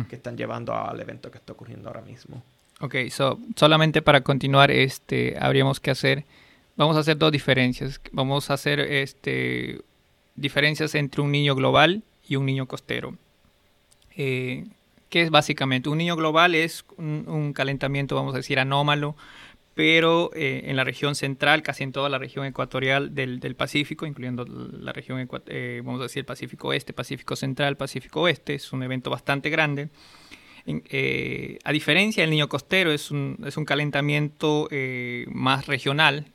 que 0.10 0.16
están 0.16 0.36
llevando 0.36 0.74
al 0.74 1.00
evento 1.00 1.30
que 1.30 1.38
está 1.38 1.54
ocurriendo 1.54 1.90
ahora 1.90 2.02
mismo. 2.02 2.42
Ok, 2.80 2.96
so, 3.12 3.40
solamente 3.56 4.02
para 4.02 4.22
continuar, 4.22 4.72
este, 4.72 5.38
habríamos 5.40 5.80
que 5.80 5.92
hacer, 5.92 6.26
vamos 6.76 6.98
a 6.98 7.02
hacer 7.02 7.18
dos 7.18 7.32
diferencias. 7.32 8.02
Vamos 8.12 8.50
a 8.50 8.56
hacer 8.56 8.80
este, 8.80 9.80
diferencias 10.36 10.96
entre 10.96 11.22
un 11.22 11.32
niño 11.32 11.56
global 11.56 12.04
y 12.28 12.36
un 12.36 12.46
niño 12.46 12.68
costero. 12.68 13.18
Eh, 14.16 14.66
¿Qué 15.10 15.22
es 15.22 15.30
básicamente? 15.30 15.90
Un 15.90 16.00
niño 16.00 16.16
global 16.16 16.56
es 16.56 16.86
un, 16.98 17.54
calentamiento, 17.54 18.16
vamos 18.16 18.34
a 18.34 18.38
decir, 18.38 18.60
anómalo, 18.60 19.16
pero 19.76 20.32
eh, 20.34 20.64
en 20.66 20.76
la 20.76 20.84
región 20.84 21.14
central, 21.14 21.62
casi 21.62 21.84
en 21.84 21.92
toda 21.92 22.10
la 22.10 22.18
región 22.18 22.48
ecuatorial 22.48 23.14
del, 23.14 23.56
Pacífico, 23.56 24.08
incluyendo 24.08 24.44
la 24.46 24.92
región, 24.92 25.28
eh, 25.48 25.82
vamos 25.84 26.00
a 26.00 26.04
decir, 26.06 26.22
el 26.22 26.26
Pacífico 26.26 26.70
Oeste, 26.70 26.94
Pacífico 26.94 27.36
Central, 27.36 27.78
Pacífico 27.78 28.22
Oeste, 28.22 28.56
es 28.56 28.74
un 28.74 28.82
evento 28.82 29.12
bastante 29.12 29.52
grande. 29.52 29.90
Eh, 30.66 31.60
a 31.64 31.72
diferencia 31.72 32.24
del 32.24 32.32
niño 32.32 32.50
costero, 32.50 32.92
es 32.92 33.12
un, 33.12 33.38
es 33.46 33.58
un 33.58 33.66
calentamiento 33.66 34.68
eh, 34.72 35.26
más 35.30 35.68
regional, 35.68 36.26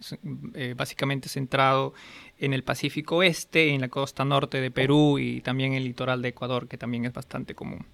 básicamente 0.76 1.28
centrado 1.28 1.94
en 2.38 2.52
el 2.52 2.62
Pacífico 2.62 3.16
Oeste, 3.16 3.70
en 3.70 3.80
la 3.80 3.88
costa 3.88 4.24
norte 4.24 4.60
de 4.60 4.70
Perú 4.70 5.18
y 5.18 5.40
también 5.40 5.74
el 5.74 5.84
litoral 5.84 6.22
de 6.22 6.28
Ecuador, 6.28 6.68
que 6.68 6.78
también 6.78 7.04
es 7.04 7.12
bastante 7.12 7.54
común. 7.54 7.86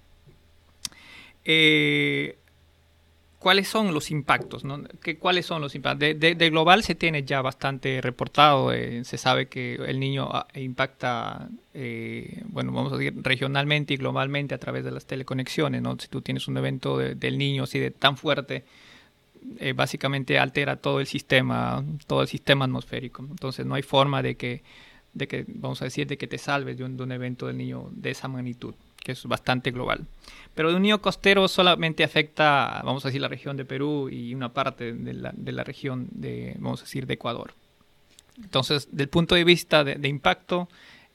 ¿Cuáles 3.45 3.67
son 3.67 3.93
los 3.93 4.09
impactos? 4.09 4.63
¿Qué, 5.03 5.19
¿Cuáles 5.19 5.45
son 5.45 5.61
los 5.61 5.75
impactos? 5.75 5.99
De, 6.19 6.49
global 6.49 6.81
se 6.81 6.95
tiene 6.95 7.21
ya 7.21 7.43
bastante 7.43 8.01
reportado. 8.01 8.73
Eh, 8.73 9.03
se 9.03 9.19
sabe 9.19 9.49
que 9.49 9.75
el 9.75 9.99
niño 9.99 10.27
ah, 10.31 10.47
impacta, 10.55 11.47
eh, 11.75 12.41
bueno, 12.45 12.71
vamos 12.71 12.91
a 12.93 12.97
decir, 12.97 13.13
regionalmente 13.21 13.93
y 13.93 13.97
globalmente 13.97 14.55
a 14.55 14.57
través 14.57 14.83
de 14.83 14.89
las 14.89 15.05
teleconexiones. 15.05 15.83
Si 15.99 16.07
tú 16.07 16.23
tienes 16.23 16.47
un 16.47 16.57
evento 16.57 16.97
del 16.97 17.37
niño 17.37 17.65
así 17.65 17.77
de 17.77 17.91
tan 17.91 18.17
fuerte, 18.17 18.65
eh, 19.59 19.73
básicamente 19.73 20.39
altera 20.39 20.77
todo 20.77 20.99
el 20.99 21.07
sistema, 21.07 21.83
todo 22.07 22.21
el 22.21 22.27
sistema 22.27 22.65
atmosférico. 22.65 23.23
Entonces 23.23 23.65
no 23.65 23.75
hay 23.75 23.83
forma 23.83 24.21
de 24.21 24.35
que, 24.35 24.63
de 25.13 25.27
que 25.27 25.45
vamos 25.47 25.81
a 25.81 25.85
decir, 25.85 26.07
de 26.07 26.17
que 26.17 26.27
te 26.27 26.37
salves 26.37 26.77
de 26.77 26.83
un 26.83 27.11
evento 27.11 27.47
del 27.47 27.57
niño 27.57 27.89
de 27.91 28.11
esa 28.11 28.27
magnitud 28.27 28.75
que 29.05 29.11
es 29.11 29.23
bastante 29.25 29.69
global. 29.69 30.07
Pero 30.55 30.69
de 30.69 30.77
un 30.77 30.81
niño 30.81 30.99
costero 30.99 31.47
solamente 31.47 32.03
afecta, 32.03 32.81
vamos 32.83 33.05
a 33.05 33.09
decir, 33.09 33.21
la 33.21 33.27
región 33.27 33.55
de 33.55 33.63
Perú 33.63 34.09
y 34.09 34.33
una 34.33 34.51
parte 34.51 34.93
de 34.93 35.13
la, 35.13 35.63
región 35.63 36.07
de, 36.11 36.55
vamos 36.57 36.81
a 36.81 36.85
decir, 36.85 37.05
de 37.05 37.13
Ecuador. 37.13 37.53
Entonces, 38.41 38.87
del 38.91 39.07
punto 39.07 39.35
de 39.35 39.43
vista 39.43 39.83
de, 39.83 40.07
impacto, 40.07 40.67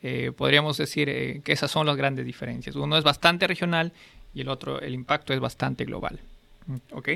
eh, 0.03 0.31
podríamos 0.35 0.77
decir 0.77 1.09
eh, 1.09 1.41
que 1.45 1.53
esas 1.53 1.71
son 1.71 1.85
las 1.85 1.97
grandes 1.97 2.25
diferencias. 2.25 2.77
Uno 2.77 2.97
es 2.97 3.03
bastante 3.03 3.49
regional 3.49 3.93
y 4.33 4.43
el 4.43 4.49
otro, 4.49 4.81
el 4.81 4.95
impacto 4.95 5.35
es 5.35 5.41
bastante 5.41 5.85
global. 5.85 6.21
¿Ok? 6.93 7.09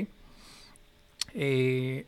Eh, 1.37 2.05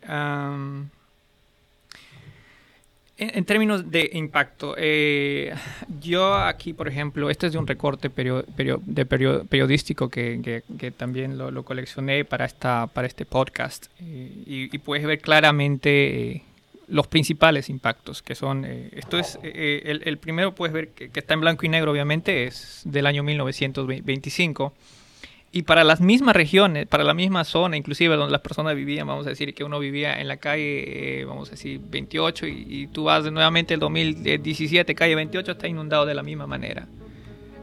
en, 3.19 3.45
términos 3.45 3.89
de 3.89 4.11
impacto, 4.13 4.75
eh, 4.77 5.51
yo 5.99 6.35
aquí, 6.35 6.73
por 6.73 6.87
ejemplo, 6.87 7.31
este 7.31 7.47
es 7.47 7.53
de 7.53 7.57
un 7.57 7.65
recorte 7.65 8.09
de 8.09 9.05
periodístico 9.05 10.07
que, 10.09 10.63
también 10.95 11.35
lo, 11.37 11.65
coleccioné 11.65 12.25
para, 12.25 12.45
esta, 12.45 12.85
para 12.85 13.07
este 13.07 13.25
podcast 13.25 13.87
eh, 13.99 14.43
y, 14.45 14.77
puedes 14.77 15.03
ver 15.03 15.19
claramente 15.19 16.31
eh, 16.31 16.43
los 16.89 17.07
principales 17.07 17.69
impactos 17.69 18.21
que 18.21 18.35
son, 18.35 18.65
esto 18.65 19.17
es, 19.17 19.39
el, 19.41 20.03
el, 20.05 20.17
primero 20.19 20.53
puedes 20.53 20.71
ver 20.71 20.89
que, 20.89 21.09
está 21.11 21.33
en 21.33 21.41
blanco 21.41 21.65
y 21.65 21.69
negro, 21.69 21.91
obviamente, 21.91 22.45
es 22.45 22.81
del 22.85 23.07
año 23.07 23.23
1925 23.23 24.73
y 25.51 25.63
para 25.63 25.83
las 25.83 26.01
mismas 26.01 26.35
regiones, 26.35 26.87
para 26.87 27.03
la 27.03 27.13
misma 27.13 27.43
zona, 27.45 27.77
inclusive 27.77 28.15
donde 28.15 28.31
las 28.31 28.41
personas 28.41 28.75
vivían, 28.75 29.07
vamos 29.07 29.25
a 29.25 29.29
decir 29.29 29.53
que 29.53 29.63
uno 29.63 29.79
vivía 29.79 30.19
en 30.19 30.27
la 30.27 30.37
calle, 30.37 31.21
eh, 31.21 31.25
vamos 31.25 31.47
a 31.47 31.51
decir, 31.51 31.79
28 31.83 32.47
y, 32.47 32.87
tú 32.91 33.05
vas 33.05 33.31
nuevamente 33.31 33.73
el 33.73 33.79
2017, 33.79 34.93
calle 34.93 35.15
28 35.15 35.53
está 35.53 35.67
inundado 35.67 36.05
de 36.05 36.13
la 36.13 36.23
misma 36.23 36.47
manera. 36.47 36.87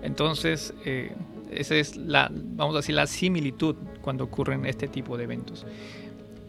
Entonces, 0.02 0.72
eh, 0.86 1.12
esa 1.50 1.74
es 1.76 1.96
la, 1.96 2.30
vamos 2.32 2.74
a 2.74 2.78
decir, 2.78 2.94
la 2.94 3.06
similitud 3.06 3.76
cuando 4.00 4.24
ocurren 4.24 4.64
este 4.64 4.88
tipo 4.88 5.18
de 5.18 5.24
eventos. 5.24 5.66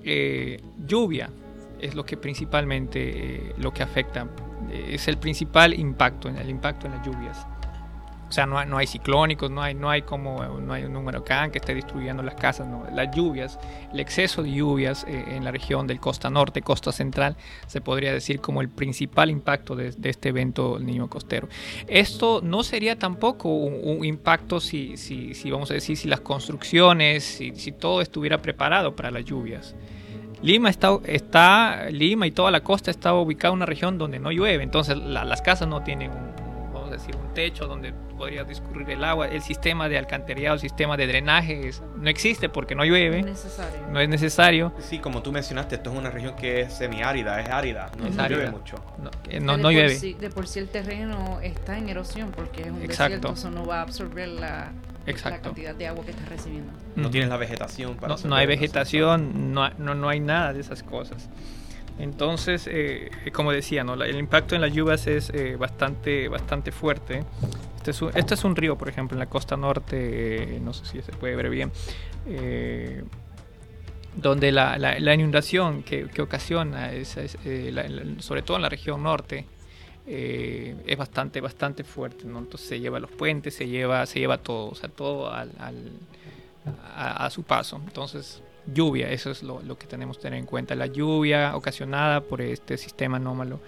Eh, 0.03 0.61
lluvia 0.87 1.29
es 1.81 1.95
lo 1.95 2.05
que 2.05 2.15
principalmente, 2.15 3.53
lo 3.57 3.73
que 3.73 3.83
afecta, 3.83 4.29
es 4.89 5.07
el 5.09 5.17
principal 5.17 5.73
impacto, 5.73 6.29
el 6.29 6.49
impacto 6.49 6.87
en 6.87 6.93
las 6.93 7.05
lluvias. 7.05 7.45
Sea, 8.35 8.45
no 8.45 8.57
hay, 8.57 8.85
ciclónicos, 8.85 9.49
no 9.49 9.61
hay, 9.61 9.73
no 9.75 9.89
hay 9.89 10.01
como 10.01 10.43
no 10.43 10.73
hay 10.73 10.83
un 10.83 10.93
huracán 10.97 11.51
que 11.51 11.59
esté 11.59 11.73
destruyendo 11.73 12.21
las 12.21 12.35
casas. 12.35 12.67
Las 12.91 13.15
lluvias, 13.15 13.57
el 13.93 14.01
exceso 14.01 14.43
de 14.43 14.51
lluvias 14.51 15.05
eh, 15.07 15.23
en 15.37 15.45
la 15.45 15.51
región 15.51 15.87
del 15.87 16.01
costa 16.01 16.29
norte, 16.29 16.61
costa 16.61 16.91
central, 16.91 17.37
se 17.65 17.79
podría 17.79 18.11
decir 18.11 18.41
como 18.41 18.59
el 18.59 18.67
principal 18.67 19.29
impacto 19.29 19.77
de, 19.77 19.95
este 20.03 20.27
evento 20.27 20.75
del 20.75 20.85
niño 20.85 21.09
costero. 21.09 21.47
Esto 21.87 22.41
no 22.43 22.63
sería 22.63 22.99
tampoco 22.99 23.47
un, 23.47 24.03
impacto 24.03 24.59
si, 24.59 24.97
si, 24.97 25.33
si, 25.33 25.49
vamos 25.49 25.71
a 25.71 25.75
decir, 25.75 25.95
si 25.95 26.09
las 26.09 26.19
construcciones, 26.19 27.23
si, 27.23 27.55
si 27.55 27.71
todo 27.71 28.01
estuviera 28.01 28.41
preparado 28.41 28.97
para 28.97 29.11
las 29.11 29.23
lluvias. 29.23 29.77
Lima 30.41 30.69
está, 30.69 30.99
está, 31.05 31.89
Lima 31.89 32.27
y 32.27 32.31
toda 32.31 32.51
la 32.51 32.59
costa 32.59 32.91
está 32.91 33.13
ubicada 33.13 33.53
en 33.53 33.59
una 33.59 33.65
región 33.65 33.97
donde 33.97 34.19
no 34.19 34.29
llueve, 34.29 34.61
entonces 34.61 34.97
las 34.97 35.41
casas 35.41 35.69
no 35.69 35.83
tienen 35.83 36.11
a 36.11 36.44
decir, 36.95 37.15
un 37.15 37.33
techo 37.33 37.67
donde 37.67 37.93
podría 38.15 38.43
discurrir 38.43 38.89
el 38.89 39.03
agua. 39.03 39.27
El 39.27 39.41
sistema 39.41 39.87
de 39.89 39.97
alcantarillado, 39.97 40.55
el 40.55 40.61
sistema 40.61 40.97
de 40.97 41.07
drenaje 41.07 41.71
no 41.97 42.09
existe 42.09 42.49
porque 42.49 42.75
no 42.75 42.83
llueve. 42.83 43.21
No 43.21 43.27
es 43.29 43.43
necesario. 43.43 43.87
No 43.91 43.99
es 43.99 44.09
necesario. 44.09 44.73
Sí, 44.79 44.99
como 44.99 45.21
tú 45.21 45.31
mencionaste, 45.31 45.75
esto 45.75 45.91
es 45.91 45.97
una 45.97 46.09
región 46.09 46.35
que 46.35 46.61
es 46.61 46.73
semiárida, 46.73 47.39
es 47.41 47.49
árida, 47.49 47.91
no, 47.97 48.27
llueve 48.27 48.49
mucho. 48.49 48.77
No, 49.01 49.11
eh, 49.29 49.39
no, 49.39 49.57
llueve. 49.57 49.97
de 50.19 50.29
por 50.29 50.47
sí 50.47 50.59
el 50.59 50.69
terreno 50.69 51.39
está 51.41 51.77
en 51.77 51.89
erosión 51.89 52.31
porque 52.31 52.61
es 52.61 52.67
un 52.67 52.85
desierto, 52.85 53.33
eso 53.33 53.51
no 53.51 53.65
va 53.65 53.79
a 53.79 53.81
absorber 53.81 54.29
la, 54.29 54.71
cantidad 55.41 55.75
de 55.75 55.87
agua 55.87 56.05
que 56.05 56.11
está 56.11 56.25
recibiendo. 56.25 56.71
No 56.95 57.09
tienes 57.09 57.29
la 57.29 57.37
vegetación 57.37 57.95
para 57.95 58.15
No, 58.15 58.21
no 58.23 58.35
hay 58.35 58.47
vegetación, 58.47 59.53
no, 59.53 59.69
no, 59.77 59.95
no 59.95 60.09
hay 60.09 60.19
nada 60.19 60.53
de 60.53 60.61
esas 60.61 60.83
cosas. 60.83 61.29
Entonces, 61.97 62.67
eh, 62.69 63.09
como 63.31 63.51
decía, 63.51 63.83
¿no? 63.83 63.93
el 63.93 64.17
impacto 64.17 64.55
en 64.55 64.61
las 64.61 64.73
lluvias 64.73 65.07
es 65.07 65.29
eh, 65.29 65.55
bastante, 65.55 66.27
bastante 66.27 66.71
fuerte. 66.71 67.23
Este 67.77 67.91
es, 67.91 68.01
un, 68.01 68.11
este 68.15 68.33
es, 68.33 68.43
un, 68.43 68.55
río, 68.55 68.77
por 68.77 68.89
ejemplo, 68.89 69.15
en 69.15 69.19
la 69.19 69.27
costa 69.27 69.55
norte, 69.55 70.59
no 70.61 70.73
sé 70.73 70.85
si 70.85 71.01
se 71.01 71.11
puede 71.11 71.35
ver 71.35 71.49
bien, 71.49 71.71
donde 74.15 74.51
la, 74.51 75.13
inundación 75.13 75.83
que, 75.83 76.09
ocasiona, 76.19 76.91
es, 76.91 77.17
sobre 78.19 78.41
todo 78.41 78.57
en 78.57 78.63
la 78.63 78.69
región 78.69 79.03
norte, 79.03 79.45
es 80.07 80.97
bastante, 80.97 81.41
bastante 81.41 81.83
fuerte. 81.83 82.25
¿no? 82.25 82.39
Entonces 82.39 82.67
se 82.67 82.79
lleva 82.79 82.99
los 82.99 83.11
puentes, 83.11 83.55
se 83.55 83.67
lleva, 83.67 84.05
se 84.07 84.19
lleva 84.19 84.39
todo, 84.39 84.69
o 84.71 84.75
sea, 84.75 84.89
todo 84.89 85.31
al 85.31 85.51
a, 86.95 87.25
a, 87.25 87.29
su 87.29 87.43
paso. 87.43 87.81
Entonces, 87.83 88.41
lluvia, 88.73 89.11
eso 89.11 89.31
es 89.31 89.43
lo, 89.43 89.77
que 89.77 89.87
tenemos 89.87 90.17
que 90.17 90.23
tener 90.23 90.39
en 90.39 90.45
cuenta. 90.45 90.75
La 90.75 90.87
lluvia 90.87 91.55
ocasionada 91.55 92.21
por 92.21 92.41
este 92.41 92.77
sistema 92.77 93.17
anómalo 93.17 93.59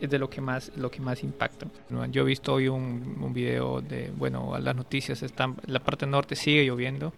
es 0.00 0.10
de 0.10 0.18
lo 0.18 0.28
que 0.28 0.40
más, 0.40 0.72
lo 0.76 0.90
que 0.90 1.00
más 1.00 1.22
impacta. 1.22 1.66
Yo 2.10 2.22
he 2.22 2.24
visto 2.24 2.54
hoy 2.54 2.68
un, 2.68 3.18
un 3.20 3.32
video 3.32 3.80
de, 3.80 4.12
bueno, 4.16 4.56
las 4.58 4.76
noticias 4.76 5.22
están, 5.22 5.56
la 5.66 5.80
parte 5.80 6.06
norte 6.06 6.36
sigue 6.36 6.64
lloviendo, 6.64 7.12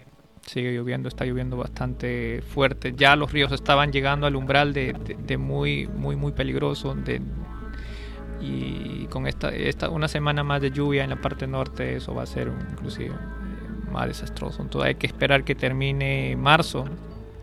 sigue 0.47 0.73
lloviendo, 0.73 1.09
está 1.09 1.25
lloviendo 1.25 1.57
bastante 1.57 2.43
fuerte. 2.43 2.95
Ya 2.97 3.17
los 3.17 3.33
ríos 3.33 3.53
estaban 3.53 3.93
llegando 3.93 4.27
al 4.27 4.37
umbral 4.37 4.73
de, 4.73 4.95
de, 5.19 5.37
muy, 5.37 5.87
muy, 5.87 6.17
muy 6.17 6.33
peligroso. 6.33 6.95
De, 6.95 7.21
y 8.41 9.07
con 9.07 9.27
esta, 9.27 9.51
esta, 9.51 9.91
una 9.91 10.09
semana 10.09 10.45
más 10.45 10.61
de 10.61 10.71
lluvia 10.71 11.05
en 11.05 11.11
la 11.11 11.21
parte 11.21 11.47
norte, 11.47 11.97
eso 11.97 12.15
va 12.15 12.23
a 12.23 12.27
ser 12.27 12.51
inclusive 12.71 13.15
más 13.91 14.07
desastroso. 14.07 14.63
Entonces 14.63 14.89
hay 14.89 14.95
que 14.95 15.07
esperar 15.07 15.45
que 15.45 15.55
termine 15.55 16.37
marzo 16.37 16.85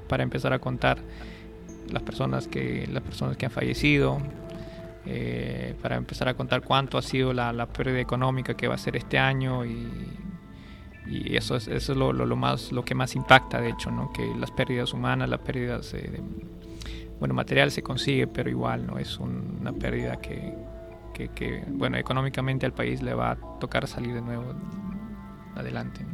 para 0.07 0.23
empezar 0.23 0.53
a 0.53 0.59
contar 0.59 0.99
las 1.91 2.03
personas 2.03 2.47
que, 2.47 2.87
las 2.91 3.03
personas 3.03 3.37
que 3.37 3.45
han 3.45 3.51
fallecido, 3.51 4.19
eh, 5.05 5.75
para 5.81 5.97
empezar 5.97 6.27
a 6.27 6.33
contar 6.33 6.61
cuánto 6.61 6.97
ha 6.97 7.01
sido 7.01 7.33
la, 7.33 7.67
pérdida 7.67 7.99
económica 7.99 8.55
que 8.55 8.67
va 8.67 8.75
a 8.75 8.77
ser 8.77 8.95
este 8.95 9.19
año 9.19 9.65
y, 9.65 9.87
y 11.05 11.35
eso 11.35 11.55
es, 11.55 11.67
eso 11.67 11.91
es 11.91 11.97
lo, 11.97 12.11
lo, 12.11 12.35
más, 12.35 12.71
lo 12.71 12.83
que 12.83 12.95
más 12.95 13.15
impacta, 13.15 13.61
de 13.61 13.69
hecho, 13.69 13.91
¿no? 13.91 14.11
que 14.11 14.25
las 14.39 14.51
pérdidas 14.51 14.93
humanas, 14.93 15.29
las 15.29 15.39
pérdidas 15.39 15.93
eh, 15.93 16.09
de, 16.11 16.23
bueno, 17.19 17.33
material 17.33 17.71
se 17.71 17.83
consigue, 17.83 18.27
pero 18.27 18.49
igual 18.49 18.85
no 18.87 18.97
es 18.97 19.19
una 19.19 19.71
pérdida 19.73 20.17
que, 20.17 20.53
que, 21.13 21.29
que, 21.29 21.63
bueno, 21.67 21.97
económicamente 21.97 22.65
al 22.65 22.73
país 22.73 23.01
le 23.01 23.13
va 23.13 23.31
a 23.31 23.35
tocar 23.59 23.87
salir 23.87 24.13
de 24.13 24.21
nuevo 24.21 24.53
adelante. 25.55 26.05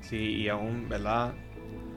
Sí, 0.00 0.16
y 0.16 0.48
aún, 0.48 0.88
¿verdad? 0.88 1.34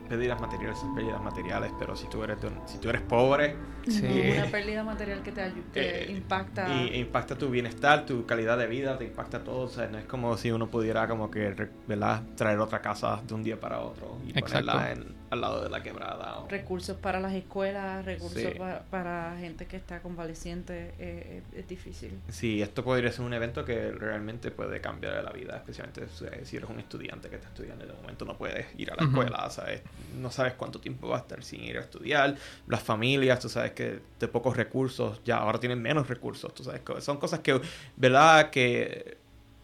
Pérdidas 0.10 0.42
materiales 0.42 0.80
son 0.80 0.96
pérdidas 0.96 1.22
materiales, 1.22 1.72
pero 1.80 1.96
si 1.96 2.08
tú 2.08 2.24
eres, 2.24 2.38
si 2.66 2.80
tú 2.80 2.90
eres 2.90 3.02
pobre... 3.02 3.56
Sí. 3.88 4.06
una 4.38 4.46
pérdida 4.48 4.84
material 4.84 5.22
que 5.22 5.32
te 5.32 5.52
eh, 5.76 6.12
impacta... 6.12 6.68
Y 6.68 7.00
impacta 7.00 7.38
tu 7.38 7.50
bienestar, 7.50 8.06
tu 8.06 8.26
calidad 8.26 8.58
de 8.58 8.68
vida, 8.68 8.98
te 8.98 9.06
impacta 9.06 9.44
todo. 9.44 9.62
O 9.62 9.68
sea, 9.68 9.88
no 9.88 9.98
es 9.98 10.06
como 10.06 10.36
si 10.36 10.52
uno 10.52 10.68
pudiera 10.68 11.08
como 11.08 11.32
que, 11.32 11.70
¿verdad? 11.88 12.24
Traer 12.36 12.60
otra 12.60 12.82
casa 12.82 13.22
de 13.26 13.34
un 13.34 13.44
día 13.44 13.60
para 13.60 13.80
otro 13.80 14.18
y 14.28 14.34
ponerla 14.34 14.92
en, 14.92 15.16
al 15.30 15.42
lado 15.42 15.64
de 15.64 15.70
la 15.70 15.84
quebrada. 15.84 16.46
Recursos 16.50 16.98
para 16.98 17.20
las 17.20 17.34
escuelas, 17.34 18.04
recursos 18.06 18.54
para, 18.90 19.36
gente 19.40 19.66
que 19.66 19.78
está 19.78 20.02
convaleciente, 20.02 20.94
eh, 21.00 21.42
es 21.56 21.68
difícil. 21.68 22.20
Sí, 22.30 22.62
esto 22.62 22.84
podría 22.84 23.12
ser 23.12 23.26
un 23.26 23.34
evento 23.34 23.64
que 23.64 23.92
realmente 23.92 24.52
puede 24.52 24.82
cambiar 24.82 25.24
la 25.24 25.32
vida, 25.32 25.58
especialmente 25.58 26.08
si 26.44 26.58
eres 26.58 26.70
un 26.70 26.80
estudiante 26.80 27.30
que 27.30 27.36
está 27.36 27.48
estudiando 27.50 27.86
y 27.86 27.88
de 27.88 27.94
momento 27.94 28.26
no 28.26 28.38
puedes 28.38 28.68
ir 28.78 28.92
a 28.92 28.96
la 28.96 29.04
escuela, 29.04 29.50
¿sabes? 29.50 29.82
No 30.20 30.32
sabes 30.32 30.54
cuánto 30.54 30.80
tiempo 30.80 31.10
va 31.10 31.18
a 31.18 31.20
estar 31.20 31.44
sin 31.44 31.64
ir 31.64 31.78
a 31.78 31.82
estudiar. 31.82 32.36
Las 32.68 32.82
familias, 32.82 33.40
tú 33.40 33.50
sabes 33.50 33.72
que 33.72 34.00
de 34.20 34.28
pocos 34.28 34.58
recursos, 34.58 35.22
ya 35.24 35.38
ahora 35.38 35.60
tienen 35.60 35.82
menos 35.82 36.08
recursos, 36.08 36.54
tú 36.54 36.64
sabes, 36.64 36.82
son 37.00 37.18
cosas 37.18 37.40
que, 37.40 37.60
¿verdad? 37.98 38.50
Que 38.50 39.18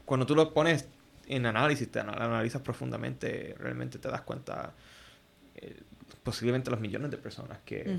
cuando 0.05 0.25
tú 0.25 0.35
lo 0.35 0.53
pones 0.53 0.87
en 1.27 1.45
análisis, 1.45 1.91
te 1.91 1.99
analizas 1.99 2.61
profundamente, 2.61 3.55
realmente 3.57 3.97
te 3.97 4.09
das 4.09 4.21
cuenta 4.21 4.73
eh, 5.55 5.81
posiblemente 6.23 6.71
los 6.71 6.79
millones 6.79 7.11
de 7.11 7.17
personas 7.17 7.59
que, 7.65 7.97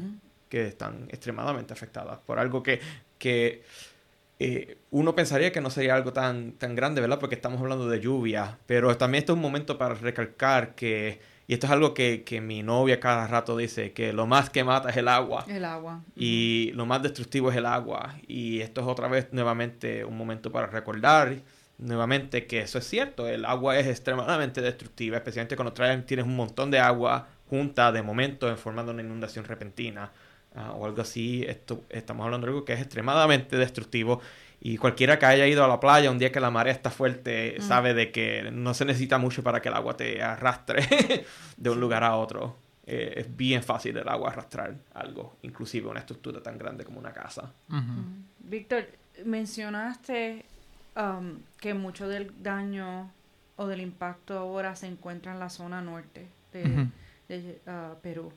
que, 0.48 0.66
están 0.66 1.08
extremadamente 1.10 1.72
afectadas 1.72 2.18
por 2.26 2.38
algo 2.38 2.62
que, 2.62 2.80
que 3.18 3.62
eh, 4.38 4.78
uno 4.90 5.14
pensaría 5.14 5.50
que 5.50 5.60
no 5.60 5.70
sería 5.70 5.94
algo 5.94 6.12
tan, 6.12 6.52
tan 6.52 6.74
grande, 6.74 7.00
¿verdad? 7.00 7.18
Porque 7.18 7.36
estamos 7.36 7.60
hablando 7.60 7.88
de 7.88 8.00
lluvia, 8.00 8.58
pero 8.66 8.94
también 8.96 9.20
esto 9.20 9.32
es 9.32 9.36
un 9.36 9.42
momento 9.42 9.78
para 9.78 9.94
recalcar 9.94 10.74
que, 10.74 11.20
y 11.46 11.54
esto 11.54 11.66
es 11.66 11.72
algo 11.72 11.94
que, 11.94 12.22
que 12.24 12.40
mi 12.40 12.62
novia 12.62 13.00
cada 13.00 13.26
rato 13.26 13.56
dice, 13.56 13.92
que 13.92 14.12
lo 14.12 14.26
más 14.26 14.50
que 14.50 14.62
mata 14.62 14.90
es 14.90 14.96
el 14.98 15.08
agua. 15.08 15.46
El 15.48 15.64
agua. 15.64 16.02
Y 16.14 16.72
lo 16.74 16.84
más 16.84 17.02
destructivo 17.02 17.50
es 17.50 17.56
el 17.56 17.66
agua. 17.66 18.16
Y 18.26 18.60
esto 18.60 18.82
es 18.82 18.86
otra 18.86 19.08
vez 19.08 19.28
nuevamente 19.32 20.04
un 20.04 20.18
momento 20.18 20.52
para 20.52 20.66
recordar 20.66 21.36
nuevamente 21.78 22.46
que 22.46 22.60
eso 22.60 22.78
es 22.78 22.86
cierto, 22.86 23.28
el 23.28 23.44
agua 23.44 23.78
es 23.78 23.86
extremadamente 23.86 24.62
destructiva, 24.62 25.18
especialmente 25.18 25.56
cuando 25.56 25.72
traen, 25.72 26.06
tienes 26.06 26.24
un 26.24 26.34
montón 26.36 26.70
de 26.70 26.78
agua 26.78 27.28
junta 27.48 27.92
de 27.92 28.02
momento 28.02 28.54
formando 28.56 28.92
una 28.92 29.02
inundación 29.02 29.44
repentina 29.44 30.10
ah, 30.54 30.72
o 30.72 30.86
algo 30.86 31.02
así. 31.02 31.44
Esto, 31.46 31.84
estamos 31.90 32.24
hablando 32.24 32.46
de 32.46 32.52
algo 32.52 32.64
que 32.64 32.72
es 32.72 32.80
extremadamente 32.80 33.56
destructivo 33.56 34.20
y 34.60 34.78
cualquiera 34.78 35.18
que 35.18 35.26
haya 35.26 35.46
ido 35.46 35.64
a 35.64 35.68
la 35.68 35.78
playa 35.78 36.10
un 36.10 36.18
día 36.18 36.32
que 36.32 36.40
la 36.40 36.50
marea 36.50 36.72
está 36.72 36.90
fuerte 36.90 37.56
mm. 37.58 37.62
sabe 37.62 37.94
de 37.94 38.10
que 38.10 38.50
no 38.52 38.74
se 38.74 38.84
necesita 38.84 39.18
mucho 39.18 39.42
para 39.42 39.60
que 39.60 39.68
el 39.68 39.74
agua 39.74 39.96
te 39.96 40.22
arrastre 40.22 40.82
de 41.56 41.70
un 41.70 41.80
lugar 41.80 42.04
a 42.04 42.16
otro. 42.16 42.56
Eh, 42.88 43.14
es 43.16 43.36
bien 43.36 43.62
fácil 43.62 43.96
el 43.96 44.08
agua 44.08 44.30
arrastrar 44.30 44.76
algo, 44.94 45.36
inclusive 45.42 45.88
una 45.88 46.00
estructura 46.00 46.40
tan 46.40 46.56
grande 46.56 46.84
como 46.84 47.00
una 47.00 47.12
casa. 47.12 47.52
Mm. 47.68 48.24
Víctor, 48.38 48.86
mencionaste 49.24 50.44
um, 50.96 51.38
que 51.60 51.74
mucho 51.74 52.08
del 52.08 52.32
daño 52.42 53.10
o 53.56 53.66
del 53.66 53.80
impacto 53.80 54.38
ahora 54.38 54.76
se 54.76 54.86
encuentra 54.86 55.32
en 55.32 55.40
la 55.40 55.50
zona 55.50 55.82
norte 55.82 56.28
de, 56.52 56.88
de 57.28 57.60
uh, 57.66 57.98
Perú. 58.00 58.32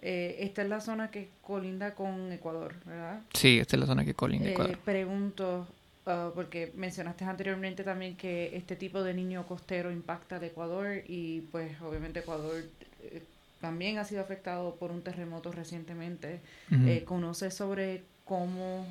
Eh, 0.00 0.38
esta 0.40 0.62
es 0.62 0.68
la 0.68 0.80
zona 0.80 1.10
que 1.10 1.28
colinda 1.42 1.94
con 1.94 2.32
Ecuador, 2.32 2.74
¿verdad? 2.84 3.20
Sí, 3.34 3.60
esta 3.60 3.76
es 3.76 3.80
la 3.80 3.86
zona 3.86 4.04
que 4.04 4.14
colinda 4.14 4.48
eh, 4.48 4.52
Ecuador. 4.52 4.78
Pregunto, 4.78 5.68
uh, 6.06 6.34
porque 6.34 6.72
mencionaste 6.74 7.24
anteriormente 7.24 7.84
también 7.84 8.16
que 8.16 8.56
este 8.56 8.74
tipo 8.74 9.04
de 9.04 9.14
niño 9.14 9.46
costero 9.46 9.92
impacta 9.92 10.36
al 10.36 10.44
Ecuador 10.44 11.02
y 11.06 11.42
pues 11.52 11.80
obviamente 11.82 12.20
Ecuador 12.20 12.64
eh, 13.04 13.22
también 13.60 13.98
ha 13.98 14.04
sido 14.04 14.22
afectado 14.22 14.74
por 14.74 14.90
un 14.90 15.02
terremoto 15.02 15.52
recientemente. 15.52 16.40
Uh 16.72 17.04
¿Conoces 17.04 17.54
sobre 17.54 18.02
cómo 18.24 18.84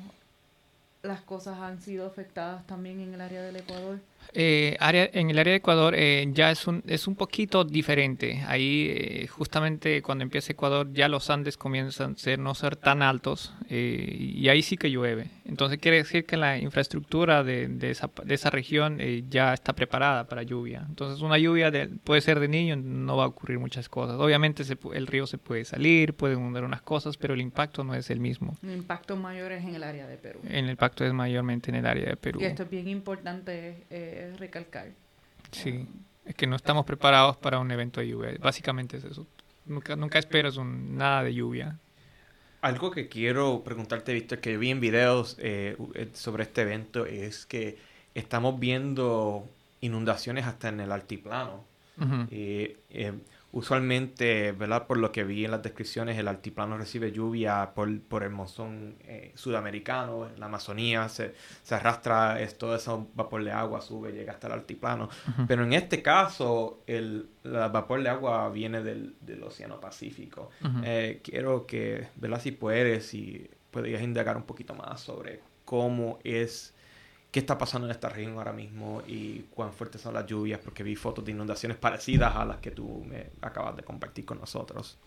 las 1.02 1.20
cosas 1.20 1.58
han 1.58 1.82
sido 1.82 2.06
afectadas 2.06 2.66
también 2.66 3.00
en 3.00 3.12
el 3.12 3.20
área 3.20 3.42
del 3.42 3.56
Ecuador? 3.56 3.98
Eh, 4.34 4.76
área, 4.80 5.08
en 5.12 5.30
el 5.30 5.38
área 5.38 5.52
de 5.52 5.58
Ecuador 5.58 5.94
eh, 5.96 6.26
ya 6.32 6.50
es 6.50 6.66
un, 6.66 6.82
es 6.86 7.06
un 7.06 7.16
poquito 7.16 7.64
diferente. 7.64 8.42
Ahí 8.46 8.88
eh, 8.90 9.26
justamente 9.26 10.00
cuando 10.02 10.22
empieza 10.22 10.52
Ecuador 10.52 10.90
ya 10.92 11.08
los 11.08 11.28
Andes 11.30 11.56
comienzan 11.56 12.12
a 12.12 12.16
ser, 12.16 12.38
no 12.38 12.54
ser 12.54 12.76
tan 12.76 13.02
altos 13.02 13.54
y 13.68 14.48
ahí 14.48 14.62
sí 14.62 14.76
que 14.76 14.90
llueve. 14.90 15.30
Entonces 15.44 15.78
quiere 15.78 15.98
decir 15.98 16.24
que 16.24 16.36
la 16.36 16.58
infraestructura 16.58 17.42
de, 17.42 17.68
de, 17.68 17.90
esa, 17.90 18.10
de 18.24 18.34
esa, 18.34 18.50
región 18.50 18.98
ya 19.28 19.54
está 19.54 19.74
preparada 19.74 20.28
para 20.28 20.42
lluvia. 20.42 20.84
Entonces 20.88 21.22
una 21.22 21.38
lluvia 21.38 21.70
de, 21.70 21.88
puede 21.88 22.20
ser 22.20 22.38
de 22.40 22.48
niño, 22.48 22.76
no 22.76 23.16
va 23.16 23.24
a 23.24 23.26
ocurrir 23.28 23.58
muchas 23.58 23.88
cosas. 23.88 24.16
Obviamente 24.18 24.62
el 24.94 25.06
río 25.06 25.26
se 25.26 25.38
puede 25.38 25.64
salir, 25.64 26.14
puede 26.14 26.36
hundir 26.36 26.64
unas 26.64 26.82
cosas, 26.82 27.16
pero 27.16 27.34
el 27.34 27.40
impacto 27.40 27.84
no 27.84 27.94
es 27.94 28.10
el 28.10 28.20
mismo. 28.20 28.56
El 28.62 28.72
impacto 28.72 29.16
mayor 29.16 29.52
es 29.52 29.64
en 29.64 29.74
el 29.74 29.82
área 29.82 30.06
de 30.06 30.16
Perú. 30.16 30.40
El 30.48 30.68
impacto 30.68 31.04
es 31.04 31.12
mayormente 31.12 31.70
en 31.70 31.76
el 31.76 31.86
área 31.86 32.10
de 32.10 32.16
Perú. 32.16 32.40
Y 32.40 32.44
esto 32.44 32.64
es 32.64 32.70
bien 32.70 32.88
importante 32.88 33.86
recalcar. 34.38 34.88
Sí, 35.50 35.86
es 36.24 36.34
que 36.34 36.46
no 36.46 36.56
estamos 36.56 36.84
preparados 36.84 37.36
para 37.36 37.58
un 37.58 37.70
evento 37.70 38.00
de 38.00 38.08
lluvia. 38.08 38.36
Básicamente 38.40 38.96
es 38.96 39.04
eso. 39.04 39.26
Nunca, 39.66 39.96
nunca 39.96 40.18
esperas 40.18 40.56
un, 40.56 40.96
nada 40.96 41.22
de 41.22 41.34
lluvia. 41.34 41.78
Algo 42.62 42.90
que 42.90 43.08
quiero 43.08 43.62
preguntarte, 43.64 44.14
Víctor, 44.14 44.38
que 44.38 44.56
vi 44.56 44.70
en 44.70 44.80
videos 44.80 45.36
eh, 45.40 45.76
eh, 45.94 46.08
sobre 46.14 46.44
este 46.44 46.62
evento, 46.62 47.06
es 47.06 47.44
que 47.44 47.76
estamos 48.14 48.58
viendo 48.60 49.48
inundaciones 49.80 50.46
hasta 50.46 50.68
en 50.68 50.80
el 50.80 50.92
altiplano. 50.92 51.64
eh, 52.30 52.76
usualmente, 53.52 54.52
¿verdad? 54.52 54.86
Por 54.86 54.96
lo 54.96 55.12
que 55.12 55.24
vi 55.24 55.44
en 55.44 55.50
las 55.50 55.62
descripciones, 55.62 56.18
el 56.18 56.26
altiplano 56.26 56.78
recibe 56.78 57.12
lluvia 57.12 57.72
por, 57.74 58.00
por 58.00 58.22
el 58.22 58.30
monzón 58.30 58.96
eh, 59.04 59.32
sudamericano, 59.34 60.30
la 60.38 60.46
Amazonía 60.46 61.08
se, 61.10 61.34
se 61.62 61.74
arrastra, 61.74 62.40
es, 62.40 62.56
todo 62.56 62.74
ese 62.74 62.90
vapor 63.14 63.44
de 63.44 63.52
agua 63.52 63.82
sube, 63.82 64.12
llega 64.12 64.32
hasta 64.32 64.46
el 64.46 64.54
altiplano. 64.54 65.10
Pero 65.46 65.64
en 65.64 65.74
este 65.74 66.02
caso, 66.02 66.82
el, 66.86 67.28
vapor 67.44 68.02
de 68.02 68.08
agua 68.08 68.48
viene 68.48 68.82
del, 68.82 69.14
del 69.20 69.42
Océano 69.42 69.78
Pacífico. 69.80 70.50
Eh, 70.82 71.20
quiero 71.22 71.66
que, 71.66 72.08
¿verdad? 72.16 72.40
Si 72.40 72.52
puedes, 72.52 73.06
si 73.06 73.50
podrías 73.70 74.02
indagar 74.02 74.36
un 74.36 74.44
poquito 74.44 74.74
más 74.74 75.00
sobre 75.00 75.40
cómo 75.66 76.18
es 76.24 76.74
qué 77.32 77.40
está 77.40 77.56
pasando 77.56 77.86
en 77.86 77.92
esta 77.92 78.10
región 78.10 78.34
ahora 78.34 78.52
mismo 78.52 79.02
y 79.08 79.46
cuán 79.54 79.72
fuertes 79.72 80.02
son 80.02 80.12
las 80.12 80.26
lluvias, 80.26 80.60
porque 80.62 80.82
vi 80.82 80.94
fotos 80.94 81.24
de 81.24 81.32
inundaciones 81.32 81.78
parecidas 81.78 82.36
a 82.36 82.44
las 82.44 82.58
que 82.58 82.70
tú 82.70 83.02
me 83.08 83.30
acabas 83.40 83.74
de 83.74 83.82
compartir 83.82 84.26
con 84.26 84.38
nosotros. 84.38 84.98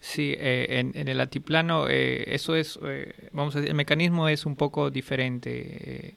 Sí, 0.00 0.34
eh, 0.38 0.80
en, 0.94 1.08
el 1.08 1.20
altiplano 1.20 1.86
eh, 1.88 2.34
eso 2.34 2.56
es, 2.56 2.78
eh, 2.82 3.28
vamos 3.32 3.54
a 3.54 3.58
decir, 3.58 3.70
el 3.70 3.76
mecanismo 3.76 4.26
es 4.28 4.46
un 4.46 4.56
poco 4.56 4.90
diferente. 4.90 6.16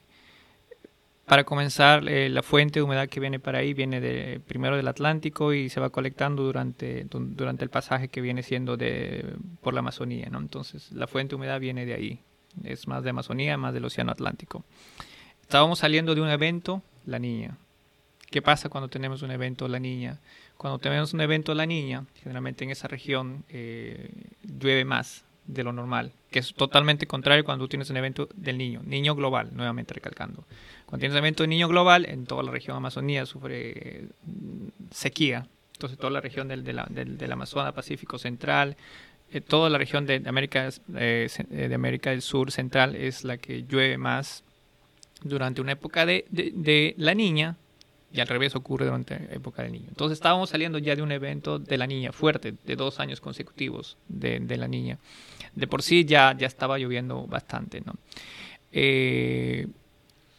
para 1.26 1.44
comenzar, 1.44 2.02
la 2.04 2.42
fuente 2.42 2.80
de 2.80 2.84
humedad 2.84 3.10
que 3.10 3.20
viene 3.20 3.40
para 3.40 3.60
ahí 3.60 3.74
viene 3.74 4.40
primero 4.48 4.78
del 4.78 4.88
Atlántico 4.88 5.54
y 5.54 5.68
se 5.68 5.82
va 5.82 5.90
colectando 5.90 6.42
durante, 6.44 7.06
durante 7.10 7.66
el 7.66 7.70
pasaje 7.70 8.08
que 8.08 8.22
viene 8.22 8.44
siendo 8.44 8.78
de, 8.78 9.36
por 9.62 9.74
la 9.74 9.82
Amazonía. 9.82 10.30
¿no? 10.32 10.40
Entonces, 10.40 10.90
la 10.94 11.06
fuente 11.06 11.32
de 11.32 11.36
humedad 11.36 11.60
viene 11.60 11.86
de 11.86 11.94
ahí. 11.94 12.24
Es 12.64 12.88
más 12.88 13.04
de 13.04 13.12
Amazonía, 13.12 13.58
más 13.58 13.74
del 13.74 13.86
Océano 13.86 14.12
Atlántico. 14.12 14.64
Estábamos 15.42 15.80
saliendo 15.80 16.16
de 16.16 16.22
un 16.22 16.30
evento, 16.30 16.82
La 17.06 17.20
Niña. 17.20 17.58
¿Qué 18.30 18.42
pasa 18.42 18.70
cuando 18.70 18.90
tenemos 18.90 19.22
un 19.24 19.32
evento, 19.32 19.68
La 19.68 19.80
Niña? 19.80 20.20
Cuando 20.60 20.78
tenemos 20.78 21.14
un 21.14 21.22
evento 21.22 21.56
la 21.56 21.66
niña, 21.66 22.04
generalmente 22.22 22.66
en 22.66 22.72
esa 22.72 22.90
región 22.90 23.46
eh, 23.48 24.12
llueve 24.42 24.84
más 24.84 25.24
de 25.46 25.64
lo 25.64 25.72
normal, 25.72 26.12
que 26.32 26.40
es 26.40 26.54
totalmente 26.54 27.08
contrario 27.08 27.46
cuando 27.46 27.64
tú 27.64 27.70
tienes 27.70 27.90
un 27.90 27.96
evento 27.96 28.28
del 28.36 28.58
niño, 28.58 28.82
niño 28.84 29.16
global, 29.16 29.52
nuevamente 29.54 29.94
recalcando. 29.94 30.44
Cuando 30.86 31.00
tienes 31.00 31.14
un 31.14 31.20
evento 31.20 31.44
de 31.44 31.48
niño 31.48 31.70
global, 31.70 32.06
en 32.10 32.26
toda 32.26 32.44
la 32.44 32.52
región 32.52 32.76
Amazonía 32.76 33.26
sufre 33.26 34.10
mm, 34.26 34.92
sequía, 34.92 35.48
entonces 35.76 35.98
toda 35.98 36.12
la 36.12 36.20
región 36.20 36.50
del, 36.50 36.66
del, 36.66 37.32
Amazonas 37.32 37.72
Pacífico 37.72 38.18
Central, 38.18 38.76
eh, 39.32 39.42
toda 39.42 39.70
la 39.70 39.78
región 39.78 40.06
de 40.06 40.24
América, 40.26 40.70
eh, 40.96 41.30
de 41.50 41.76
América 41.76 42.10
del 42.12 42.22
Sur 42.22 42.52
Central 42.52 42.96
es 42.96 43.24
la 43.24 43.38
que 43.38 43.64
llueve 43.64 43.98
más 43.98 44.44
durante 45.24 45.62
una 45.62 45.74
época 45.74 46.06
de, 46.06 46.26
de 46.30 46.96
la 46.98 47.14
niña, 47.14 47.58
y 48.12 48.20
al 48.20 48.28
revés 48.28 48.56
ocurre 48.56 48.86
durante 48.86 49.20
la 49.20 49.36
época 49.36 49.64
del 49.64 49.74
niño. 49.74 49.86
Entonces 49.90 50.18
estábamos 50.18 50.50
saliendo 50.50 50.80
ya 50.80 50.96
de 50.96 51.02
un 51.02 51.12
evento 51.12 51.60
de 51.60 51.78
la 51.78 51.86
niña 51.86 52.12
fuerte, 52.12 52.56
de 52.66 52.76
dos 52.76 53.00
años 53.00 53.22
consecutivos 53.22 53.98
de, 54.08 54.40
la 54.58 54.68
niña. 54.68 54.98
De 55.56 55.68
por 55.68 55.84
sí 55.84 56.06
ya, 56.06 56.36
ya 56.38 56.48
estaba 56.48 56.78
lloviendo 56.80 57.28
bastante, 57.28 57.82
¿no? 57.82 57.94
Eh, 58.72 59.68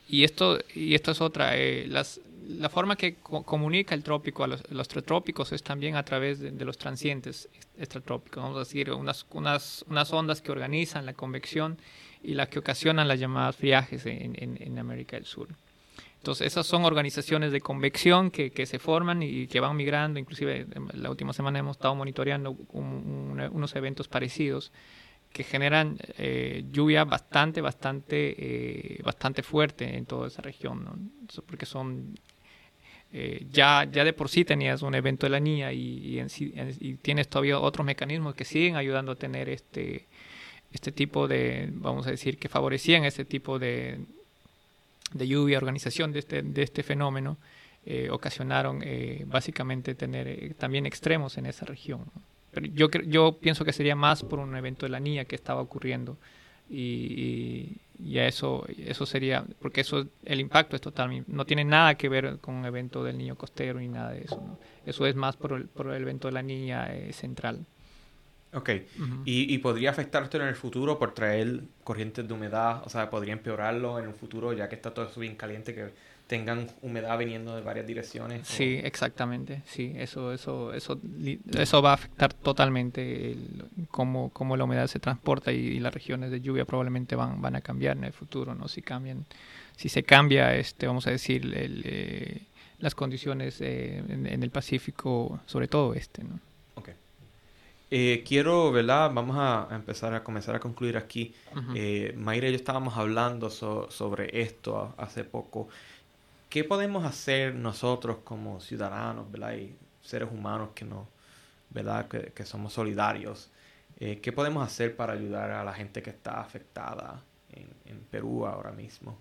y, 0.08 0.24
esto, 0.24 0.58
y 0.74 0.94
esto 0.94 1.12
es 1.12 1.20
otra, 1.20 1.56
eh, 1.56 1.86
las, 1.88 2.20
la 2.58 2.68
forma 2.68 2.96
que 2.96 3.16
comunica 3.16 3.94
el 3.94 4.02
trópico 4.02 4.44
a 4.44 4.46
los, 4.46 4.70
los 4.70 4.82
estratrópicos 4.82 5.52
es 5.52 5.62
también 5.62 5.96
a 5.96 6.04
través 6.04 6.40
de, 6.40 6.64
los 6.64 6.78
transientes 6.78 7.48
estratrópicos, 7.76 8.42
vamos 8.42 8.56
a 8.56 8.60
decir, 8.60 8.90
unas, 8.92 9.26
unas, 9.30 9.84
unas 9.88 10.12
ondas 10.12 10.42
que 10.42 10.52
organizan 10.52 11.06
la 11.06 11.14
convección 11.14 11.78
y 12.22 12.34
las 12.34 12.48
que 12.48 12.58
ocasionan 12.58 13.08
las 13.08 13.18
llamadas 13.18 13.56
friajes 13.56 14.04
en, 14.06 14.34
en 14.36 14.78
América 14.78 15.16
del 15.16 15.26
Sur. 15.26 15.48
Entonces, 16.20 16.48
esas 16.48 16.66
son 16.66 16.84
organizaciones 16.84 17.50
de 17.50 17.62
convección 17.62 18.30
que, 18.30 18.50
que, 18.50 18.66
se 18.66 18.78
forman 18.78 19.22
y 19.22 19.46
que 19.46 19.58
van 19.58 19.74
migrando. 19.74 20.18
Inclusive, 20.18 20.66
la 20.92 21.08
última 21.08 21.32
semana 21.32 21.60
hemos 21.60 21.78
estado 21.78 21.94
monitoreando 21.94 22.50
unos 22.72 23.74
eventos 23.74 24.06
parecidos 24.06 24.70
que 25.32 25.44
generan 25.44 25.96
eh, 26.18 26.64
lluvia 26.70 27.04
bastante, 27.04 27.62
bastante, 27.62 28.34
eh, 28.36 29.00
bastante 29.02 29.42
fuerte 29.42 29.96
en 29.96 30.04
toda 30.04 30.28
esa 30.28 30.42
región, 30.42 30.84
¿no? 30.84 31.42
porque 31.46 31.64
son 31.64 32.14
eh, 33.12 33.46
ya, 33.50 33.88
ya 33.90 34.04
de 34.04 34.12
por 34.12 34.28
sí 34.28 34.44
tenías 34.44 34.82
un 34.82 34.94
evento 34.94 35.26
de 35.26 35.30
la 35.30 35.40
niña 35.40 35.72
y, 35.72 36.20
y, 36.20 36.94
tienes 37.02 37.28
todavía 37.28 37.58
otros 37.58 37.84
mecanismos 37.84 38.34
que 38.34 38.44
siguen 38.44 38.76
ayudando 38.76 39.12
a 39.12 39.16
tener 39.16 39.48
este, 39.48 40.06
este 40.72 40.92
tipo 40.92 41.26
de, 41.26 41.68
vamos 41.72 42.06
a 42.06 42.10
decir, 42.10 42.38
que 42.38 42.48
favorecían 42.48 43.04
este 43.04 43.24
tipo 43.24 43.58
de, 43.58 43.98
de 45.12 45.28
lluvia, 45.28 45.58
organización 45.58 46.12
de 46.12 46.20
este, 46.20 46.42
de 46.42 46.62
este 46.62 46.82
fenómeno, 46.82 47.36
eh, 47.86 48.08
ocasionaron 48.10 48.82
eh, 48.84 49.24
básicamente 49.26 49.94
tener 49.94 50.28
eh, 50.28 50.54
también 50.58 50.86
extremos 50.86 51.38
en 51.38 51.46
esa 51.46 51.64
región. 51.64 52.04
Pero 52.52 52.66
yo, 52.66 52.90
yo 53.06 53.38
pienso 53.40 53.64
que 53.64 53.72
sería 53.72 53.96
más 53.96 54.22
por 54.22 54.38
un 54.38 54.54
evento 54.56 54.86
de 54.86 54.90
la 54.90 55.00
niña 55.00 55.24
que 55.24 55.34
estaba 55.34 55.60
ocurriendo 55.60 56.18
y, 56.68 56.76
y, 56.76 57.76
a 58.18 58.26
eso, 58.26 58.64
eso 58.78 59.06
sería, 59.06 59.44
porque 59.60 59.82
eso, 59.82 60.06
el 60.24 60.40
impacto 60.40 60.76
es 60.76 60.82
total, 60.82 61.24
no 61.26 61.44
tiene 61.44 61.64
nada 61.64 61.96
que 61.96 62.08
ver 62.08 62.38
con 62.38 62.54
un 62.54 62.64
evento 62.64 63.04
del 63.04 63.18
niño 63.18 63.36
costero 63.36 63.78
ni 63.78 63.88
nada 63.88 64.12
de 64.12 64.22
eso. 64.22 64.58
Eso 64.86 65.06
es 65.06 65.14
más 65.14 65.36
por 65.36 65.52
el, 65.52 65.64
por 65.66 65.92
el 65.92 66.02
evento 66.02 66.28
de 66.28 66.32
la 66.32 66.42
niña 66.42 66.88
central. 67.12 67.66
Ok. 68.52 68.70
¿Y, 69.24 69.54
¿Y, 69.54 69.58
podría 69.58 69.90
afectar 69.90 70.24
esto 70.24 70.38
en 70.38 70.48
el 70.48 70.56
futuro 70.56 70.98
por 70.98 71.14
traer 71.14 71.62
corrientes 71.84 72.26
de 72.26 72.34
humedad? 72.34 72.82
O 72.84 72.88
sea, 72.88 73.08
¿podría 73.08 73.32
empeorarlo 73.32 73.98
en 73.98 74.06
el 74.06 74.14
futuro 74.14 74.52
ya 74.52 74.68
que 74.68 74.74
está 74.74 74.92
todo 74.92 75.06
eso 75.06 75.20
bien 75.20 75.36
caliente, 75.36 75.72
que 75.72 75.90
tengan 76.30 76.68
humedad 76.80 77.18
viniendo 77.18 77.56
de 77.56 77.60
varias 77.60 77.88
direcciones? 77.88 78.46
Sí, 78.46 78.80
exactamente. 78.84 79.62
Sí, 79.66 79.94
eso, 79.96 80.32
eso, 80.32 80.72
eso, 80.72 81.00
eso 81.58 81.82
va 81.82 81.90
a 81.90 81.94
afectar 81.94 82.32
totalmente 82.32 83.32
el, 83.32 83.64
cómo, 83.90 84.30
cómo, 84.30 84.56
la 84.56 84.62
humedad 84.62 84.86
se 84.86 85.00
transporta 85.00 85.50
y, 85.50 85.80
las 85.80 85.92
regiones 85.92 86.30
de 86.30 86.40
lluvia 86.40 86.64
probablemente 86.64 87.16
van, 87.16 87.42
van 87.42 87.56
a 87.56 87.60
cambiar 87.60 87.96
en 87.96 88.04
el 88.04 88.12
futuro, 88.12 88.54
¿no? 88.54 88.68
Si 88.68 88.80
cambian, 88.80 89.26
si 89.76 89.88
se 89.88 90.04
cambia, 90.04 90.54
este, 90.54 90.86
vamos 90.86 91.08
a 91.08 91.10
decir, 91.10 91.44
el, 91.52 91.82
eh, 91.84 92.42
las 92.78 92.94
condiciones 92.94 93.60
eh, 93.60 93.98
en, 94.08 94.24
en, 94.28 94.44
el 94.44 94.50
Pacífico, 94.50 95.40
sobre 95.46 95.66
todo 95.66 95.94
este, 95.94 96.22
¿no? 96.22 96.38
Eh, 97.92 98.22
quiero, 98.24 98.70
¿verdad? 98.70 99.10
Vamos 99.12 99.36
a 99.36 99.66
empezar 99.72 100.14
a 100.14 100.22
comenzar 100.22 100.54
a 100.54 100.60
concluir 100.60 100.96
aquí. 100.96 101.34
eh, 101.74 102.14
Mayra 102.16 102.46
y 102.48 102.52
yo 102.52 102.56
estábamos 102.56 102.96
hablando 102.96 103.50
sobre 103.50 104.42
esto 104.42 104.94
hace 104.96 105.24
poco. 105.24 105.68
¿Qué 106.50 106.64
podemos 106.64 107.04
hacer 107.04 107.54
nosotros 107.54 108.18
como 108.24 108.60
ciudadanos, 108.60 109.30
¿verdad? 109.30 109.54
Y 109.54 109.72
seres 110.02 110.28
humanos 110.32 110.70
que 110.74 110.84
no, 110.84 111.06
¿verdad? 111.70 112.08
Que, 112.08 112.44
somos 112.44 112.72
solidarios. 112.72 113.52
Eh, 114.00 114.18
¿Qué 114.20 114.32
podemos 114.32 114.66
hacer 114.66 114.96
para 114.96 115.12
ayudar 115.12 115.52
a 115.52 115.62
la 115.62 115.72
gente 115.72 116.02
que 116.02 116.10
está 116.10 116.40
afectada 116.40 117.22
en, 117.52 118.00
Perú 118.10 118.46
ahora 118.46 118.72
mismo? 118.72 119.16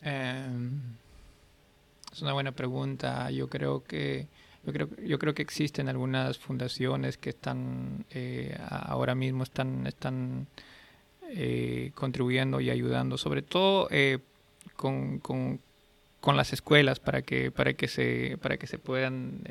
Em, 0.00 0.80
es 2.10 2.22
una 2.22 2.32
buena 2.32 2.52
pregunta. 2.52 3.30
Yo 3.30 3.50
creo 3.50 3.84
que 3.84 4.26
yo 4.64 4.72
creo, 4.72 4.88
yo 5.04 5.18
creo 5.18 5.34
que 5.34 5.42
existen 5.42 5.90
algunas 5.90 6.38
fundaciones 6.38 7.18
que 7.18 7.28
están 7.30 8.06
eh, 8.08 8.56
ahora 8.70 9.14
mismo 9.14 9.42
están, 9.42 9.86
están 9.86 10.46
eh, 11.28 11.92
contribuyendo 11.94 12.58
y 12.62 12.70
ayudando, 12.70 13.18
sobre 13.18 13.42
todo 13.42 13.88
con, 14.76 15.20
con, 16.26 16.36
las 16.36 16.52
escuelas 16.52 17.00
para 17.00 17.22
que 17.22 17.50
para 17.50 17.74
que 17.74 17.88
se 17.88 18.36
para 18.42 18.56
que 18.56 18.66
se 18.66 18.78
puedan 18.78 19.42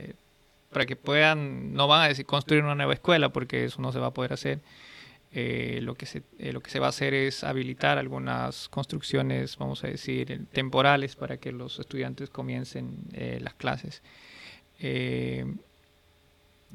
para 0.72 0.86
que 0.86 0.96
puedan 0.96 1.74
no 1.74 1.88
van 1.88 2.04
a 2.04 2.08
decir 2.08 2.26
construir 2.26 2.64
una 2.64 2.76
nueva 2.76 2.94
escuela 2.94 3.30
porque 3.30 3.66
eso 3.66 3.82
no 3.82 3.92
se 3.92 4.00
va 4.00 4.08
a 4.08 4.14
poder 4.14 4.34
hacer. 4.34 4.60
lo 5.34 5.96
que 5.96 6.06
se 6.06 6.24
lo 6.52 6.62
que 6.62 6.70
se 6.70 6.80
va 6.80 6.88
a 6.88 6.90
hacer 6.90 7.14
es 7.14 7.44
habilitar 7.44 7.98
algunas 7.98 8.70
construcciones, 8.70 9.58
vamos 9.58 9.84
a 9.84 9.88
decir, 9.88 10.48
temporales 10.52 11.16
para 11.16 11.38
que 11.38 11.52
los 11.52 11.80
estudiantes 11.80 12.30
comiencen 12.30 12.98
las 13.42 13.54
clases. 13.56 14.02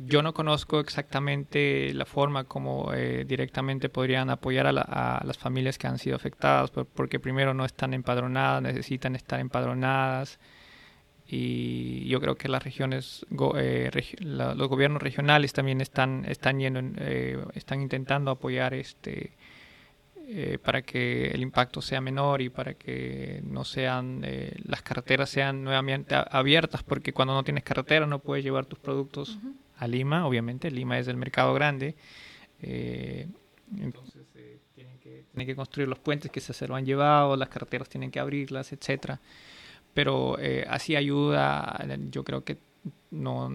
Eh, 0.00 0.06
yo 0.06 0.22
no 0.22 0.34
conozco 0.34 0.80
exactamente 0.80 1.92
la 1.94 2.06
forma 2.06 2.44
como 2.44 2.92
eh, 2.94 3.24
directamente 3.26 3.88
podrían 3.88 4.30
apoyar 4.30 4.66
a, 4.66 5.22
las 5.24 5.38
familias 5.38 5.78
que 5.78 5.86
han 5.86 5.98
sido 5.98 6.16
afectadas, 6.16 6.70
porque 6.70 7.20
primero 7.20 7.54
no 7.54 7.64
están 7.64 7.94
empadronadas, 7.94 8.62
necesitan 8.62 9.16
estar 9.16 9.40
empadronadas. 9.40 10.38
Y 11.32 12.08
yo 12.08 12.20
creo 12.20 12.34
que 12.34 12.48
las 12.48 12.64
regiones, 12.64 13.24
eh, 13.56 13.90
los 14.20 14.68
gobiernos 14.68 15.00
regionales 15.00 15.52
también 15.52 15.80
están, 15.80 16.24
están, 16.26 16.58
yendo, 16.58 16.80
están 17.54 17.82
intentando 17.82 18.32
apoyar 18.32 18.74
este, 18.74 19.36
eh, 20.32 20.58
para 20.62 20.82
que 20.82 21.26
el 21.26 21.42
impacto 21.42 21.82
sea 21.82 22.00
menor 22.00 22.40
y 22.40 22.50
para 22.50 22.74
que 22.74 23.40
no 23.42 23.64
sean 23.64 24.20
eh, 24.22 24.54
las 24.64 24.80
carreteras 24.80 25.28
sean 25.28 25.64
nuevamente 25.64 26.14
abiertas 26.14 26.84
porque 26.84 27.12
cuando 27.12 27.34
no 27.34 27.42
tienes 27.42 27.64
carretera 27.64 28.06
no 28.06 28.20
puedes 28.20 28.44
llevar 28.44 28.66
tus 28.66 28.78
productos 28.78 29.40
a 29.80 29.88
Lima 29.88 30.26
obviamente 30.26 30.70
Lima 30.70 30.98
es 30.98 31.08
el 31.08 31.16
mercado 31.16 31.52
grande 31.54 31.94
eh, 32.62 33.26
entonces 33.78 34.26
tienen 34.74 34.98
que, 34.98 35.24
tienen, 35.32 35.46
que, 35.46 35.56
construir 35.56 35.88
los 35.88 35.98
puentes 35.98 36.30
que 36.30 36.40
se 36.40 36.68
lo 36.68 36.76
han 36.76 36.84
llevado 36.84 37.36
las 37.36 37.48
carreteras 37.48 37.88
tienen 37.88 38.10
que 38.10 38.20
abrirlas 38.20 38.72
etcétera 38.72 39.20
pero 39.94 40.36
así 40.68 40.94
ayuda 40.94 41.84
yo 42.10 42.22
creo 42.22 42.44
que 42.44 42.58
no 43.10 43.50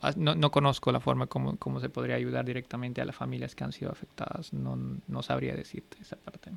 Ah, 0.00 0.12
no, 0.16 0.34
no, 0.34 0.50
conozco 0.50 0.90
la 0.90 1.00
forma 1.00 1.26
como, 1.26 1.56
cómo 1.58 1.80
se 1.80 1.90
podría 1.90 2.16
ayudar 2.16 2.46
directamente 2.46 3.02
a 3.02 3.04
las 3.04 3.14
familias 3.14 3.54
que 3.54 3.64
han 3.64 3.72
sido 3.72 3.90
afectadas. 3.90 4.52
No, 4.52 4.78
no 5.06 5.22
sabría 5.22 5.54
decirte 5.54 5.98
esa 6.00 6.16
parte. 6.16 6.50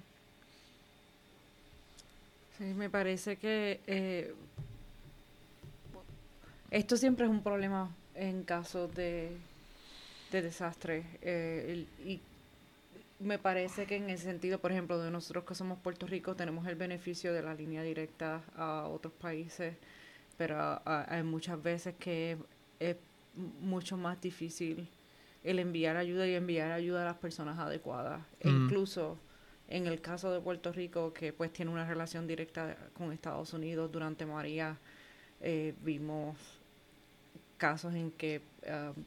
Sí, 2.58 2.64
me 2.64 2.90
parece 2.90 3.36
que 3.36 3.82
eh, 3.88 4.34
esto 6.72 6.96
siempre 6.96 7.26
es 7.26 7.32
un 7.32 7.44
problema 7.44 7.90
en 8.20 8.44
caso 8.44 8.88
de, 8.88 9.32
de 10.32 10.42
desastre. 10.42 11.06
Eh, 11.22 11.86
y 12.06 12.20
me 13.20 13.40
parece 13.40 13.86
que 13.86 13.96
en 13.96 14.10
el 14.10 14.18
sentido, 14.18 14.60
por 14.60 14.72
ejemplo, 14.72 15.00
de 15.00 15.10
nosotros 15.10 15.46
que 15.46 15.56
somos 15.56 15.80
Puerto 15.80 16.06
Rico, 16.06 16.36
tenemos 16.36 16.68
el 16.68 16.76
beneficio 16.76 17.34
de 17.34 17.42
la 17.42 17.54
línea 17.54 17.82
directa 17.82 18.42
a 18.56 18.88
otros 18.88 19.14
países, 19.14 19.76
pero 20.38 20.82
hay 20.86 21.24
muchas 21.24 21.62
veces 21.62 21.96
que 22.00 22.38
es 22.80 22.98
mucho 23.62 23.98
más 23.98 24.20
difícil 24.22 24.88
el 25.44 25.60
enviar 25.60 25.96
ayuda 25.96 26.28
y 26.28 26.36
enviar 26.36 26.72
ayuda 26.72 27.04
a 27.04 27.06
las 27.06 27.18
personas 27.18 27.58
adecuadas. 27.58 28.22
E 28.42 28.50
mm. 28.50 28.66
incluso 28.66 29.18
en 29.70 29.88
el 29.88 30.02
caso 30.02 30.32
de 30.34 30.42
Puerto 30.42 30.74
Rico, 30.74 31.14
que 31.14 31.32
pues 31.32 31.54
tiene 31.54 31.72
una 31.72 31.86
relación 31.86 32.28
directa 32.28 32.76
con 32.94 33.14
Estados 33.14 33.54
Unidos 33.54 33.92
durante 33.92 34.26
María, 34.26 34.78
eh, 35.42 35.74
vimos 35.82 36.59
casos 37.60 37.94
en 37.94 38.10
que 38.10 38.42
um, 38.68 39.04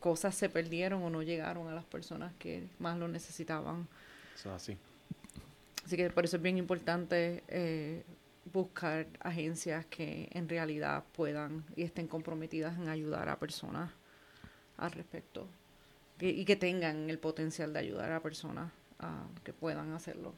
cosas 0.00 0.34
se 0.34 0.48
perdieron 0.48 1.02
o 1.02 1.10
no 1.10 1.22
llegaron 1.22 1.68
a 1.68 1.74
las 1.74 1.84
personas 1.84 2.32
que 2.38 2.66
más 2.78 2.96
lo 2.98 3.06
necesitaban. 3.08 3.86
Eso 4.34 4.52
así. 4.54 4.78
Así 5.84 5.96
que 5.96 6.08
por 6.10 6.24
eso 6.24 6.36
es 6.36 6.42
bien 6.42 6.56
importante 6.56 7.42
eh, 7.48 8.02
buscar 8.52 9.06
agencias 9.20 9.84
que 9.86 10.28
en 10.32 10.48
realidad 10.48 11.04
puedan 11.12 11.64
y 11.76 11.82
estén 11.82 12.08
comprometidas 12.08 12.78
en 12.78 12.88
ayudar 12.88 13.28
a 13.28 13.38
personas 13.38 13.90
al 14.78 14.92
respecto 14.92 15.46
y 16.20 16.44
que 16.44 16.56
tengan 16.56 17.10
el 17.10 17.18
potencial 17.18 17.72
de 17.72 17.80
ayudar 17.80 18.12
a 18.12 18.20
personas 18.20 18.70
que 19.42 19.52
puedan 19.52 19.92
hacerlo. 19.92 20.34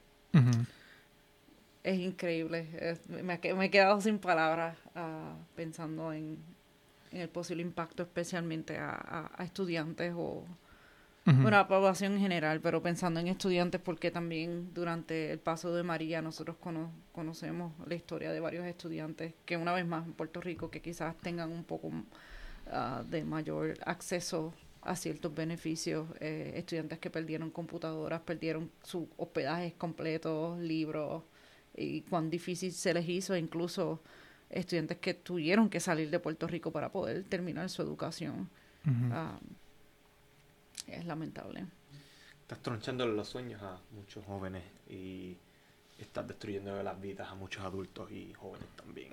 Es 1.82 1.98
increíble. 1.98 2.98
me, 3.08 3.34
he 3.34 3.70
quedado 3.70 4.00
sin 4.00 4.18
palabras 4.18 4.78
ah, 4.94 5.36
pensando 5.54 6.14
en, 6.14 6.38
el 7.16 7.28
posible 7.28 7.62
impacto 7.62 8.02
especialmente 8.02 8.78
a, 8.78 9.30
estudiantes 9.40 10.12
o, 10.16 10.44
bueno, 11.24 11.56
a 11.56 11.68
población 11.68 12.14
en 12.14 12.20
general, 12.20 12.60
pero 12.60 12.82
pensando 12.82 13.20
en 13.20 13.28
estudiantes 13.28 13.80
porque 13.80 14.10
también 14.10 14.72
durante 14.74 15.32
el 15.32 15.38
paso 15.38 15.74
de 15.74 15.82
María 15.82 16.22
nosotros 16.22 16.56
conocemos 17.12 17.72
la 17.86 17.94
historia 17.94 18.32
de 18.32 18.40
varios 18.40 18.66
estudiantes 18.66 19.34
que 19.44 19.56
una 19.56 19.72
vez 19.72 19.86
más 19.86 20.06
en 20.06 20.12
Puerto 20.12 20.40
Rico 20.40 20.70
que 20.70 20.80
quizás 20.80 21.16
tengan 21.18 21.50
un 21.50 21.64
poco 21.64 21.90
ah, 22.70 23.02
de 23.08 23.24
mayor 23.24 23.74
acceso 23.86 24.52
a 24.84 24.96
ciertos 24.96 25.34
beneficios. 25.34 26.06
Eh, 26.20 26.52
estudiantes 26.56 26.98
que 26.98 27.10
perdieron 27.10 27.50
computadoras, 27.50 28.20
perdieron 28.20 28.70
sus 28.82 29.06
hospedajes 29.16 29.72
completos, 29.74 30.58
libros, 30.58 31.22
y 31.76 32.02
cuán 32.02 32.30
difícil 32.30 32.72
se 32.72 32.94
les 32.94 33.08
hizo, 33.08 33.36
incluso 33.36 34.00
estudiantes 34.54 34.98
que 34.98 35.14
tuvieron 35.14 35.68
que 35.68 35.80
salir 35.80 36.10
de 36.10 36.18
Puerto 36.18 36.46
Rico 36.46 36.70
para 36.70 36.90
poder 36.90 37.24
terminar 37.24 37.68
su 37.68 37.82
educación. 37.82 38.48
Ah, 39.10 39.38
es 40.86 41.04
lamentable. 41.04 41.66
Estás 42.42 42.60
tronchando 42.60 43.06
los 43.06 43.28
sueños 43.28 43.62
a 43.62 43.80
muchos 43.92 44.24
jóvenes 44.24 44.62
y 44.88 45.36
estás 45.98 46.28
destruyendo 46.28 46.82
las 46.82 47.00
vidas 47.00 47.28
a 47.30 47.34
muchos 47.34 47.64
adultos 47.64 48.10
y 48.10 48.32
jóvenes 48.34 48.68
también. 48.76 49.12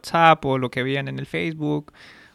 WhatsApp 0.00 0.44
o 0.44 0.58
lo 0.58 0.70
que 0.70 0.82
veían 0.82 1.08
en 1.08 1.18
el 1.18 1.26
Facebook 1.26 1.92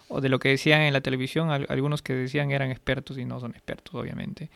o 0.07 0.21
de 0.21 0.29
lo 0.29 0.39
que 0.39 0.49
decían 0.49 0.81
en 0.81 0.93
la 0.93 1.01
televisión, 1.01 1.49
algunos 1.49 2.01
que 2.01 2.13
decían 2.13 2.51
eran 2.51 2.69
expertos 2.69 3.17
y 3.17 3.25
no 3.25 3.39
son 3.39 3.51
expertos, 3.51 3.93
obviamente. 3.95 4.49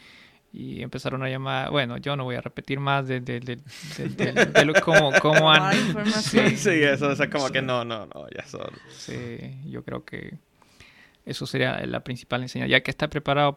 Y 0.52 0.82
empezaron 0.82 1.22
a 1.24 1.30
llamar, 1.30 1.70
bueno, 1.70 1.98
yo 1.98 2.16
no 2.16 2.24
voy 2.24 2.36
a 2.36 2.42
repetir 2.42 2.80
más 2.80 3.08
de, 3.08 3.20
de, 3.20 3.40
de, 3.40 3.56
de 3.56 4.66
lo, 4.66 4.74
cómo, 4.82 5.12
cómo 5.22 5.52
han... 5.52 5.74
Sí, 6.12 6.56
sí, 6.56 6.70
eso, 6.70 7.12
es 7.12 7.30
como 7.30 7.50
que 7.50 7.62
no, 7.62 7.86
no, 7.86 8.08
no, 8.08 8.28
ya 8.36 8.46
son... 8.48 8.70
Sí, 8.90 9.60
yo 9.66 9.84
creo 9.84 10.06
que 10.06 10.38
eso 11.26 11.46
sería 11.46 11.86
la 11.86 12.04
principal 12.04 12.42
enseñanza, 12.42 12.72
ya 12.72 12.82
que 12.82 12.90
está 12.92 13.10
preparado 13.10 13.56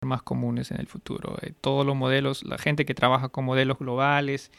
para 0.00 0.08
más 0.08 0.22
comunes 0.22 0.70
en 0.70 0.80
el 0.80 0.86
futuro. 0.86 1.36
Eh, 1.42 1.52
todos 1.60 1.84
los 1.84 1.94
modelos, 1.94 2.42
la 2.44 2.58
gente 2.58 2.86
que 2.86 2.94
trabaja 2.94 3.28
con 3.28 3.44
modelos 3.44 3.78
globales, 3.78 4.50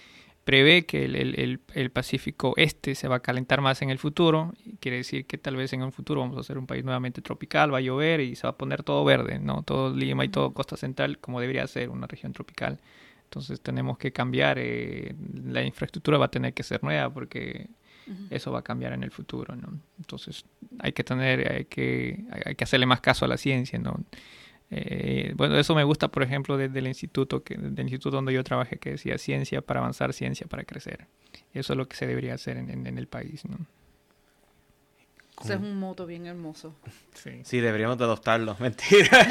prevé 0.43 0.85
que 0.85 1.05
el, 1.05 1.89
Pacífico 1.91 2.53
Este 2.57 2.95
se 2.95 3.07
va 3.07 3.17
a 3.17 3.19
calentar 3.21 3.61
más 3.61 3.81
en 3.81 3.89
el 3.89 3.99
futuro. 3.99 4.53
Quiere 4.79 4.97
decir 4.97 5.25
que 5.25 5.37
tal 5.37 5.55
vez 5.55 5.73
en 5.73 5.83
un 5.83 5.91
futuro 5.91 6.21
vamos 6.21 6.37
a 6.37 6.43
ser 6.43 6.57
un 6.57 6.67
país 6.67 6.83
nuevamente 6.83 7.21
tropical, 7.21 7.73
va 7.73 7.77
a 7.77 7.81
llover 7.81 8.19
y 8.21 8.35
se 8.35 8.43
va 8.43 8.51
a 8.51 8.57
poner 8.57 8.83
todo 8.83 9.03
verde, 9.05 9.39
¿no? 9.39 9.63
Todo 9.63 9.95
Lima 9.95 10.25
y 10.25 10.29
todo 10.29 10.53
Costa 10.53 10.77
Central 10.77 11.19
como 11.19 11.39
debería 11.39 11.65
ser 11.67 11.89
una 11.89 12.07
región 12.07 12.33
tropical. 12.33 12.79
Entonces 13.25 13.61
tenemos 13.61 13.97
que 13.97 14.11
cambiar, 14.11 14.57
eh, 14.59 15.15
la 15.45 15.63
infraestructura 15.63 16.17
va 16.17 16.25
a 16.25 16.31
tener 16.31 16.53
que 16.53 16.63
ser 16.63 16.83
nueva 16.83 17.11
porque 17.11 17.69
eso 18.29 18.51
va 18.51 18.59
a 18.59 18.63
cambiar 18.63 18.93
en 18.93 19.03
el 19.03 19.11
futuro, 19.11 19.55
¿no? 19.55 19.79
Entonces 19.97 20.45
hay 20.79 20.91
que 20.91 21.03
tener, 21.03 21.51
hay 21.51 21.65
que, 21.65 22.25
hay 22.45 22.55
que 22.55 22.63
hacerle 22.63 22.85
más 22.85 23.01
caso 23.01 23.25
a 23.25 23.27
la 23.27 23.37
ciencia, 23.37 23.79
¿no? 23.79 24.03
Eh, 24.75 25.33
bueno, 25.35 25.57
eso 25.57 25.75
me 25.75 25.83
gusta, 25.83 26.07
por 26.07 26.23
ejemplo, 26.23 26.57
desde 26.57 26.79
el 26.79 26.87
instituto, 26.87 27.43
que, 27.43 27.55
del 27.55 27.79
instituto 27.85 28.15
donde 28.15 28.33
yo 28.33 28.43
trabajé, 28.43 28.79
que 28.79 28.91
decía 28.91 29.19
ciencia 29.19 29.61
para 29.61 29.79
avanzar, 29.81 30.13
ciencia 30.13 30.47
para 30.47 30.63
crecer. 30.63 31.07
Eso 31.53 31.73
es 31.73 31.77
lo 31.77 31.87
que 31.87 31.95
se 31.95 32.07
debería 32.07 32.33
hacer 32.33 32.57
en, 32.57 32.87
en, 32.87 32.97
el 32.97 33.07
país, 33.07 33.45
¿no? 33.45 33.57
Ese 35.43 35.53
es 35.53 35.59
un 35.59 35.77
moto 35.77 36.05
bien 36.05 36.25
hermoso. 36.25 36.75
Sí. 37.13 37.41
sí, 37.43 37.59
deberíamos 37.59 37.99
de 37.99 38.05
adoptarlo. 38.05 38.57
Mentira. 38.59 39.25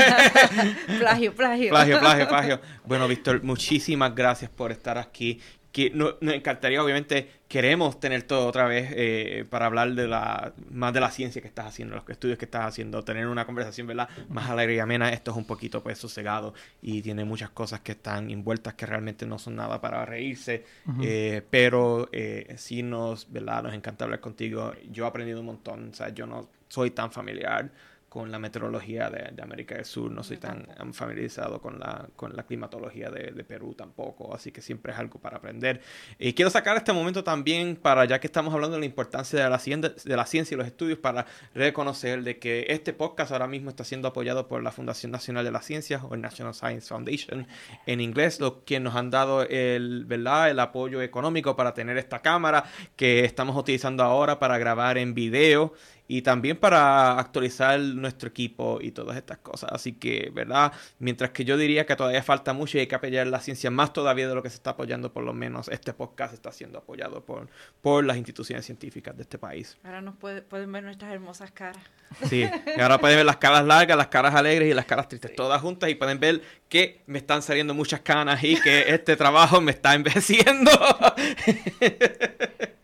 plagio, 1.01 1.34
plagio. 1.34 1.70
Plagio, 1.70 1.99
plagio, 1.99 2.28
plagio. 2.28 2.61
Bueno, 2.84 3.09
Víctor, 3.09 3.43
muchísimas 3.43 4.14
gracias 4.14 4.51
por 4.51 4.70
estar 4.70 4.99
aquí 4.99 5.40
que 5.73 5.91
nos, 5.91 6.16
encantaría, 6.20 6.83
obviamente, 6.85 7.29
queremos 7.49 7.99
tener 7.99 8.25
todo 8.25 8.47
otra 8.47 8.66
vez 8.66 8.91
eh, 8.95 9.47
para 9.49 9.66
hablar 9.66 9.95
de 9.95 10.07
la 10.07 10.53
más 10.70 10.93
de 10.93 11.01
la 11.01 11.11
ciencia 11.11 11.41
que 11.41 11.49
estás 11.49 11.66
haciendo, 11.66 11.97
los 11.97 12.09
estudios 12.09 12.39
que 12.39 12.45
estás 12.45 12.66
haciendo, 12.66 13.03
tener 13.03 13.27
una 13.27 13.47
conversación, 13.47 13.87
¿verdad? 13.87 14.09
Más 14.29 14.51
alegre 14.51 14.75
y 14.75 14.79
amena. 14.79 15.11
Esto 15.11 15.31
es 15.31 15.37
un 15.39 15.47
poquito, 15.47 15.83
pues, 15.83 15.97
sosegado 15.97 16.53
y 16.83 17.01
tiene 17.01 17.25
muchas 17.25 17.51
cosas 17.51 17.81
que 17.81 17.93
están 17.93 18.31
envueltas 18.31 18.75
que 18.75 18.85
realmente 18.85 19.27
no 19.27 19.39
son 19.39 19.57
nada 19.57 19.81
para 19.81 20.05
reírse, 20.05 20.64
eh, 21.03 21.43
pero 21.49 22.11
eh, 22.12 22.55
sí 22.59 22.83
nos, 22.83 23.33
¿verdad? 23.33 23.62
Nos 23.62 23.75
encanta 23.75 24.05
hablar 24.05 24.20
contigo. 24.20 24.75
Yo 24.91 25.05
he 25.05 25.09
aprendido 25.09 25.41
un 25.41 25.47
montón, 25.47 25.89
o 25.91 25.95
sea, 25.95 26.11
yo 26.11 26.27
no 26.27 26.51
soy 26.68 26.91
tan 26.91 27.11
familiar 27.11 27.70
con 28.12 28.30
la 28.30 28.38
meteorología 28.38 29.08
de, 29.08 29.42
América 29.42 29.74
del 29.74 29.86
Sur, 29.86 30.10
no 30.10 30.22
soy 30.22 30.36
tan 30.36 30.66
familiarizado 30.92 31.62
con 31.62 31.80
la, 31.80 32.10
con 32.14 32.36
la 32.36 32.42
climatología 32.42 33.08
de, 33.08 33.42
Perú 33.42 33.72
tampoco, 33.72 34.34
así 34.34 34.52
que 34.52 34.60
siempre 34.60 34.92
es 34.92 34.98
algo 34.98 35.18
para 35.18 35.38
aprender. 35.38 35.80
Y 36.18 36.34
quiero 36.34 36.50
sacar 36.50 36.76
este 36.76 36.92
momento 36.92 37.24
también 37.24 37.74
para, 37.74 38.04
ya 38.04 38.20
que 38.20 38.26
estamos 38.26 38.52
hablando 38.52 38.74
de 38.76 38.80
la 38.80 38.84
importancia 38.84 39.42
de 39.42 39.48
la, 39.48 39.88
de 40.04 40.16
la 40.16 40.26
ciencia 40.26 40.54
y 40.54 40.58
los 40.58 40.66
estudios, 40.66 40.98
para 40.98 41.24
reconocer 41.54 42.22
de 42.22 42.38
que 42.38 42.66
este 42.68 42.92
podcast 42.92 43.32
ahora 43.32 43.46
mismo 43.46 43.70
está 43.70 43.82
siendo 43.82 44.08
apoyado 44.08 44.46
por 44.46 44.62
la 44.62 44.72
Fundación 44.72 45.10
Nacional 45.10 45.42
de 45.42 45.50
las 45.50 45.64
Ciencias 45.64 46.02
o 46.06 46.14
el 46.14 46.20
National 46.20 46.52
Science 46.52 46.88
Foundation 46.88 47.46
en 47.86 48.00
inglés, 48.02 48.40
los 48.40 48.56
quienes 48.66 48.92
nos 48.92 48.94
han 48.94 49.08
dado 49.08 49.40
el, 49.48 50.04
¿verdad? 50.04 50.50
el 50.50 50.60
apoyo 50.60 51.00
económico 51.00 51.56
para 51.56 51.72
tener 51.72 51.96
esta 51.96 52.18
cámara 52.18 52.64
que 52.94 53.24
estamos 53.24 53.56
utilizando 53.56 54.02
ahora 54.02 54.38
para 54.38 54.58
grabar 54.58 54.98
en 54.98 55.14
video 55.14 55.72
y 56.12 56.20
también 56.20 56.58
para 56.58 57.18
actualizar 57.18 57.80
nuestro 57.80 58.28
equipo 58.28 58.80
y 58.82 58.90
todas 58.90 59.16
estas 59.16 59.38
cosas. 59.38 59.70
Así 59.72 59.94
que, 59.94 60.30
¿verdad? 60.30 60.70
Mientras 60.98 61.30
que 61.30 61.46
yo 61.46 61.56
diría 61.56 61.86
que 61.86 61.96
todavía 61.96 62.22
falta 62.22 62.52
mucho 62.52 62.76
y 62.76 62.82
hay 62.82 62.86
que 62.86 62.96
apoyar 62.96 63.26
la 63.28 63.40
ciencia 63.40 63.70
más 63.70 63.94
todavía 63.94 64.28
de 64.28 64.34
lo 64.34 64.42
que 64.42 64.50
se 64.50 64.56
está 64.56 64.72
apoyando, 64.72 65.10
por 65.10 65.24
lo 65.24 65.32
menos 65.32 65.68
este 65.68 65.94
podcast 65.94 66.34
está 66.34 66.52
siendo 66.52 66.76
apoyado 66.76 67.24
por, 67.24 67.48
por 67.80 68.04
las 68.04 68.18
instituciones 68.18 68.66
científicas 68.66 69.16
de 69.16 69.22
este 69.22 69.38
país. 69.38 69.78
Ahora 69.84 70.02
nos 70.02 70.16
pueden 70.16 70.70
ver 70.70 70.84
nuestras 70.84 71.14
hermosas 71.14 71.50
caras. 71.50 71.82
Sí, 72.28 72.46
ahora 72.78 72.98
pueden 72.98 73.16
ver 73.16 73.24
las 73.24 73.38
caras 73.38 73.64
largas, 73.64 73.96
las 73.96 74.08
caras 74.08 74.34
alegres 74.34 74.70
y 74.70 74.74
las 74.74 74.84
caras 74.84 75.08
tristes, 75.08 75.34
todas 75.34 75.62
juntas 75.62 75.88
y 75.88 75.94
pueden 75.94 76.20
ver 76.20 76.42
que 76.68 77.00
me 77.06 77.16
están 77.16 77.40
saliendo 77.40 77.72
muchas 77.72 78.00
canas 78.00 78.44
y 78.44 78.60
que 78.60 78.92
este 78.92 79.16
trabajo 79.16 79.62
me 79.62 79.70
está 79.70 79.94
envejeciendo. 79.94 80.72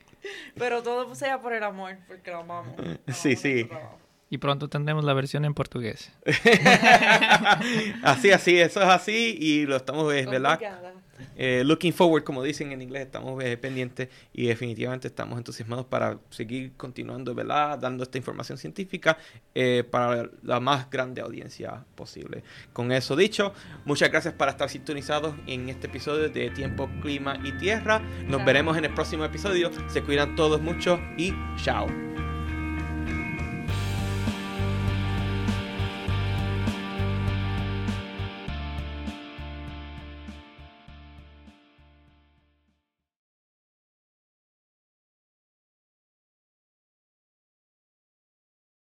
Pero 0.57 0.83
todo 0.83 1.15
sea 1.15 1.41
por 1.41 1.53
el 1.53 1.63
amor, 1.63 1.97
porque 2.07 2.31
lo 2.31 2.39
amamos. 2.39 2.75
sí, 3.09 3.37
sí. 3.37 3.69
Y 4.31 4.39
pronto 4.39 4.69
tendremos 4.69 5.05
la 5.05 5.15
versión 5.15 5.45
en 5.45 5.55
portugués. 5.55 6.13
así, 8.03 8.31
así, 8.31 8.59
eso 8.59 8.83
es 8.83 8.89
así 8.89 9.37
y 9.41 9.65
lo 9.65 9.77
estamos, 9.77 10.07
¿verdad? 10.07 10.61
Eh, 11.37 11.63
looking 11.65 11.93
forward, 11.93 12.25
como 12.25 12.43
dicen 12.43 12.73
en 12.73 12.83
inglés, 12.83 13.07
estamos 13.07 13.43
eh, 13.43 13.57
pendientes 13.57 14.09
y 14.33 14.47
definitivamente 14.47 15.09
estamos 15.09 15.39
entusiasmados 15.39 15.87
para 15.87 16.19
seguir 16.31 16.73
continuando, 16.77 17.35
¿verdad? 17.35 17.79
Dando 17.79 18.03
esta 18.03 18.19
información 18.19 18.59
científica 18.59 19.19
eh, 19.55 19.85
para 19.89 20.31
la 20.43 20.61
más 20.61 20.91
grande 20.91 21.21
audiencia 21.21 21.85
posible. 21.95 22.43
Con 22.73 22.93
eso 22.93 23.17
dicho, 23.17 23.53
muchas 23.85 24.11
gracias 24.11 24.35
por 24.35 24.49
estar 24.49 24.69
sintonizados 24.69 25.35
en 25.47 25.69
este 25.69 25.87
episodio 25.87 26.29
de 26.29 26.51
Tiempo, 26.51 26.89
Clima 27.03 27.39
y 27.45 27.53
Tierra. 27.53 28.01
Nos 28.27 28.45
veremos 28.45 28.77
en 28.77 28.85
el 28.85 28.95
próximo 28.95 29.25
episodio. 29.25 29.71
Se 29.89 30.03
cuidan 30.03 30.37
todos 30.37 30.61
mucho 30.61 31.01
y 31.17 31.33
chao. 31.63 31.87